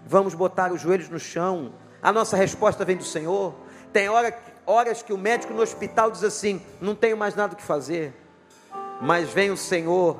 Vamos 0.06 0.34
botar 0.34 0.72
os 0.72 0.80
joelhos 0.80 1.08
no 1.08 1.18
chão. 1.18 1.72
A 2.00 2.12
nossa 2.12 2.36
resposta 2.36 2.84
vem 2.84 2.96
do 2.96 3.04
Senhor. 3.04 3.54
Tem 3.92 4.08
hora, 4.08 4.36
horas 4.64 5.02
que 5.02 5.12
o 5.12 5.18
médico 5.18 5.52
no 5.52 5.62
hospital 5.62 6.10
diz 6.10 6.22
assim: 6.22 6.62
não 6.80 6.94
tenho 6.94 7.16
mais 7.16 7.34
nada 7.34 7.54
que 7.56 7.62
fazer. 7.62 8.14
Mas 9.02 9.28
vem 9.28 9.50
o 9.50 9.56
Senhor 9.56 10.16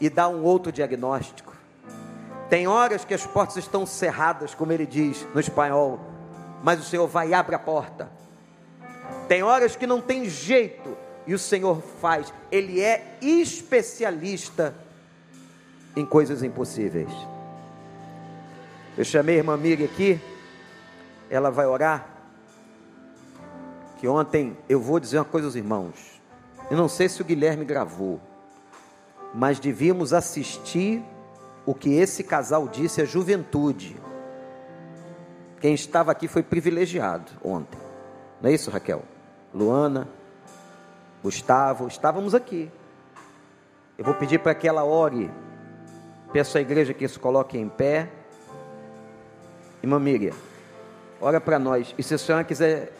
e 0.00 0.08
dá 0.08 0.28
um 0.28 0.42
outro 0.42 0.72
diagnóstico. 0.72 1.52
Tem 2.48 2.66
horas 2.66 3.04
que 3.04 3.12
as 3.12 3.26
portas 3.26 3.56
estão 3.56 3.84
cerradas, 3.84 4.54
como 4.54 4.72
ele 4.72 4.86
diz 4.86 5.26
no 5.34 5.40
espanhol, 5.40 5.98
mas 6.62 6.80
o 6.80 6.84
Senhor 6.84 7.06
vai 7.06 7.30
e 7.30 7.34
abre 7.34 7.54
a 7.54 7.58
porta 7.58 8.21
tem 9.28 9.42
horas 9.42 9.76
que 9.76 9.86
não 9.86 10.00
tem 10.00 10.28
jeito 10.28 10.96
e 11.26 11.34
o 11.34 11.38
Senhor 11.38 11.80
faz. 12.00 12.32
Ele 12.50 12.80
é 12.80 13.16
especialista 13.20 14.74
em 15.96 16.04
coisas 16.04 16.42
impossíveis. 16.42 17.10
Eu 18.96 19.04
chamei 19.04 19.36
a 19.36 19.38
irmã 19.38 19.56
Miriam 19.56 19.86
aqui, 19.86 20.20
ela 21.30 21.50
vai 21.50 21.66
orar. 21.66 22.06
Que 23.98 24.08
ontem 24.08 24.56
eu 24.68 24.80
vou 24.80 24.98
dizer 24.98 25.18
uma 25.18 25.24
coisa 25.24 25.46
aos 25.46 25.54
irmãos. 25.54 26.20
Eu 26.70 26.76
não 26.76 26.88
sei 26.88 27.08
se 27.08 27.22
o 27.22 27.24
Guilherme 27.24 27.64
gravou, 27.64 28.20
mas 29.34 29.58
devíamos 29.58 30.12
assistir 30.12 31.02
o 31.64 31.74
que 31.74 31.94
esse 31.94 32.24
casal 32.24 32.66
disse 32.66 33.00
à 33.00 33.04
juventude. 33.04 33.96
Quem 35.60 35.74
estava 35.74 36.10
aqui 36.10 36.26
foi 36.26 36.42
privilegiado 36.42 37.30
ontem. 37.42 37.78
Não 38.40 38.50
é 38.50 38.54
isso, 38.54 38.70
Raquel? 38.70 39.02
Luana, 39.54 40.08
Gustavo, 41.22 41.86
estávamos 41.86 42.34
aqui. 42.34 42.70
Eu 43.98 44.04
vou 44.04 44.14
pedir 44.14 44.38
para 44.38 44.54
que 44.54 44.66
ela 44.66 44.84
ore. 44.84 45.30
Peço 46.32 46.56
à 46.56 46.60
igreja 46.60 46.94
que 46.94 47.06
se 47.06 47.18
coloque 47.18 47.58
em 47.58 47.68
pé. 47.68 48.08
Irmã 49.82 49.98
Miriam, 49.98 50.34
ora 51.20 51.40
para 51.40 51.58
nós. 51.58 51.94
E 51.98 52.02
se 52.02 52.14
a 52.14 52.18
senhora 52.18 52.44
quiser, 52.44 52.92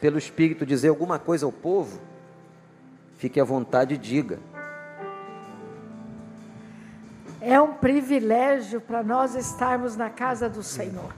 pelo 0.00 0.18
Espírito, 0.18 0.66
dizer 0.66 0.88
alguma 0.88 1.18
coisa 1.18 1.46
ao 1.46 1.52
povo, 1.52 2.00
fique 3.16 3.40
à 3.40 3.44
vontade 3.44 3.94
e 3.94 3.98
diga. 3.98 4.40
É 7.40 7.60
um 7.60 7.74
privilégio 7.74 8.80
para 8.80 9.02
nós 9.04 9.36
estarmos 9.36 9.96
na 9.96 10.10
casa 10.10 10.48
do 10.48 10.62
Senhor. 10.62 11.14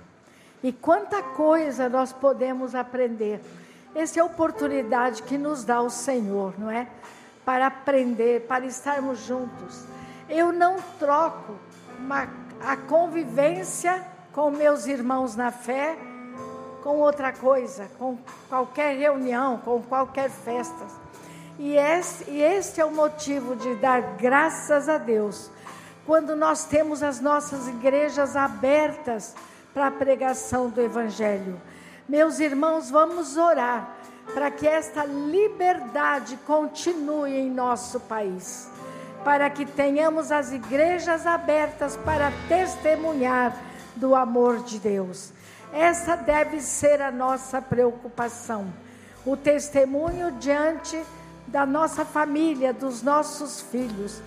E 0.62 0.70
quanta 0.70 1.22
coisa 1.22 1.88
nós 1.88 2.12
podemos 2.12 2.74
aprender 2.74 3.40
essa 3.94 4.18
é 4.18 4.22
a 4.22 4.24
oportunidade 4.24 5.22
que 5.22 5.36
nos 5.36 5.64
dá 5.64 5.80
o 5.80 5.90
Senhor, 5.90 6.54
não 6.58 6.70
é? 6.70 6.86
Para 7.44 7.66
aprender, 7.66 8.46
para 8.46 8.64
estarmos 8.66 9.20
juntos. 9.20 9.84
Eu 10.28 10.52
não 10.52 10.76
troco 10.98 11.54
uma, 11.98 12.28
a 12.62 12.76
convivência 12.76 14.04
com 14.32 14.50
meus 14.50 14.86
irmãos 14.86 15.34
na 15.34 15.50
fé 15.50 15.96
com 16.82 16.98
outra 16.98 17.32
coisa, 17.32 17.90
com 17.98 18.18
qualquer 18.48 18.96
reunião, 18.96 19.58
com 19.58 19.82
qualquer 19.82 20.30
festa. 20.30 20.86
E 21.58 21.76
esse, 21.76 22.30
e 22.30 22.40
esse 22.40 22.80
é 22.80 22.84
o 22.84 22.90
motivo 22.90 23.54
de 23.54 23.74
dar 23.76 24.00
graças 24.16 24.88
a 24.88 24.98
Deus 24.98 25.50
quando 26.06 26.34
nós 26.34 26.64
temos 26.64 27.02
as 27.02 27.20
nossas 27.20 27.68
igrejas 27.68 28.34
abertas 28.34 29.34
para 29.72 29.88
a 29.88 29.90
pregação 29.90 30.70
do 30.70 30.80
Evangelho. 30.80 31.60
Meus 32.10 32.40
irmãos, 32.40 32.90
vamos 32.90 33.36
orar 33.36 33.96
para 34.34 34.50
que 34.50 34.66
esta 34.66 35.04
liberdade 35.04 36.36
continue 36.44 37.36
em 37.36 37.48
nosso 37.48 38.00
país, 38.00 38.68
para 39.22 39.48
que 39.48 39.64
tenhamos 39.64 40.32
as 40.32 40.50
igrejas 40.50 41.24
abertas 41.24 41.96
para 41.98 42.32
testemunhar 42.48 43.56
do 43.94 44.16
amor 44.16 44.58
de 44.64 44.80
Deus. 44.80 45.32
Essa 45.72 46.16
deve 46.16 46.60
ser 46.60 47.00
a 47.00 47.12
nossa 47.12 47.62
preocupação. 47.62 48.66
O 49.24 49.36
testemunho 49.36 50.32
diante 50.32 51.00
da 51.46 51.64
nossa 51.64 52.04
família, 52.04 52.72
dos 52.72 53.02
nossos 53.02 53.60
filhos. 53.60 54.20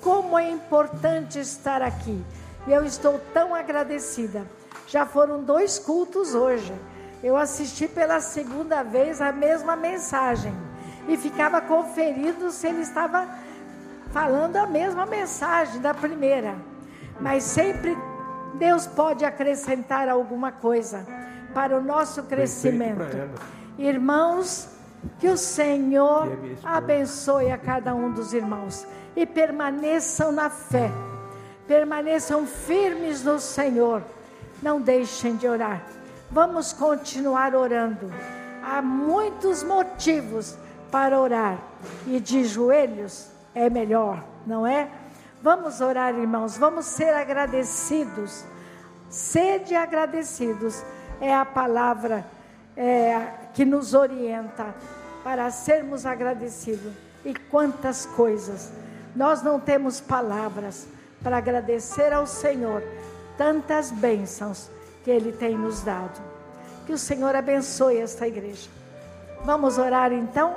Como 0.00 0.36
é 0.36 0.50
importante 0.50 1.38
estar 1.38 1.82
aqui. 1.82 2.20
Eu 2.66 2.84
estou 2.84 3.20
tão 3.32 3.54
agradecida. 3.54 4.44
Já 4.88 5.06
foram 5.06 5.44
dois 5.44 5.78
cultos 5.78 6.34
hoje 6.34 6.74
eu 7.22 7.36
assisti 7.36 7.88
pela 7.88 8.20
segunda 8.20 8.82
vez 8.82 9.20
a 9.20 9.32
mesma 9.32 9.74
mensagem 9.74 10.54
e 11.08 11.16
ficava 11.16 11.60
conferindo 11.60 12.50
se 12.50 12.68
ele 12.68 12.82
estava 12.82 13.26
falando 14.12 14.56
a 14.56 14.66
mesma 14.66 15.04
mensagem 15.04 15.80
da 15.80 15.92
primeira. 15.92 16.54
Mas 17.20 17.42
sempre 17.42 17.96
Deus 18.54 18.86
pode 18.86 19.24
acrescentar 19.24 20.08
alguma 20.08 20.52
coisa 20.52 21.04
para 21.52 21.76
o 21.76 21.82
nosso 21.82 22.22
crescimento. 22.24 23.00
Irmãos, 23.76 24.68
que 25.18 25.28
o 25.28 25.36
Senhor 25.36 26.28
abençoe 26.62 27.50
a 27.50 27.58
cada 27.58 27.94
um 27.94 28.12
dos 28.12 28.32
irmãos 28.32 28.86
e 29.16 29.26
permaneçam 29.26 30.30
na 30.30 30.50
fé, 30.50 30.90
permaneçam 31.66 32.46
firmes 32.46 33.24
no 33.24 33.40
Senhor, 33.40 34.02
não 34.62 34.80
deixem 34.80 35.36
de 35.36 35.48
orar 35.48 35.97
Vamos 36.30 36.74
continuar 36.74 37.54
orando. 37.54 38.12
Há 38.62 38.82
muitos 38.82 39.62
motivos 39.62 40.56
para 40.90 41.18
orar 41.18 41.58
e 42.06 42.20
de 42.20 42.44
joelhos 42.44 43.30
é 43.54 43.70
melhor, 43.70 44.22
não 44.46 44.66
é? 44.66 44.90
Vamos 45.42 45.80
orar, 45.80 46.14
irmãos, 46.14 46.58
vamos 46.58 46.84
ser 46.84 47.14
agradecidos. 47.14 48.44
Sede 49.08 49.74
agradecidos 49.74 50.82
é 51.18 51.34
a 51.34 51.46
palavra 51.46 52.26
é, 52.76 53.26
que 53.54 53.64
nos 53.64 53.94
orienta 53.94 54.74
para 55.24 55.50
sermos 55.50 56.04
agradecidos. 56.04 56.92
E 57.24 57.34
quantas 57.34 58.04
coisas! 58.04 58.70
Nós 59.16 59.42
não 59.42 59.58
temos 59.58 59.98
palavras 59.98 60.86
para 61.22 61.38
agradecer 61.38 62.12
ao 62.12 62.26
Senhor 62.26 62.82
tantas 63.36 63.90
bênçãos 63.90 64.70
que 65.08 65.12
Ele 65.12 65.32
tem 65.32 65.56
nos 65.56 65.80
dado. 65.80 66.20
Que 66.84 66.92
o 66.92 66.98
Senhor 66.98 67.34
abençoe 67.34 67.96
esta 67.96 68.28
igreja. 68.28 68.68
Vamos 69.42 69.78
orar 69.78 70.12
então? 70.12 70.56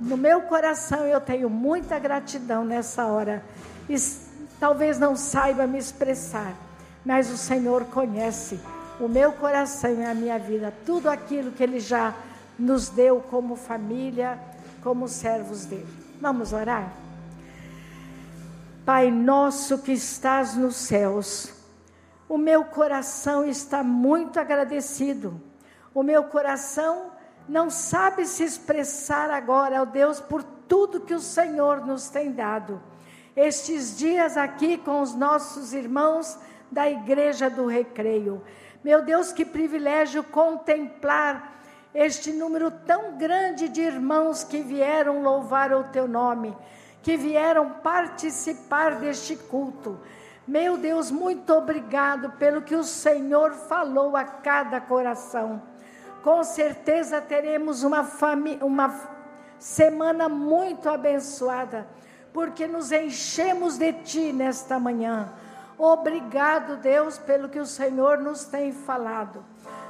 No 0.00 0.16
meu 0.16 0.40
coração 0.40 1.00
eu 1.00 1.20
tenho 1.20 1.50
muita 1.50 1.98
gratidão 1.98 2.64
nessa 2.64 3.04
hora. 3.04 3.44
E 3.86 3.94
talvez 4.58 4.98
não 4.98 5.14
saiba 5.14 5.66
me 5.66 5.76
expressar, 5.76 6.54
mas 7.04 7.30
o 7.30 7.36
Senhor 7.36 7.84
conhece 7.84 8.58
o 8.98 9.06
meu 9.06 9.32
coração 9.32 9.92
e 9.92 10.02
a 10.02 10.14
minha 10.14 10.38
vida, 10.38 10.72
tudo 10.86 11.10
aquilo 11.10 11.52
que 11.52 11.62
Ele 11.62 11.78
já 11.78 12.14
nos 12.58 12.88
deu 12.88 13.20
como 13.20 13.54
família, 13.54 14.38
como 14.82 15.06
servos 15.06 15.66
dele. 15.66 15.86
Vamos 16.22 16.54
orar? 16.54 16.90
Pai 18.86 19.10
nosso 19.10 19.76
que 19.76 19.92
estás 19.92 20.54
nos 20.54 20.74
céus, 20.74 21.53
o 22.28 22.38
meu 22.38 22.64
coração 22.64 23.44
está 23.44 23.82
muito 23.82 24.40
agradecido. 24.40 25.40
O 25.94 26.02
meu 26.02 26.24
coração 26.24 27.12
não 27.48 27.68
sabe 27.68 28.26
se 28.26 28.42
expressar 28.42 29.30
agora, 29.30 29.82
ó 29.82 29.84
Deus, 29.84 30.20
por 30.20 30.42
tudo 30.42 31.00
que 31.00 31.14
o 31.14 31.20
Senhor 31.20 31.86
nos 31.86 32.08
tem 32.08 32.32
dado. 32.32 32.82
Estes 33.36 33.96
dias 33.96 34.36
aqui 34.36 34.78
com 34.78 35.02
os 35.02 35.14
nossos 35.14 35.72
irmãos 35.74 36.38
da 36.70 36.88
Igreja 36.88 37.50
do 37.50 37.66
Recreio. 37.66 38.42
Meu 38.82 39.02
Deus, 39.02 39.32
que 39.32 39.44
privilégio 39.44 40.22
contemplar 40.24 41.52
este 41.94 42.32
número 42.32 42.70
tão 42.70 43.16
grande 43.16 43.68
de 43.68 43.80
irmãos 43.80 44.42
que 44.42 44.60
vieram 44.60 45.22
louvar 45.22 45.72
o 45.72 45.84
teu 45.84 46.08
nome, 46.08 46.56
que 47.02 47.16
vieram 47.16 47.70
participar 47.70 48.96
deste 48.96 49.36
culto. 49.36 50.00
Meu 50.46 50.76
Deus, 50.76 51.10
muito 51.10 51.54
obrigado 51.54 52.32
pelo 52.32 52.60
que 52.60 52.74
o 52.74 52.84
Senhor 52.84 53.52
falou 53.52 54.14
a 54.14 54.24
cada 54.24 54.78
coração. 54.78 55.62
Com 56.22 56.44
certeza 56.44 57.18
teremos 57.20 57.82
uma, 57.82 58.06
uma 58.60 58.94
semana 59.58 60.28
muito 60.28 60.90
abençoada, 60.90 61.86
porque 62.30 62.66
nos 62.66 62.92
enchemos 62.92 63.78
de 63.78 63.92
Ti 63.94 64.32
nesta 64.34 64.78
manhã. 64.78 65.32
Obrigado, 65.78 66.76
Deus, 66.76 67.16
pelo 67.16 67.48
que 67.48 67.58
o 67.58 67.66
Senhor 67.66 68.18
nos 68.18 68.44
tem 68.44 68.70
falado. 68.70 69.42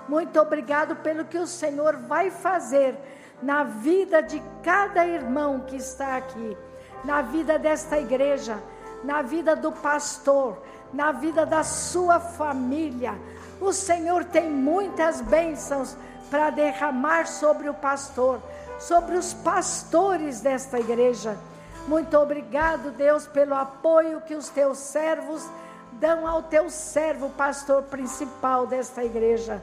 Muito 0.09 0.41
obrigado 0.41 0.95
pelo 0.97 1.25
que 1.25 1.39
o 1.39 1.49
Senhor 1.49 1.97
vai 1.97 2.31
fazer 2.31 2.97
na 3.43 3.65
vida 3.65 4.23
de 4.23 4.41
cada 4.63 5.05
irmão 5.05 5.61
que 5.67 5.77
está 5.77 6.17
aqui, 6.17 6.57
na 7.05 7.23
vida 7.23 7.59
desta 7.59 7.99
igreja, 7.99 8.63
na 9.05 9.23
vida 9.23 9.55
do 9.55 9.71
pastor, 9.71 10.59
na 10.93 11.13
vida 11.13 11.45
da 11.45 11.63
sua 11.63 12.19
família. 12.19 13.15
O 13.61 13.73
Senhor 13.73 14.25
tem 14.25 14.51
muitas 14.51 15.21
bênçãos 15.21 15.97
para 16.31 16.51
derramar 16.51 17.27
sobre 17.27 17.69
o 17.69 17.75
pastor, 17.75 18.41
sobre 18.79 19.17
os 19.17 19.33
pastores 19.35 20.41
desta 20.41 20.81
igreja. 20.81 21.39
Muito 21.87 22.17
obrigado, 22.17 22.91
Deus, 22.91 23.27
pelo 23.27 23.55
apoio 23.55 24.23
que 24.23 24.35
os 24.35 24.49
teus 24.49 24.79
servos 24.79 25.47
dão 25.93 26.27
ao 26.27 26.43
teu 26.43 26.71
servo, 26.71 27.29
pastor 27.31 27.83
principal 27.85 28.67
desta 28.67 29.05
igreja. 29.05 29.63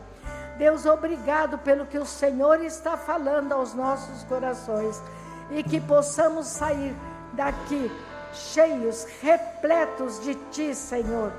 Deus, 0.57 0.85
obrigado 0.85 1.57
pelo 1.57 1.87
que 1.87 1.97
o 1.97 2.05
Senhor 2.05 2.63
está 2.63 2.95
falando 2.95 3.51
aos 3.51 3.73
nossos 3.73 4.23
corações 4.25 5.01
e 5.49 5.63
que 5.63 5.81
possamos 5.81 6.45
sair 6.45 6.95
daqui 7.33 7.91
cheios, 8.33 9.05
repletos 9.21 10.19
de 10.21 10.35
Ti, 10.51 10.75
Senhor, 10.75 11.31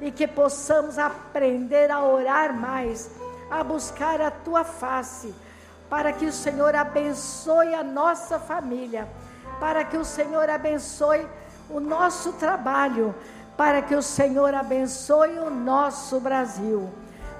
e 0.00 0.10
que 0.10 0.26
possamos 0.26 0.98
aprender 0.98 1.90
a 1.90 2.02
orar 2.02 2.54
mais, 2.54 3.10
a 3.50 3.62
buscar 3.62 4.20
a 4.20 4.30
Tua 4.30 4.64
face, 4.64 5.34
para 5.88 6.12
que 6.12 6.26
o 6.26 6.32
Senhor 6.32 6.74
abençoe 6.74 7.74
a 7.74 7.82
nossa 7.82 8.38
família, 8.38 9.08
para 9.58 9.84
que 9.84 9.96
o 9.96 10.04
Senhor 10.04 10.48
abençoe 10.48 11.26
o 11.68 11.80
nosso 11.80 12.32
trabalho, 12.34 13.14
para 13.56 13.82
que 13.82 13.94
o 13.94 14.02
Senhor 14.02 14.54
abençoe 14.54 15.38
o 15.38 15.50
nosso 15.50 16.20
Brasil 16.20 16.88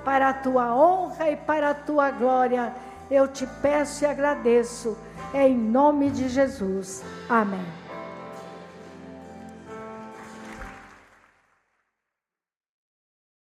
para 0.04 0.30
a 0.30 0.32
tua 0.32 0.74
honra 0.74 1.30
e 1.30 1.36
para 1.36 1.70
a 1.70 1.74
tua 1.74 2.10
glória. 2.10 2.72
Eu 3.10 3.26
te 3.28 3.46
peço 3.60 4.04
e 4.04 4.06
agradeço, 4.06 4.96
em 5.34 5.56
nome 5.56 6.10
de 6.10 6.28
Jesus. 6.28 7.02
Amém. 7.28 7.79